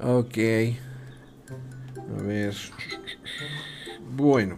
Ok. 0.00 0.38
A 1.98 2.22
ver. 2.22 2.56
Bueno. 4.16 4.56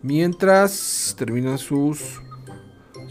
Mientras 0.00 1.14
terminan 1.18 1.58
sus 1.58 2.22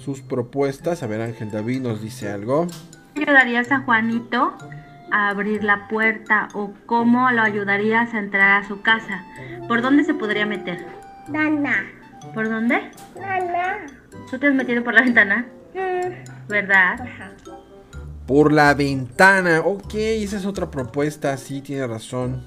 sus 0.04 0.22
propuestas, 0.22 1.04
a 1.04 1.08
ver 1.08 1.22
Ángel 1.22 1.52
David 1.52 1.82
nos 1.82 2.02
dice 2.02 2.32
algo. 2.32 2.66
¿Ayudarías 3.16 3.72
a 3.72 3.82
Juanito 3.82 4.58
a 5.12 5.30
abrir 5.30 5.64
la 5.64 5.88
puerta 5.88 6.48
o 6.54 6.74
cómo 6.86 7.30
lo 7.32 7.42
ayudarías 7.42 8.14
a 8.14 8.20
entrar 8.20 8.64
a 8.64 8.68
su 8.68 8.82
casa? 8.82 9.24
¿Por 9.68 9.82
dónde 9.82 10.04
se 10.04 10.14
podría 10.14 10.46
meter? 10.46 10.86
Nana, 11.28 11.86
¿Por 12.34 12.50
dónde? 12.50 12.92
nana. 13.20 13.86
¿Tú 14.30 14.38
te 14.40 14.48
has 14.48 14.54
metido 14.54 14.84
por 14.84 14.94
la 14.94 15.02
ventana? 15.06 15.46
Mm, 15.74 16.48
¿Verdad? 16.50 17.00
Por 18.28 18.52
la 18.54 18.74
ventana. 18.74 19.62
Ok, 19.62 19.94
esa 19.96 20.38
es 20.38 20.46
otra 20.46 20.70
propuesta. 20.72 21.36
Sí, 21.38 21.62
tiene 21.62 21.88
razón. 21.88 22.44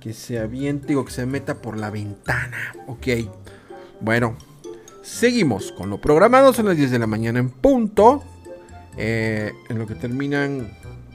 Que 0.00 0.12
se 0.12 0.38
aviente, 0.38 0.88
digo, 0.88 1.04
que 1.04 1.12
se 1.12 1.26
meta 1.26 1.54
por 1.62 1.78
la 1.78 1.90
ventana. 1.90 2.72
Ok. 2.86 3.06
Bueno, 4.00 4.36
seguimos 5.02 5.72
con 5.72 5.90
lo 5.90 6.00
programado. 6.00 6.52
Son 6.52 6.66
las 6.66 6.76
10 6.76 6.90
de 6.90 6.98
la 6.98 7.06
mañana 7.06 7.38
en 7.38 7.50
punto. 7.50 8.22
Eh, 8.96 9.52
en 9.70 9.78
lo 9.78 9.86
que 9.86 9.94
terminan 9.94 10.70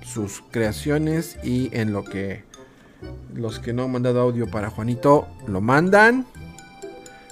sus 0.07 0.41
creaciones 0.51 1.37
y 1.43 1.69
en 1.75 1.91
lo 1.93 2.03
que 2.03 2.43
los 3.33 3.59
que 3.59 3.73
no 3.73 3.83
han 3.83 3.91
mandado 3.91 4.21
audio 4.21 4.49
para 4.49 4.69
Juanito 4.69 5.27
lo 5.47 5.61
mandan. 5.61 6.25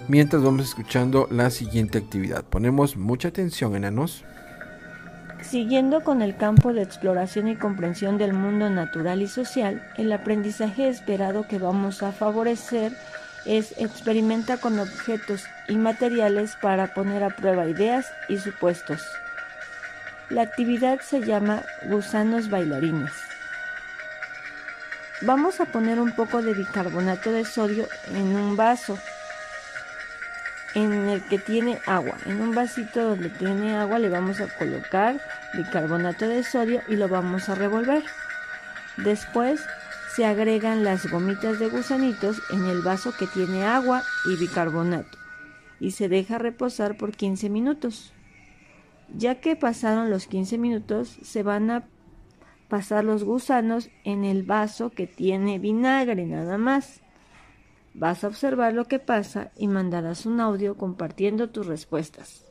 Mientras 0.08 0.44
vamos 0.44 0.68
escuchando 0.68 1.28
la 1.32 1.50
siguiente 1.50 1.98
actividad. 1.98 2.44
Ponemos 2.44 2.96
mucha 2.96 3.30
atención, 3.30 3.76
enanos. 3.76 4.24
Siguiendo 5.42 6.04
con 6.04 6.22
el 6.22 6.38
campo 6.38 6.74
de 6.74 6.84
exploración 6.84 7.48
y 7.48 7.56
comprensión 7.56 8.18
del 8.18 8.34
mundo 8.34 8.70
natural 8.70 9.22
y 9.22 9.28
social, 9.28 9.88
el 9.98 10.12
aprendizaje 10.12 10.90
esperado 10.90 11.48
que 11.48 11.60
vamos 11.60 12.04
a 12.04 12.12
favorecer 12.12 12.96
es 13.46 13.74
experimenta 13.78 14.58
con 14.58 14.80
objetos 14.80 15.44
y 15.70 15.76
materiales 15.76 16.56
para 16.62 16.94
poner 16.94 17.24
a 17.24 17.36
prueba 17.36 17.68
ideas 17.68 18.08
y 18.28 18.38
supuestos. 18.38 19.02
La 20.30 20.42
actividad 20.42 21.02
se 21.02 21.22
llama 21.22 21.62
gusanos 21.84 22.50
bailarines. 22.50 23.12
Vamos 25.22 25.62
a 25.62 25.66
poner 25.66 26.00
un 26.00 26.14
poco 26.14 26.42
de 26.42 26.54
bicarbonato 26.54 27.32
de 27.32 27.46
sodio 27.46 27.88
en 28.08 28.36
un 28.36 28.58
vaso 28.58 28.98
en 30.74 31.10
el 31.10 31.24
que 31.28 31.38
tiene 31.38 31.80
agua. 31.86 32.18
En 32.26 32.42
un 32.42 32.56
vasito 32.56 33.10
donde 33.10 33.30
tiene 33.30 33.78
agua 33.78 34.00
le 34.00 34.10
vamos 34.10 34.42
a 34.42 34.48
colocar 34.58 35.22
bicarbonato 35.54 36.28
de 36.28 36.44
sodio 36.44 36.82
y 36.88 36.96
lo 36.96 37.08
vamos 37.08 37.48
a 37.50 37.56
revolver. 37.56 38.04
Después 38.98 39.62
se 40.16 40.26
agregan 40.26 40.84
las 40.84 41.06
gomitas 41.06 41.60
de 41.60 41.70
gusanitos 41.70 42.42
en 42.50 42.66
el 42.66 42.82
vaso 42.82 43.14
que 43.16 43.28
tiene 43.28 43.64
agua 43.64 44.02
y 44.26 44.38
bicarbonato 44.38 45.18
y 45.80 45.92
se 45.92 46.10
deja 46.10 46.40
reposar 46.40 46.98
por 46.98 47.12
15 47.12 47.50
minutos. 47.50 48.15
Ya 49.14 49.40
que 49.40 49.56
pasaron 49.56 50.10
los 50.10 50.28
15 50.28 50.58
minutos, 50.58 51.18
se 51.22 51.44
van 51.44 51.70
a 51.72 51.88
pasar 52.68 53.04
los 53.04 53.24
gusanos 53.24 53.90
en 54.04 54.24
el 54.24 54.44
vaso 54.44 54.90
que 54.90 55.08
tiene 55.08 55.60
vinagre 55.60 56.26
nada 56.26 56.58
más. 56.58 57.02
Vas 57.94 58.24
a 58.24 58.28
observar 58.28 58.74
lo 58.74 58.86
que 58.86 59.00
pasa 59.00 59.52
y 59.56 59.68
mandarás 59.68 60.26
un 60.26 60.40
audio 60.40 60.76
compartiendo 60.76 61.50
tus 61.50 61.68
respuestas. 61.68 62.46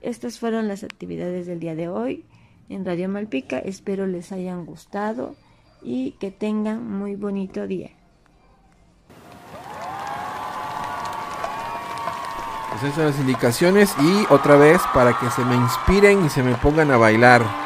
Estas 0.00 0.38
fueron 0.38 0.68
las 0.68 0.84
actividades 0.84 1.46
del 1.46 1.60
día 1.60 1.74
de 1.74 1.88
hoy 1.88 2.26
en 2.68 2.84
Radio 2.84 3.08
Malpica. 3.08 3.58
Espero 3.58 4.06
les 4.06 4.32
hayan 4.32 4.66
gustado 4.66 5.36
y 5.82 6.12
que 6.12 6.30
tengan 6.30 6.86
muy 6.86 7.16
bonito 7.16 7.66
día. 7.66 7.90
Pues 12.28 12.56
esas 12.82 12.94
son 12.94 13.06
las 13.06 13.18
indicaciones 13.18 13.94
y 14.00 14.26
otra 14.32 14.56
vez 14.56 14.80
para 14.92 15.18
que 15.18 15.30
se 15.30 15.44
me 15.44 15.54
inspiren 15.54 16.24
y 16.24 16.28
se 16.28 16.42
me 16.42 16.54
pongan 16.54 16.90
a 16.90 16.96
bailar. 16.96 17.65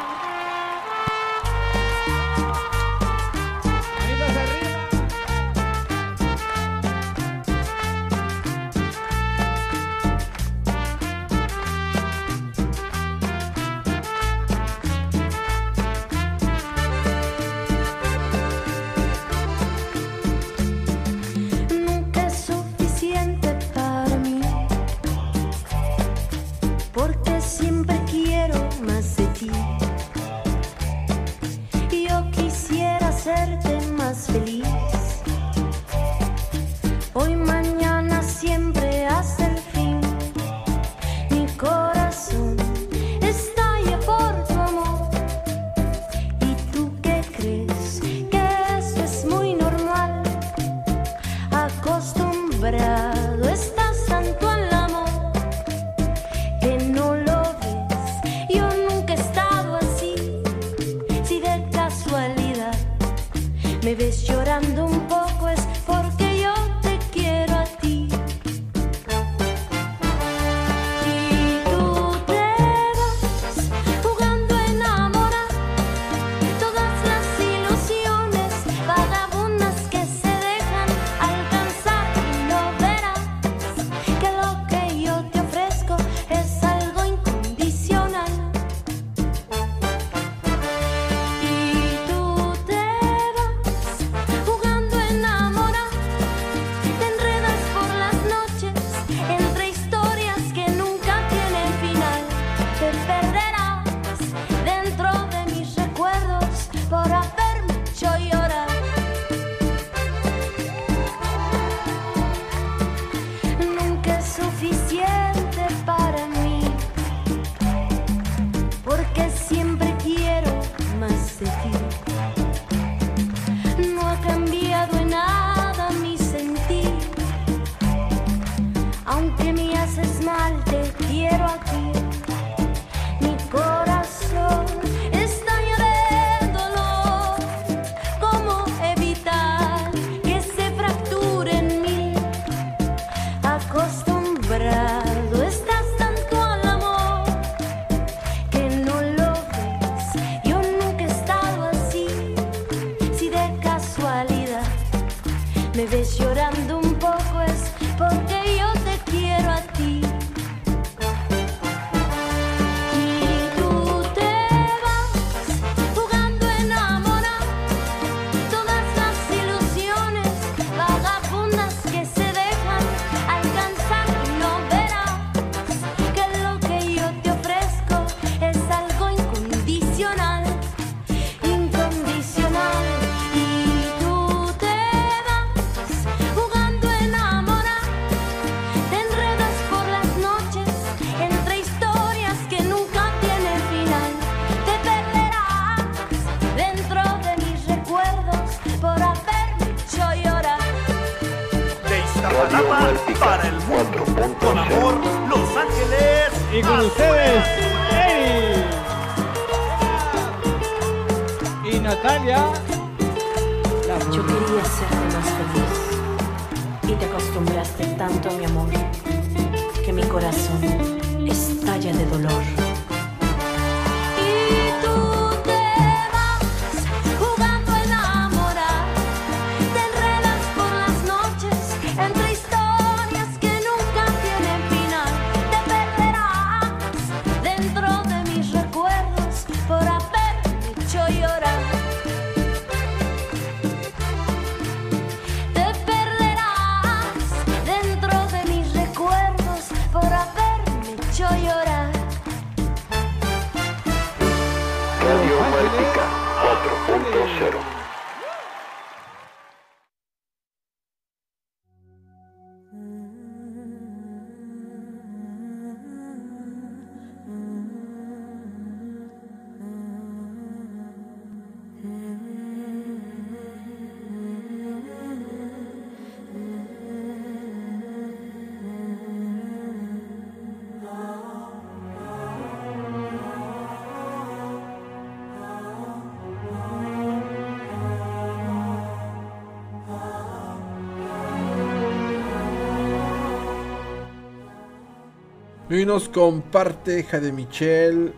Y 295.71 295.85
nos 295.85 296.09
comparte 296.09 297.01
Jade 297.03 297.31
Michelle 297.31 298.11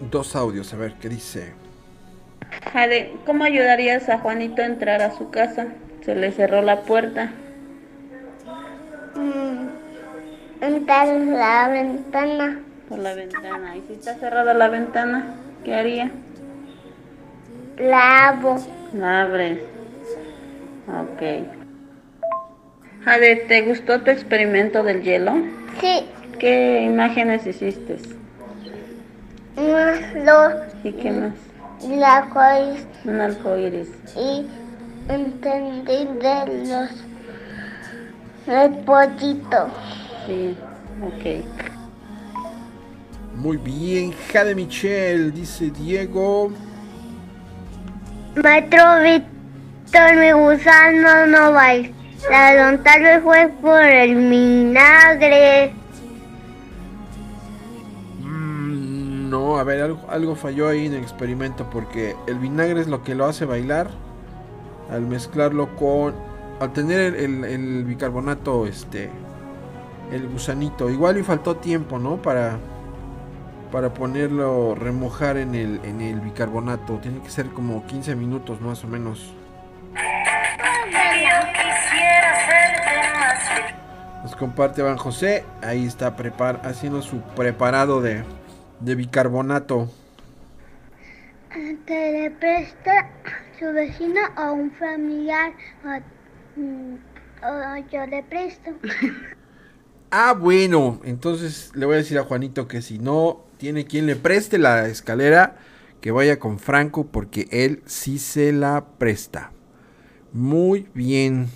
dos 0.00 0.34
audios, 0.34 0.72
a 0.72 0.78
ver 0.78 0.94
qué 0.94 1.10
dice. 1.10 1.52
Jade, 2.72 3.12
¿cómo 3.26 3.44
ayudarías 3.44 4.08
a 4.08 4.18
Juanito 4.20 4.62
a 4.62 4.64
entrar 4.64 5.02
a 5.02 5.14
su 5.14 5.28
casa? 5.28 5.66
Se 6.02 6.14
le 6.14 6.32
cerró 6.32 6.62
la 6.62 6.80
puerta. 6.80 7.30
Mm, 9.14 9.68
entrar 10.62 11.08
la 11.08 11.68
ventana. 11.68 12.62
Por 12.88 13.00
la 13.00 13.12
ventana. 13.12 13.76
¿Y 13.76 13.82
si 13.86 13.92
está 13.92 14.14
cerrada 14.14 14.54
la 14.54 14.68
ventana, 14.68 15.34
qué 15.64 15.74
haría? 15.74 16.10
La 17.76 18.28
abro. 18.28 18.56
La 18.94 19.24
abres. 19.24 19.58
Ok. 20.88 21.22
Jade, 23.04 23.36
¿te 23.46 23.60
gustó 23.60 24.00
tu 24.00 24.10
experimento 24.10 24.82
del 24.82 25.02
hielo? 25.02 25.34
Sí. 25.82 26.06
¿Qué 26.38 26.82
imágenes 26.84 27.46
hiciste? 27.46 27.98
Un 29.56 30.24
no, 30.24 30.50
¿Y 30.84 30.92
qué 30.92 31.10
más? 31.10 31.32
El 31.82 32.04
arco 32.04 32.40
iris. 32.40 32.86
Un 33.04 33.20
arco 33.20 33.56
iris. 33.56 33.88
Y 34.16 34.46
entendí 35.08 36.04
de 36.20 36.68
los 36.68 36.90
del 38.46 38.84
pollito. 38.84 39.68
Sí, 40.26 40.56
ok. 41.02 41.44
Muy 43.34 43.56
bien, 43.56 44.14
Jade 44.32 44.54
Michelle, 44.54 45.32
dice 45.32 45.70
Diego. 45.70 46.52
Maestro 48.42 49.00
Víctor, 49.02 50.16
mi 50.16 50.32
gusano 50.32 51.26
no 51.26 51.52
baila. 51.52 51.90
Tal 52.84 53.02
vez 53.02 53.22
fue 53.22 53.48
por 53.60 53.82
el 53.82 54.14
vinagre. 54.14 55.77
No, 59.28 59.58
a 59.58 59.64
ver, 59.64 59.82
algo, 59.82 60.00
algo 60.08 60.34
falló 60.36 60.68
ahí 60.68 60.86
en 60.86 60.94
el 60.94 61.02
experimento 61.02 61.68
porque 61.68 62.16
el 62.26 62.38
vinagre 62.38 62.80
es 62.80 62.86
lo 62.86 63.02
que 63.02 63.14
lo 63.14 63.26
hace 63.26 63.44
bailar 63.44 63.90
al 64.90 65.02
mezclarlo 65.02 65.76
con... 65.76 66.14
Al 66.60 66.72
tener 66.72 67.14
el, 67.14 67.84
bicarbonato, 67.84 68.66
este... 68.66 69.10
El 70.10 70.28
gusanito. 70.28 70.88
Igual 70.88 71.18
y 71.18 71.22
faltó 71.22 71.56
tiempo, 71.56 71.98
¿no? 71.98 72.16
Para... 72.22 72.58
Para 73.70 73.92
ponerlo, 73.92 74.74
remojar 74.74 75.36
en 75.36 75.54
el, 75.54 75.80
en 75.84 76.00
el 76.00 76.20
bicarbonato. 76.20 76.94
Tiene 77.02 77.20
que 77.20 77.28
ser 77.28 77.48
como 77.50 77.86
15 77.86 78.16
minutos 78.16 78.62
más 78.62 78.82
o 78.82 78.88
menos. 78.88 79.34
Nos 84.22 84.34
comparte 84.36 84.80
Van 84.80 84.96
José. 84.96 85.44
Ahí 85.62 85.84
está 85.84 86.16
prepar 86.16 86.62
haciendo 86.64 87.02
su 87.02 87.20
preparado 87.20 88.00
de 88.00 88.24
de 88.80 88.94
bicarbonato. 88.94 89.90
Que 91.86 92.12
le 92.12 92.30
presta 92.30 93.10
su 93.58 93.66
vecino 93.72 94.20
o 94.36 94.52
un 94.52 94.70
familiar 94.72 95.52
o, 95.84 96.60
mm, 96.60 96.94
o 97.42 97.76
yo 97.90 98.06
le 98.06 98.22
presto. 98.22 98.70
Ah, 100.10 100.34
bueno. 100.38 101.00
Entonces 101.04 101.70
le 101.74 101.86
voy 101.86 101.94
a 101.96 101.98
decir 101.98 102.18
a 102.18 102.24
Juanito 102.24 102.68
que 102.68 102.82
si 102.82 102.98
no 102.98 103.44
tiene 103.58 103.84
quien 103.86 104.06
le 104.06 104.16
preste 104.16 104.58
la 104.58 104.86
escalera, 104.88 105.56
que 106.00 106.10
vaya 106.12 106.38
con 106.38 106.58
Franco 106.58 107.06
porque 107.06 107.48
él 107.50 107.82
sí 107.86 108.18
se 108.18 108.52
la 108.52 108.86
presta. 108.98 109.52
Muy 110.32 110.88
bien. 110.94 111.48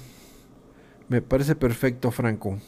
Me 1.08 1.22
parece 1.22 1.54
perfecto, 1.54 2.10
Franco. 2.10 2.58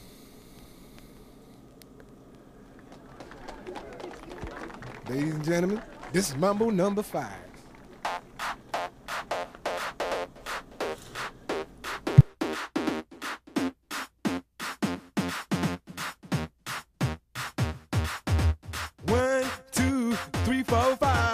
Ladies 5.06 5.34
and 5.34 5.44
gentlemen, 5.44 5.82
this 6.12 6.30
is 6.30 6.36
Mambo 6.36 6.70
number 6.70 7.02
five. 7.02 7.28
One, 19.06 19.44
two, 19.72 20.14
three, 20.46 20.62
four, 20.62 20.96
five. 20.96 21.33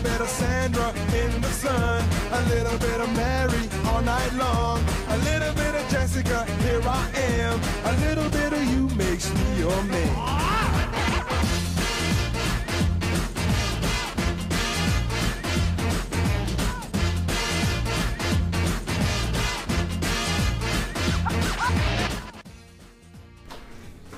little 0.00 0.12
bit 0.12 0.20
of 0.20 0.28
Sandra 0.28 0.90
in 1.24 1.40
the 1.40 1.48
sun. 1.48 2.04
A 2.32 2.40
little 2.48 2.78
bit 2.78 3.00
of 3.00 3.10
Mary 3.16 3.68
all 3.86 4.02
night 4.02 4.32
long. 4.34 4.80
A 5.08 5.16
little 5.18 5.52
bit 5.54 5.74
of 5.74 5.88
Jessica, 5.90 6.44
here 6.62 6.80
I 6.84 7.10
am. 7.40 7.60
A 7.84 7.92
little 8.06 8.30
bit 8.30 8.52
of 8.52 8.64
you 8.64 8.88
makes 8.96 9.32
me 9.34 9.58
your 9.58 9.82
man. 9.84 10.38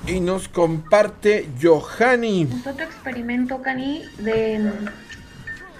Y 0.07 0.19
nos 0.19 0.47
comparte 0.49 1.47
Johanny. 1.61 2.45
¿Gustó 2.45 2.73
tu 2.73 2.83
experimento, 2.83 3.61
Cani, 3.61 4.03
de, 4.17 4.89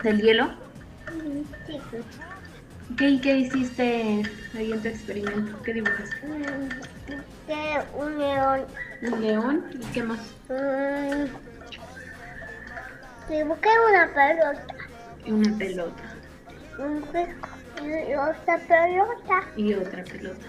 del 0.03 0.22
hielo? 0.22 0.49
¿Qué, 2.98 3.22
¿Qué 3.22 3.38
hiciste 3.38 4.23
ahí 4.56 4.72
en 4.72 4.82
tu 4.82 4.88
experimento? 4.88 5.61
¿Qué 5.64 5.73
dibujaste? 5.73 6.18
Un 7.94 8.18
león. 8.18 8.61
¿Un 9.02 9.22
león? 9.22 9.65
¿Y 9.73 9.86
qué 9.94 10.03
más? 10.03 10.19
Mm, 10.49 11.26
Dibujé 13.30 13.69
una 13.90 14.14
pelota. 14.14 14.65
Una 15.28 15.57
pelota. 15.57 16.03
Un. 16.80 17.03
Y 17.84 18.14
otra 18.15 18.57
pelota. 18.68 19.48
Y 19.56 19.73
otra 19.73 20.03
pelota. 20.03 20.48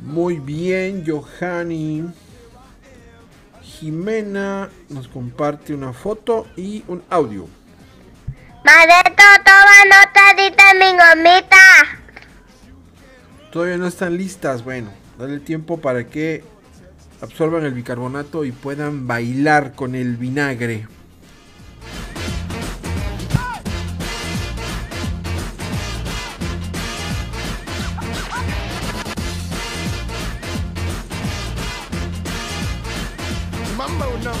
Muy 0.00 0.38
bien, 0.38 1.04
Johanny. 1.06 2.04
Jimena 3.78 4.68
nos 4.88 5.06
comparte 5.06 5.72
una 5.72 5.92
foto 5.92 6.46
y 6.56 6.82
un 6.88 7.02
audio. 7.10 7.46
Mareto, 8.64 9.22
toma 9.44 9.84
nota, 9.84 10.34
dite 10.36 10.62
mi 10.78 10.90
gomita. 10.90 11.56
Todavía 13.52 13.76
no 13.76 13.86
están 13.86 14.16
listas. 14.16 14.64
Bueno, 14.64 14.90
dale 15.16 15.38
tiempo 15.38 15.80
para 15.80 16.04
que 16.08 16.42
absorban 17.20 17.64
el 17.64 17.72
bicarbonato 17.72 18.44
y 18.44 18.52
puedan 18.52 19.06
bailar 19.06 19.74
con 19.74 19.94
el 19.94 20.16
vinagre. 20.16 20.88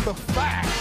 the 0.08 0.14
facts. 0.14 0.77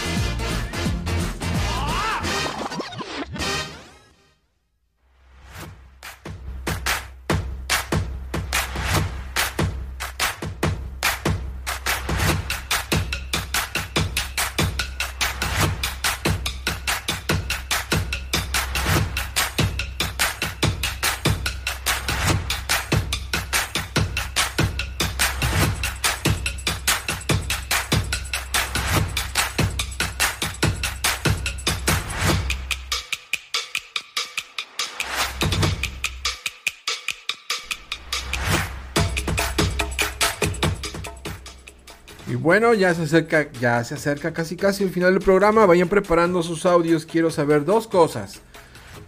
Bueno, 42.48 42.74
ya 42.74 42.94
se 42.94 43.02
acerca, 43.02 43.52
ya 43.60 43.84
se 43.84 43.96
acerca 43.96 44.32
casi 44.32 44.56
casi 44.56 44.86
el 44.86 44.90
final 44.90 45.12
del 45.12 45.22
programa. 45.22 45.66
Vayan 45.66 45.90
preparando 45.90 46.42
sus 46.42 46.66
audios. 46.66 47.06
Quiero 47.06 47.30
saber 47.30 47.66
dos 47.66 47.90
cosas. 47.90 48.40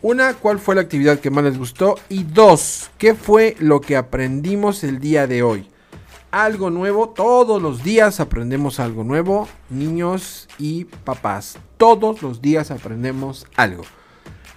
Una, 0.01 0.33
¿cuál 0.33 0.59
fue 0.59 0.75
la 0.75 0.81
actividad 0.81 1.21
que 1.21 1.29
más 1.29 1.45
les 1.45 1.57
gustó? 1.57 1.95
Y 2.09 2.23
dos, 2.23 2.91
¿qué 2.97 3.15
fue 3.15 3.55
lo 3.59 3.79
que 3.79 3.95
aprendimos 3.95 4.83
el 4.83 4.99
día 4.99 5.25
de 5.25 5.41
hoy? 5.41 5.69
Algo 6.31 6.69
nuevo, 6.69 7.11
todos 7.11 7.61
los 7.61 7.81
días 7.81 8.19
aprendemos 8.19 8.81
algo 8.81 9.05
nuevo, 9.05 9.47
niños 9.69 10.49
y 10.57 10.83
papás. 10.83 11.59
Todos 11.77 12.21
los 12.21 12.41
días 12.41 12.71
aprendemos 12.71 13.47
algo. 13.55 13.83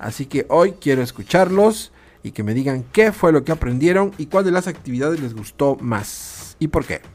Así 0.00 0.26
que 0.26 0.44
hoy 0.48 0.72
quiero 0.72 1.02
escucharlos 1.02 1.92
y 2.24 2.32
que 2.32 2.42
me 2.42 2.52
digan 2.52 2.84
qué 2.90 3.12
fue 3.12 3.30
lo 3.30 3.44
que 3.44 3.52
aprendieron 3.52 4.10
y 4.18 4.26
cuál 4.26 4.44
de 4.44 4.50
las 4.50 4.66
actividades 4.66 5.20
les 5.20 5.34
gustó 5.34 5.76
más 5.76 6.56
y 6.58 6.66
por 6.66 6.84
qué. 6.84 7.11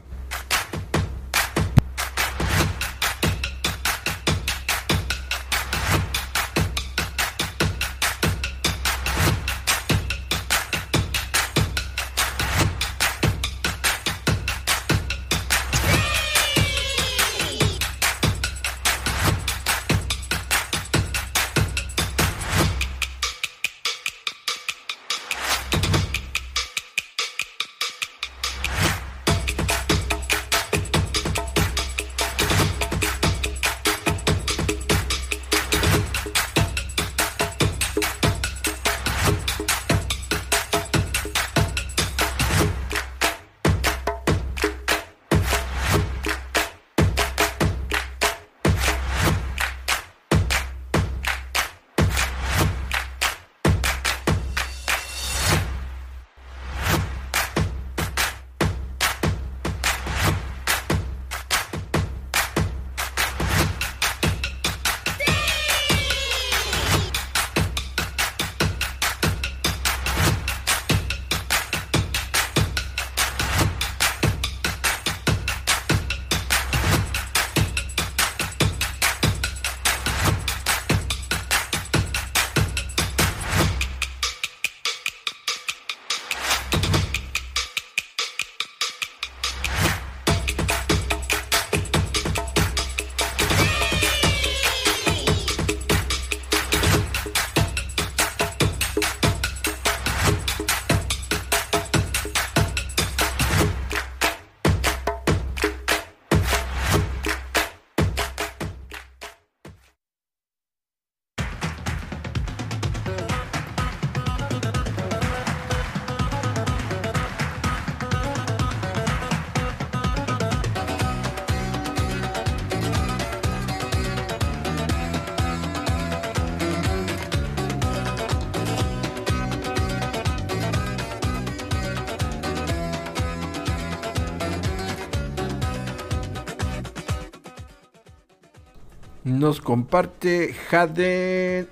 Nos 139.38 139.60
comparte 139.60 140.52
Jade 140.68 141.68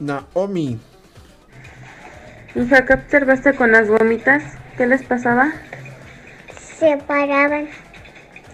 Naomi. 0.00 0.80
Hija, 2.54 2.86
¿qué 2.86 2.94
observaste 2.94 3.52
con 3.52 3.70
las 3.70 3.86
gomitas? 3.86 4.42
¿Qué 4.78 4.86
les 4.86 5.02
pasaba? 5.02 5.52
Se 6.78 6.96
paraban. 7.06 7.68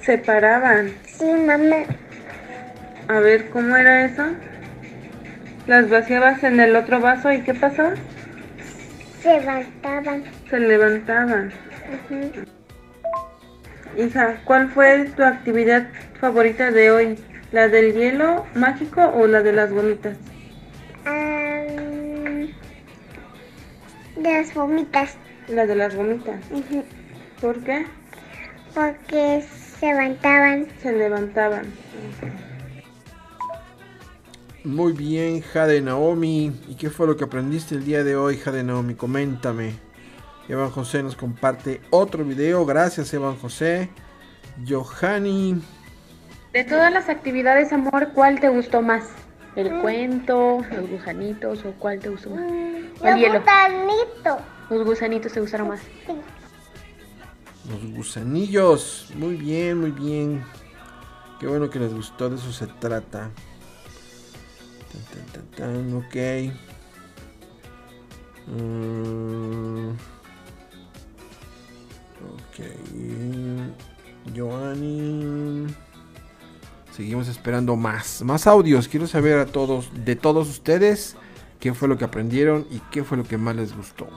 Se 0.03 0.19
paraban. 0.19 0.93
Sí, 1.07 1.25
mamá. 1.25 1.85
A 3.07 3.21
ver, 3.21 3.49
¿cómo 3.51 3.77
era 3.77 4.07
eso? 4.07 4.25
Las 5.69 5.89
vaciabas 5.89 6.43
en 6.43 6.59
el 6.59 6.75
otro 6.75 6.99
vaso 6.99 7.31
y 7.31 7.43
¿qué 7.43 7.55
pasó? 7.55 7.93
Se 9.23 9.39
levantaban. 9.39 10.25
Se 10.51 10.59
levantaban. 10.59 11.53
Hija, 13.97 14.41
¿cuál 14.45 14.69
fue 14.71 15.05
tu 15.17 15.23
actividad 15.23 15.87
favorita 16.21 16.73
de 16.73 16.91
hoy? 16.91 17.19
¿La 17.51 17.69
del 17.69 17.95
hielo 17.95 18.45
mágico 18.55 19.01
o 19.03 19.27
la 19.27 19.43
de 19.43 19.53
las 19.53 19.73
gomitas? 19.73 20.19
Am, 21.07 22.49
las 24.23 24.55
gomitas. 24.55 25.17
La 25.49 25.67
de 25.67 25.75
las 25.75 25.95
gomitas. 25.95 26.41
¿Por 27.41 27.59
qué? 27.65 27.87
Porque 28.75 29.43
se 29.81 29.87
levantaban. 29.87 30.67
Se 30.83 30.93
levantaban. 30.93 31.67
Muy 34.65 34.93
bien, 34.93 35.41
Jade 35.41 35.81
Naomi. 35.81 36.53
¿Y 36.69 36.75
qué 36.75 36.91
fue 36.91 37.07
lo 37.07 37.17
que 37.17 37.25
aprendiste 37.25 37.75
el 37.75 37.85
día 37.85 38.05
de 38.05 38.17
hoy, 38.17 38.37
Jade 38.37 38.63
Naomi? 38.63 38.95
Coméntame. 38.95 39.73
Evan 40.49 40.71
José 40.71 41.03
nos 41.03 41.17
comparte 41.17 41.81
otro 41.89 42.25
video. 42.25 42.67
Gracias, 42.67 43.15
Evan 43.15 43.37
José. 43.37 43.89
Johanny. 44.69 45.63
De 46.59 46.65
todas 46.65 46.93
las 46.93 47.09
actividades, 47.09 47.73
amor, 47.73 48.09
¿cuál 48.15 48.41
te 48.41 48.49
gustó 48.49 48.83
más? 48.83 49.05
¿El 49.55 49.81
cuento, 49.81 50.61
los 50.73 50.91
gusanitos 50.91 51.65
o 51.65 51.73
cuál 51.75 52.01
te 52.01 52.09
gustó 52.09 52.31
más? 52.31 52.51
¿O 52.51 53.07
el 53.07 53.13
Los 53.13 53.21
hielo? 53.21 53.39
gusanitos. 53.39 54.41
Los 54.69 54.85
gusanitos 54.85 55.33
te 55.33 55.41
gustaron 55.41 55.69
más. 55.69 55.81
Los 57.69 57.93
gusanillos. 57.93 59.09
Muy 59.15 59.37
bien, 59.37 59.79
muy 59.79 59.93
bien. 59.93 60.45
Qué 61.39 61.47
bueno 61.47 61.71
que 61.71 61.79
les 61.79 61.95
gustó, 61.95 62.29
de 62.29 62.35
eso 62.35 62.51
se 62.51 62.67
trata. 62.67 63.31
Tan, 64.91 65.03
tan, 65.13 65.47
tan, 65.55 65.75
tan, 65.77 65.95
ok. 65.95 66.17
Mm. 68.49 70.18
Seguimos 76.99 77.29
esperando 77.29 77.77
más. 77.77 78.23
Más 78.23 78.49
audios. 78.49 78.89
Quiero 78.89 79.07
saber 79.07 79.39
a 79.39 79.47
todos, 79.47 79.89
de 80.05 80.17
todos 80.17 80.49
ustedes, 80.49 81.15
qué 81.61 81.73
fue 81.73 81.87
lo 81.87 81.97
que 81.97 82.05
aprendieron 82.05 82.67
y 82.73 82.81
qué 82.91 83.05
fue 83.05 83.17
lo 83.17 83.23
que 83.23 83.39
más 83.39 83.55
les 83.55 83.73
gustó. 83.73 84.09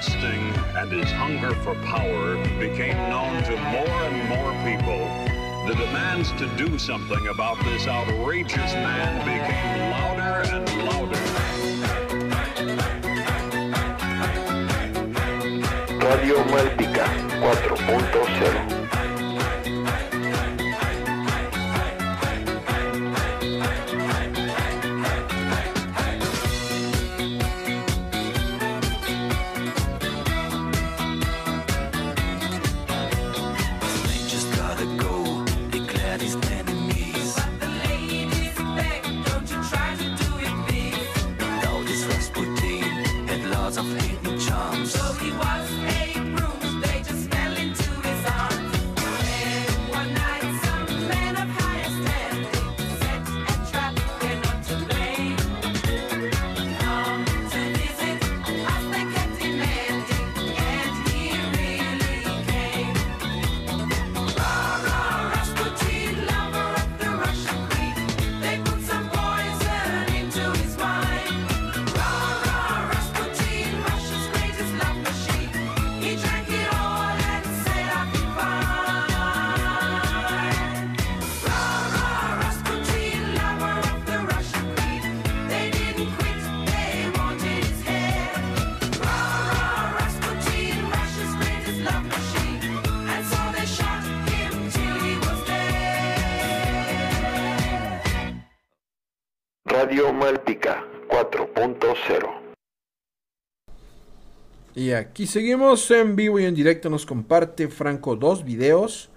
Lusting, 0.00 0.40
and 0.78 0.90
his 0.90 1.10
hunger 1.12 1.54
for 1.56 1.74
power 1.84 2.36
became 2.58 2.96
known 3.10 3.42
to 3.42 3.50
more 3.50 4.02
and 4.08 4.28
more 4.30 4.50
people, 4.64 5.04
the 5.68 5.74
demands 5.74 6.32
to 6.32 6.46
do 6.56 6.78
something 6.78 7.28
about 7.28 7.62
this 7.64 7.86
outrageous 7.86 8.72
man 8.72 9.18
became 9.28 9.90
louder 9.90 10.48
and 10.54 10.66
louder. 10.88 11.20
Radio 16.06 16.36
Malpica 16.44 17.06
4.0 17.42 18.69
Y 104.90 104.92
aquí 104.92 105.24
seguimos 105.24 105.88
en 105.92 106.16
vivo 106.16 106.40
y 106.40 106.44
en 106.46 106.54
directo. 106.56 106.90
Nos 106.90 107.06
comparte 107.06 107.68
Franco 107.68 108.16
dos 108.16 108.44
videos 108.44 109.08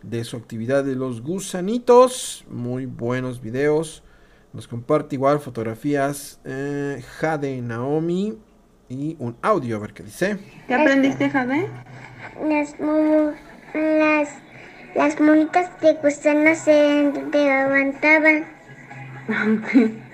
de 0.00 0.22
su 0.22 0.36
actividad 0.36 0.84
de 0.84 0.94
los 0.94 1.22
gusanitos. 1.22 2.44
Muy 2.48 2.86
buenos 2.86 3.40
videos. 3.40 4.04
Nos 4.52 4.68
comparte 4.68 5.16
igual 5.16 5.40
fotografías 5.40 6.38
eh, 6.44 7.02
Jade 7.16 7.60
Naomi 7.60 8.38
y 8.88 9.16
un 9.18 9.36
audio. 9.42 9.78
A 9.78 9.80
ver 9.80 9.92
qué 9.92 10.04
dice. 10.04 10.38
¿Qué 10.68 10.74
aprendiste, 10.74 11.28
Jade? 11.28 11.68
Las, 12.48 12.76
las, 13.74 14.28
las 14.94 15.20
monitas 15.20 15.80
de 15.80 15.94
gusano 15.94 16.54
se 16.54 17.10
levantaban. 17.32 18.46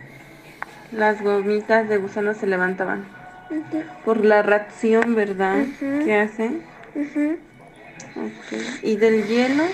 Las 0.93 1.21
gomitas 1.21 1.91
de 1.91 1.99
gusano 1.99 2.33
se 2.33 2.47
levantaban. 2.47 3.24
Por 4.05 4.25
la 4.25 4.43
reacción, 4.43 5.15
¿verdad? 5.15 5.65
¿Qué 6.05 6.15
hacen? 6.15 6.61
Ujú. 6.95 7.37
Ok. 8.17 8.83
¿Y 8.83 8.97
del 8.97 9.27
hielo? 9.27 9.65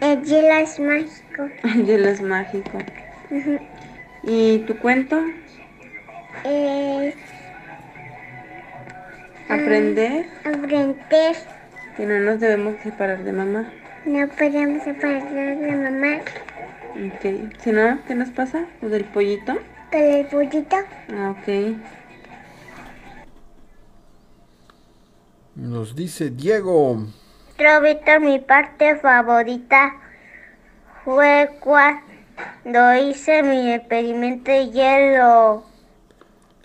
El 0.00 0.22
hielo 0.22 0.54
es 0.54 0.78
mágico. 0.80 1.48
El 1.64 1.86
hielo 1.86 2.08
es 2.08 2.20
mágico. 2.20 2.78
¿Y 4.22 4.58
tu 4.60 4.76
cuento? 4.78 5.20
Eh, 6.44 7.14
Aprender 9.48 10.26
aprender. 10.44 11.36
que 11.96 12.06
no 12.06 12.18
nos 12.20 12.40
debemos 12.40 12.74
separar 12.82 13.22
de 13.24 13.32
mamá. 13.32 13.70
No 14.04 14.28
podemos 14.28 14.82
separar 14.82 15.28
de 15.30 15.76
mamá. 15.76 16.16
Ok. 16.94 17.60
Si 17.60 17.72
no, 17.72 17.98
¿qué 18.06 18.14
nos 18.14 18.30
pasa? 18.30 18.64
¿Lo 18.82 18.88
del 18.88 19.04
pollito? 19.04 19.54
Con 19.90 20.00
el 20.00 20.26
pollito. 20.26 20.76
Ah, 21.14 21.30
ok. 21.30 21.76
Nos 25.56 25.94
dice 25.94 26.30
Diego. 26.30 27.06
Robito, 27.56 28.20
mi 28.20 28.40
parte 28.40 28.96
favorita 28.96 29.94
fue 31.04 31.48
cuando 31.60 32.96
hice 32.96 33.44
mi 33.44 33.72
experimento 33.72 34.50
de 34.50 34.70
hielo. 34.70 35.64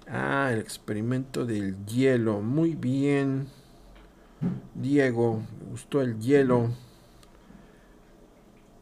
Ah, 0.08 0.50
el 0.52 0.60
experimento 0.60 1.46
del 1.46 1.86
hielo. 1.86 2.42
Muy 2.42 2.74
bien. 2.74 3.48
Diego, 4.74 5.44
me 5.60 5.70
gustó 5.70 6.02
el 6.02 6.20
hielo. 6.20 6.70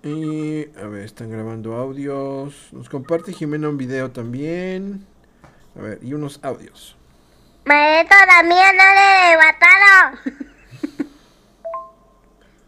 Y 0.03 0.67
a 0.79 0.87
ver, 0.87 1.03
están 1.03 1.29
grabando 1.29 1.75
audios. 1.75 2.69
Nos 2.71 2.87
comparte 2.87 3.33
Jimena 3.33 3.67
un 3.67 3.77
video 3.77 4.11
también. 4.11 5.05
A 5.75 5.81
ver, 5.81 5.99
y 6.01 6.13
unos 6.13 6.39
audios. 6.43 6.96
Maestro, 7.67 8.17
la 8.25 8.43
mía 8.43 8.71
no 8.71 8.83
le 8.95 9.37
mataron. 9.37 10.19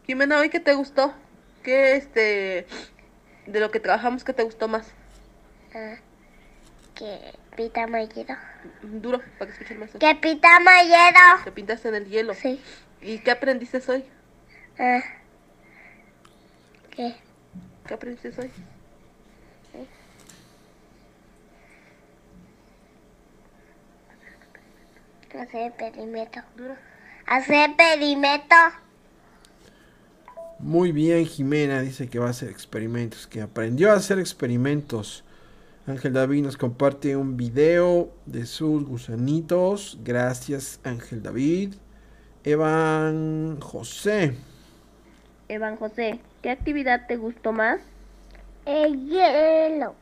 Jimena, 0.06 0.40
¿hoy 0.40 0.50
qué 0.50 0.60
te 0.60 0.74
gustó? 0.74 1.14
¿Qué, 1.64 1.96
este, 1.96 2.68
de 3.46 3.60
lo 3.62 3.72
que 3.72 3.80
trabajamos, 3.80 4.26
qué 4.26 4.34
te 4.34 4.44
gustó 4.44 4.68
más? 4.68 4.92
Ah, 5.74 5.96
que 6.96 7.18
pita 7.56 7.86
hielo. 7.86 8.36
Duro, 8.82 9.22
para 9.38 9.46
que 9.46 9.52
escuchen 9.54 9.80
más. 9.80 9.92
Que 9.92 10.16
pita 10.16 10.60
hielo. 10.60 11.44
Que 11.46 11.52
pintaste 11.54 11.88
en 11.88 11.96
el 11.96 12.06
hielo. 12.10 12.34
Sí. 12.34 12.62
¿Y 13.02 13.20
qué 13.20 13.32
aprendiste 13.32 13.82
hoy? 13.90 14.04
Ah, 14.78 15.02
¿Qué? 16.92 17.16
¿Qué 17.88 17.94
aprendiste 17.94 18.34
hoy? 18.38 18.52
Hacer 25.38 25.68
experimento. 25.68 26.40
Hacer 27.28 27.70
experimento. 27.70 28.56
Muy 30.60 30.92
bien, 30.92 31.26
Jimena 31.26 31.82
dice 31.82 32.10
que 32.10 32.20
va 32.20 32.28
a 32.28 32.32
hacer 32.32 32.50
experimentos, 32.50 33.28
que 33.28 33.42
aprendió 33.42 33.92
a 33.92 33.96
hacer 33.96 34.20
experimentos. 34.20 35.24
Ángel 35.88 36.14
David 36.14 36.44
nos 36.44 36.58
comparte 36.58 37.16
un 37.16 37.38
video 37.38 38.12
de 38.26 38.46
sus 38.46 38.84
gusanitos. 38.86 39.98
Gracias, 40.04 40.80
Ángel 40.84 41.24
David. 41.24 41.76
Evan 42.44 43.60
José. 43.62 44.36
Evan 45.48 45.78
José, 45.78 46.20
¿qué 46.42 46.50
actividad 46.50 47.08
te 47.08 47.16
gustó 47.16 47.54
más? 47.54 47.80
El 48.66 49.08
hielo. 49.08 49.96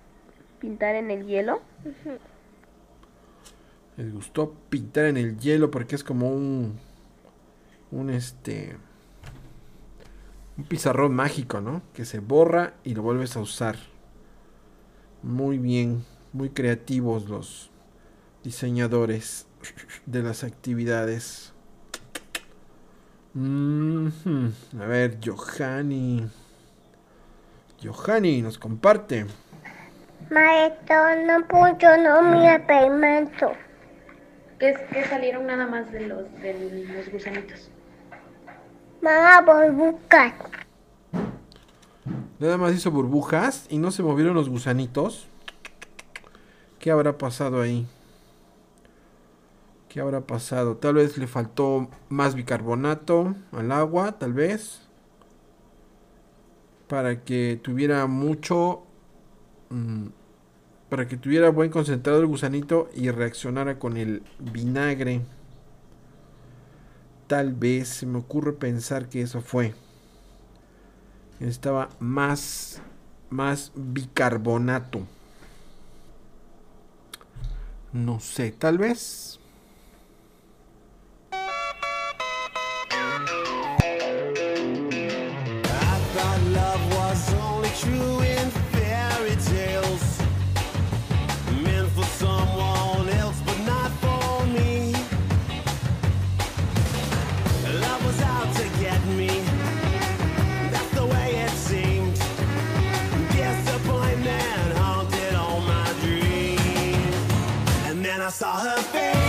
¿Pintar 0.59 0.95
en 0.95 1.11
el 1.11 1.25
hielo? 1.25 1.61
Les 3.97 4.13
gustó 4.13 4.53
pintar 4.69 5.05
en 5.05 5.17
el 5.17 5.39
hielo 5.39 5.71
porque 5.71 5.95
es 5.95 6.03
como 6.03 6.29
un. 6.29 6.79
Un 7.91 8.09
este. 8.11 8.77
Un 10.55 10.65
pizarrón 10.65 11.15
mágico, 11.15 11.61
¿no? 11.61 11.81
Que 11.93 12.05
se 12.05 12.19
borra 12.19 12.73
y 12.83 12.93
lo 12.93 13.01
vuelves 13.01 13.35
a 13.35 13.39
usar. 13.39 13.77
Muy 15.23 15.57
bien. 15.57 16.05
Muy 16.31 16.49
creativos 16.49 17.27
los 17.27 17.71
diseñadores 18.43 19.47
de 20.05 20.21
las 20.21 20.43
actividades. 20.43 21.53
Mhm. 23.33 24.53
A 24.79 24.85
ver, 24.85 25.17
Johanny. 25.23 26.27
Johanny 27.83 28.41
nos 28.41 28.57
comparte. 28.57 29.25
Maestro, 30.29 30.95
no 31.25 31.45
funcionó 31.47 32.21
mi 32.21 32.47
experimento. 32.47 33.66
Que, 34.59 34.69
es- 34.69 34.79
que 34.91 35.05
salieron 35.05 35.45
nada 35.45 35.67
más 35.67 35.91
de 35.91 36.07
los, 36.07 36.31
de 36.41 36.93
los 36.95 37.11
gusanitos. 37.11 37.69
Mamá, 39.01 39.41
burbujas. 39.41 40.33
Nada 42.39 42.57
más 42.57 42.73
hizo 42.73 42.91
burbujas 42.91 43.67
y 43.69 43.77
no 43.77 43.91
se 43.91 44.03
movieron 44.03 44.33
los 44.35 44.49
gusanitos. 44.49 45.27
¿Qué 46.79 46.91
habrá 46.91 47.17
pasado 47.17 47.61
ahí? 47.61 47.87
¿Qué 49.89 49.99
habrá 50.01 50.21
pasado? 50.21 50.77
Tal 50.77 50.95
vez 50.95 51.17
le 51.17 51.27
faltó 51.27 51.87
más 52.09 52.35
bicarbonato 52.35 53.35
al 53.51 53.71
agua, 53.71 54.13
tal 54.19 54.33
vez. 54.33 54.81
Para 56.87 57.23
que 57.23 57.59
tuviera 57.61 58.05
mucho... 58.07 58.83
mm, 59.69 60.07
para 60.89 61.07
que 61.07 61.17
tuviera 61.17 61.49
buen 61.49 61.69
concentrado 61.69 62.19
el 62.19 62.27
gusanito 62.27 62.89
y 62.95 63.09
reaccionara 63.11 63.77
con 63.79 63.97
el 63.97 64.23
vinagre. 64.39 65.21
Tal 67.27 67.53
vez 67.53 67.89
se 67.89 68.05
me 68.05 68.19
ocurre 68.19 68.53
pensar 68.53 69.09
que 69.09 69.21
eso 69.21 69.41
fue. 69.41 69.73
Necesitaba 71.39 71.89
más, 71.99 72.81
más 73.29 73.71
bicarbonato. 73.75 75.01
No 77.91 78.19
sé, 78.19 78.51
tal 78.51 78.77
vez. 78.77 79.39
Saw 108.47 108.59
her 108.59 108.81
face. 108.81 109.26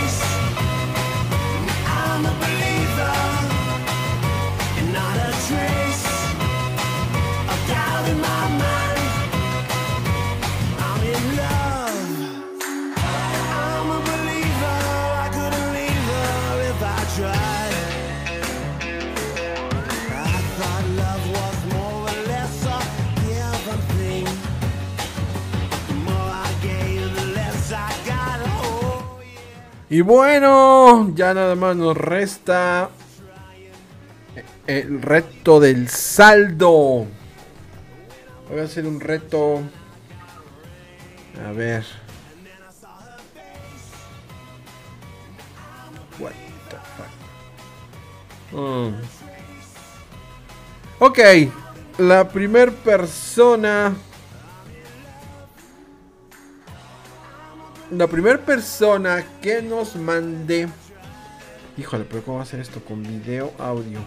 Y 29.91 30.01
bueno, 30.01 31.11
ya 31.15 31.33
nada 31.33 31.55
más 31.55 31.75
nos 31.75 31.97
resta 31.97 32.91
el 34.67 35.01
reto 35.01 35.59
del 35.59 35.89
saldo. 35.89 37.07
Voy 38.49 38.59
a 38.59 38.63
hacer 38.63 38.85
un 38.85 38.99
reto. 38.99 39.61
A 41.43 41.51
ver. 41.53 41.83
What 46.19 46.33
the 46.69 46.77
fuck? 46.95 48.59
Mm. 48.59 48.93
Ok, 50.99 51.19
la 51.97 52.29
primer 52.29 52.71
persona. 52.73 53.95
La 57.91 58.05
primera 58.05 58.37
persona 58.37 59.25
que 59.41 59.63
nos 59.63 59.95
mande. 59.95 60.67
Híjole, 61.75 62.05
pero 62.07 62.23
¿cómo 62.23 62.37
va 62.37 62.43
a 62.43 62.45
hacer 62.45 62.59
esto? 62.59 62.81
Con 62.85 63.01
video, 63.01 63.51
audio. 63.57 63.99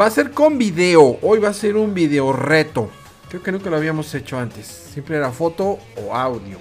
Va 0.00 0.06
a 0.06 0.10
ser 0.10 0.30
con 0.30 0.56
video. 0.56 1.18
Hoy 1.20 1.40
va 1.40 1.48
a 1.48 1.52
ser 1.52 1.76
un 1.76 1.94
video 1.94 2.32
reto. 2.32 2.90
Creo 3.28 3.42
que 3.42 3.50
nunca 3.50 3.70
lo 3.70 3.76
habíamos 3.76 4.14
hecho 4.14 4.38
antes. 4.38 4.66
Siempre 4.66 5.16
era 5.16 5.32
foto 5.32 5.80
o 5.96 6.14
audio. 6.14 6.58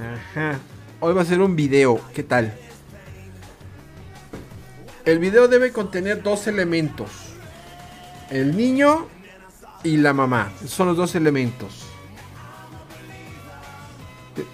Ajá. 0.00 0.58
Hoy 0.98 1.14
va 1.14 1.22
a 1.22 1.24
ser 1.24 1.40
un 1.40 1.54
video. 1.54 2.00
¿Qué 2.12 2.24
tal? 2.24 2.52
El 5.04 5.20
video 5.20 5.46
debe 5.46 5.70
contener 5.70 6.24
dos 6.24 6.48
elementos. 6.48 7.10
El 8.30 8.56
niño 8.56 9.06
y 9.84 9.96
la 9.96 10.12
mamá. 10.12 10.52
Son 10.66 10.88
los 10.88 10.96
dos 10.96 11.14
elementos. 11.14 11.84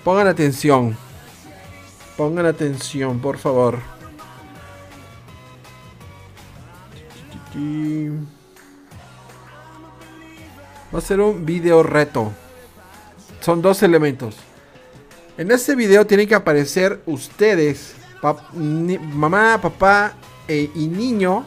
Pongan 0.02 0.26
atención. 0.26 0.96
Pongan 2.16 2.46
atención, 2.46 3.20
por 3.20 3.38
favor. 3.38 3.78
Va 10.94 10.98
a 10.98 11.02
ser 11.02 11.20
un 11.20 11.44
video 11.44 11.82
reto. 11.82 12.32
Son 13.40 13.60
dos 13.62 13.82
elementos. 13.82 14.36
En 15.36 15.50
este 15.50 15.74
video 15.74 16.06
tienen 16.06 16.28
que 16.28 16.34
aparecer 16.34 17.02
ustedes, 17.06 17.94
mamá, 18.22 19.58
papá 19.60 20.14
e- 20.46 20.70
y 20.74 20.86
niño, 20.86 21.44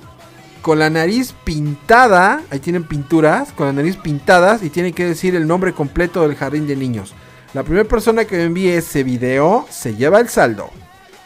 con 0.67 0.79
la 0.79 0.89
nariz 0.89 1.33
pintada. 1.45 2.41
Ahí 2.49 2.59
tienen 2.59 2.83
pinturas, 2.83 3.53
con 3.53 3.67
la 3.67 3.71
nariz 3.71 3.95
pintadas 3.95 4.63
y 4.63 4.69
tienen 4.69 4.93
que 4.93 5.05
decir 5.05 5.33
el 5.33 5.47
nombre 5.47 5.71
completo 5.71 6.23
del 6.23 6.35
jardín 6.35 6.67
de 6.67 6.75
niños. 6.75 7.13
La 7.53 7.63
primera 7.63 7.87
persona 7.87 8.25
que 8.25 8.35
me 8.35 8.43
envíe 8.43 8.71
ese 8.71 9.05
video 9.05 9.65
se 9.69 9.95
lleva 9.95 10.19
el 10.19 10.27
saldo. 10.27 10.69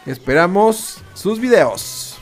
Esperamos 0.06 1.02
sus 1.14 1.40
videos. 1.40 2.20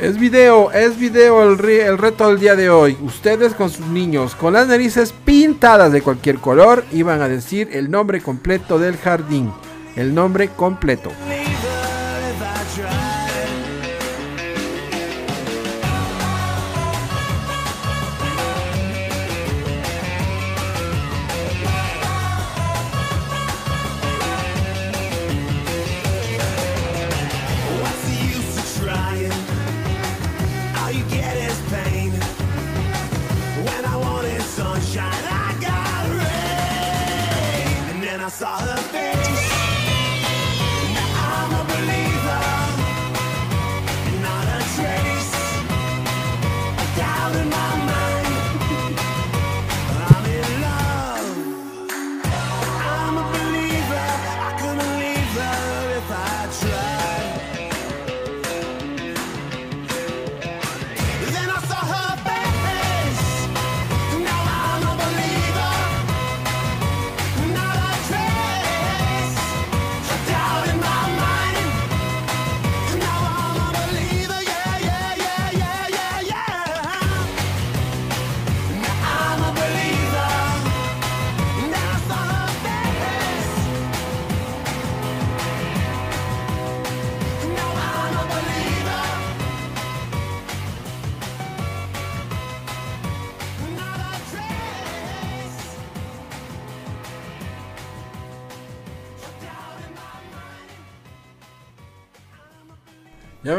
Es 0.00 0.18
video, 0.18 0.72
es 0.72 0.98
video 0.98 1.42
el, 1.42 1.58
reto 1.98 2.28
del 2.28 2.40
día 2.40 2.56
de 2.56 2.70
hoy. 2.70 2.96
Ustedes 3.02 3.52
con 3.52 3.68
sus 3.68 3.86
niños, 3.88 4.34
con 4.34 4.54
las 4.54 4.66
narices 4.66 5.12
pintadas 5.12 5.92
de 5.92 6.00
cualquier 6.00 6.38
color, 6.38 6.86
iban 6.92 7.20
a 7.20 7.28
decir 7.28 7.68
el 7.72 7.90
nombre 7.90 8.22
completo 8.22 8.78
del 8.78 8.96
jardín. 8.96 9.52
El 9.94 10.14
nombre 10.14 10.48
completo. 10.48 11.10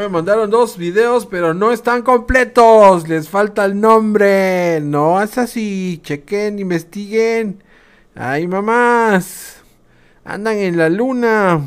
Me 0.07 0.13
mandaron 0.13 0.49
dos 0.49 0.77
videos, 0.77 1.25
pero 1.25 1.53
no 1.53 1.73
están 1.73 2.01
completos. 2.01 3.09
Les 3.09 3.27
falta 3.27 3.65
el 3.65 3.81
nombre. 3.81 4.79
No 4.79 5.21
es 5.21 5.38
así. 5.38 5.99
Chequen, 6.01 6.59
investiguen. 6.59 7.61
Ay, 8.15 8.47
mamás. 8.47 9.57
Andan 10.23 10.57
en 10.57 10.77
la 10.77 10.88
luna. 10.88 11.61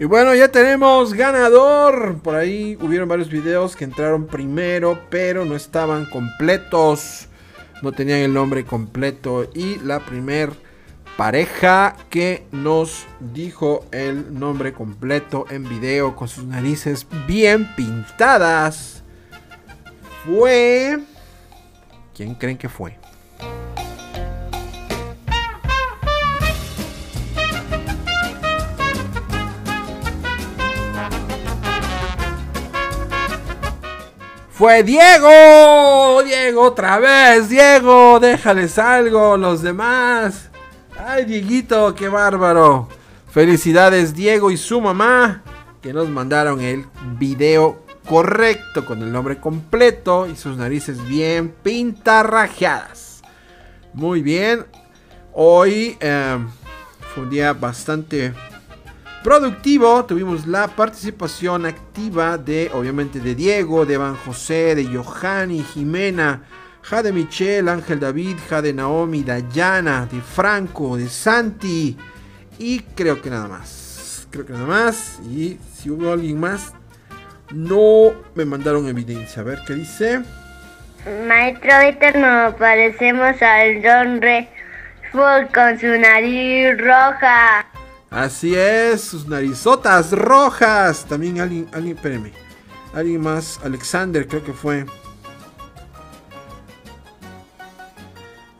Y 0.00 0.06
bueno, 0.06 0.34
ya 0.34 0.48
tenemos 0.48 1.12
ganador. 1.12 2.20
Por 2.22 2.34
ahí 2.34 2.74
hubieron 2.80 3.06
varios 3.06 3.28
videos 3.28 3.76
que 3.76 3.84
entraron 3.84 4.26
primero, 4.26 4.98
pero 5.10 5.44
no 5.44 5.54
estaban 5.54 6.06
completos. 6.06 7.28
No 7.82 7.92
tenían 7.92 8.20
el 8.20 8.32
nombre 8.32 8.64
completo. 8.64 9.50
Y 9.54 9.76
la 9.80 10.00
primer 10.00 10.52
pareja 11.18 11.98
que 12.08 12.46
nos 12.50 13.06
dijo 13.34 13.84
el 13.92 14.38
nombre 14.38 14.72
completo 14.72 15.44
en 15.50 15.68
video 15.68 16.16
con 16.16 16.28
sus 16.28 16.44
narices 16.44 17.06
bien 17.26 17.68
pintadas 17.76 19.04
fue... 20.24 20.98
¿Quién 22.14 22.36
creen 22.36 22.56
que 22.56 22.70
fue? 22.70 22.99
Fue 34.60 34.82
Diego. 34.82 36.22
Diego 36.22 36.64
otra 36.64 36.98
vez. 36.98 37.48
Diego, 37.48 38.20
déjales 38.20 38.78
algo. 38.78 39.38
Los 39.38 39.62
demás. 39.62 40.50
Ay, 41.02 41.24
Dieguito, 41.24 41.94
qué 41.94 42.10
bárbaro. 42.10 42.86
Felicidades 43.30 44.12
Diego 44.12 44.50
y 44.50 44.58
su 44.58 44.78
mamá. 44.82 45.42
Que 45.80 45.94
nos 45.94 46.10
mandaron 46.10 46.60
el 46.60 46.84
video 47.18 47.86
correcto. 48.06 48.84
Con 48.84 49.00
el 49.00 49.10
nombre 49.10 49.40
completo. 49.40 50.26
Y 50.26 50.36
sus 50.36 50.58
narices 50.58 51.08
bien 51.08 51.54
pintarrajeadas. 51.62 53.22
Muy 53.94 54.20
bien. 54.20 54.66
Hoy 55.32 55.96
eh, 56.00 56.38
fue 57.14 57.22
un 57.22 57.30
día 57.30 57.54
bastante 57.54 58.34
productivo. 59.22 60.04
Tuvimos 60.04 60.46
la 60.46 60.68
participación 60.68 61.66
activa 61.66 62.38
de, 62.38 62.70
obviamente, 62.72 63.20
de 63.20 63.34
Diego, 63.34 63.86
de 63.86 63.96
Van 63.96 64.16
José, 64.16 64.74
de 64.74 64.86
Johanny, 64.86 65.62
Jimena, 65.62 66.42
Jade 66.82 67.12
Michelle, 67.12 67.70
Ángel 67.70 68.00
David, 68.00 68.36
Jade 68.48 68.72
Naomi, 68.72 69.22
Dayana, 69.22 70.06
de 70.10 70.20
Franco, 70.20 70.96
de 70.96 71.08
Santi. 71.08 71.96
Y 72.58 72.80
creo 72.80 73.20
que 73.20 73.30
nada 73.30 73.48
más. 73.48 74.26
Creo 74.30 74.46
que 74.46 74.52
nada 74.52 74.66
más. 74.66 75.20
Y 75.28 75.58
si 75.74 75.90
hubo 75.90 76.12
alguien 76.12 76.38
más, 76.38 76.72
no 77.52 78.12
me 78.34 78.44
mandaron 78.44 78.88
evidencia. 78.88 79.42
A 79.42 79.44
ver 79.44 79.60
qué 79.66 79.74
dice. 79.74 80.22
Maestro 81.26 82.20
nos 82.20 82.54
parecemos 82.54 83.40
al 83.40 83.82
Don 83.82 84.20
Redford 84.20 85.50
con 85.54 85.80
su 85.80 85.86
nariz 85.86 86.76
roja. 86.78 87.69
Así 88.10 88.56
es, 88.56 89.02
sus 89.02 89.28
narizotas 89.28 90.10
rojas. 90.10 91.06
También 91.08 91.40
alguien, 91.40 91.68
alguien, 91.72 91.96
espérenme. 91.96 92.32
Alguien 92.92 93.20
más, 93.20 93.60
Alexander 93.62 94.26
creo 94.26 94.44
que 94.44 94.52
fue. 94.52 94.84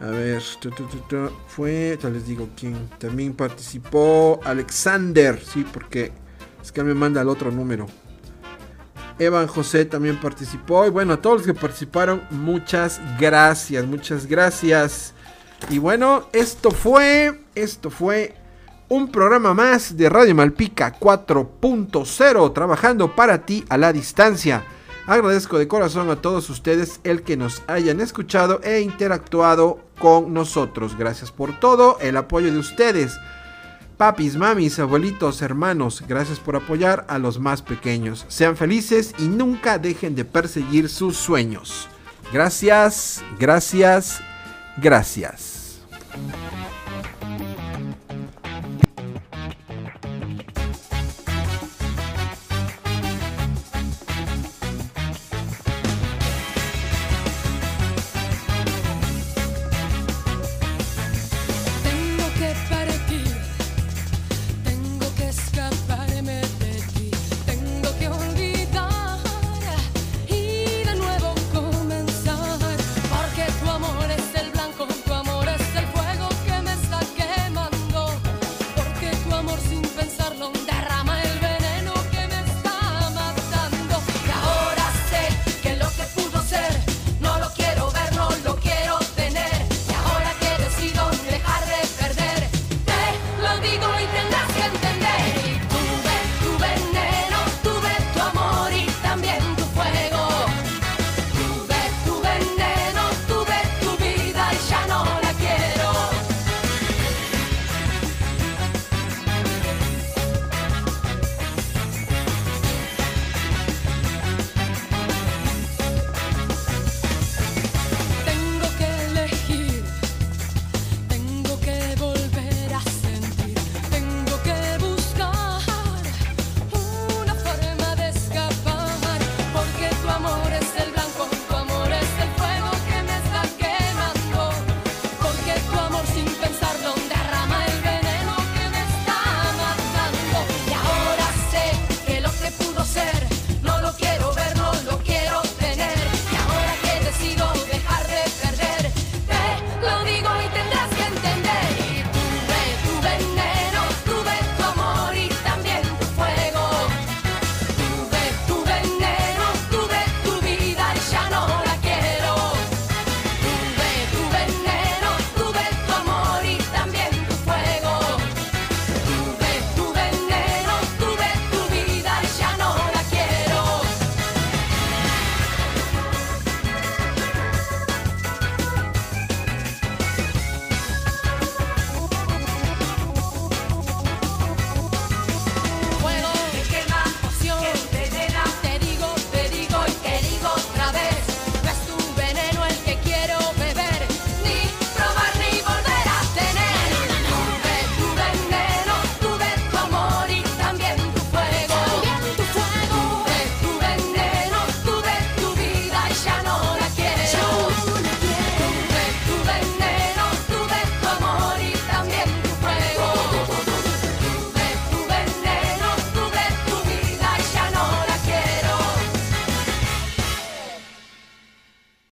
A 0.01 0.07
ver, 0.07 0.41
fue, 1.49 1.99
ya 2.01 2.09
les 2.09 2.27
digo 2.27 2.49
quién. 2.57 2.89
También 2.99 3.35
participó 3.35 4.41
Alexander, 4.45 5.43
sí, 5.45 5.67
porque 5.71 6.13
es 6.63 6.71
que 6.71 6.83
me 6.85 6.95
manda 6.95 7.21
el 7.21 7.29
otro 7.29 7.51
número. 7.51 7.87
Evan 9.19 9.49
José 9.49 9.85
también 9.85 10.19
participó. 10.19 10.87
Y 10.87 10.91
bueno, 10.91 11.15
a 11.15 11.17
todos 11.21 11.39
los 11.39 11.47
que 11.47 11.55
participaron, 11.55 12.23
muchas 12.31 13.01
gracias, 13.19 13.85
muchas 13.85 14.27
gracias. 14.27 15.13
Y 15.69 15.79
bueno, 15.79 16.29
esto 16.33 16.71
fue, 16.71 17.43
esto 17.55 17.91
fue 17.91 18.40
un 18.91 19.09
programa 19.13 19.55
más 19.55 19.97
de 19.97 20.09
Radio 20.09 20.35
Malpica 20.35 20.99
4.0, 20.99 22.53
trabajando 22.53 23.15
para 23.15 23.47
ti 23.47 23.65
a 23.69 23.79
la 23.79 23.93
distancia. 23.93 24.65
Agradezco 25.07 25.59
de 25.59 25.69
corazón 25.69 26.11
a 26.11 26.17
todos 26.17 26.51
ustedes 26.51 27.01
el 27.05 27.23
que 27.23 27.37
nos 27.37 27.63
hayan 27.69 28.01
escuchado 28.01 28.61
e 28.65 28.81
interactuado 28.81 29.79
con 30.01 30.35
nosotros. 30.35 30.99
Gracias 30.99 31.31
por 31.31 31.59
todo 31.61 31.99
el 32.01 32.17
apoyo 32.17 32.53
de 32.53 32.59
ustedes. 32.59 33.17
Papis, 33.97 34.37
mamis, 34.37 34.81
abuelitos, 34.81 35.41
hermanos, 35.41 36.03
gracias 36.09 36.41
por 36.41 36.57
apoyar 36.57 37.07
a 37.09 37.19
los 37.19 37.39
más 37.39 37.63
pequeños. 37.63 38.25
Sean 38.27 38.57
felices 38.57 39.15
y 39.19 39.29
nunca 39.29 39.79
dejen 39.79 40.17
de 40.17 40.25
perseguir 40.25 40.89
sus 40.89 41.17
sueños. 41.17 41.89
Gracias, 42.33 43.23
gracias, 43.39 44.21
gracias. 44.79 45.81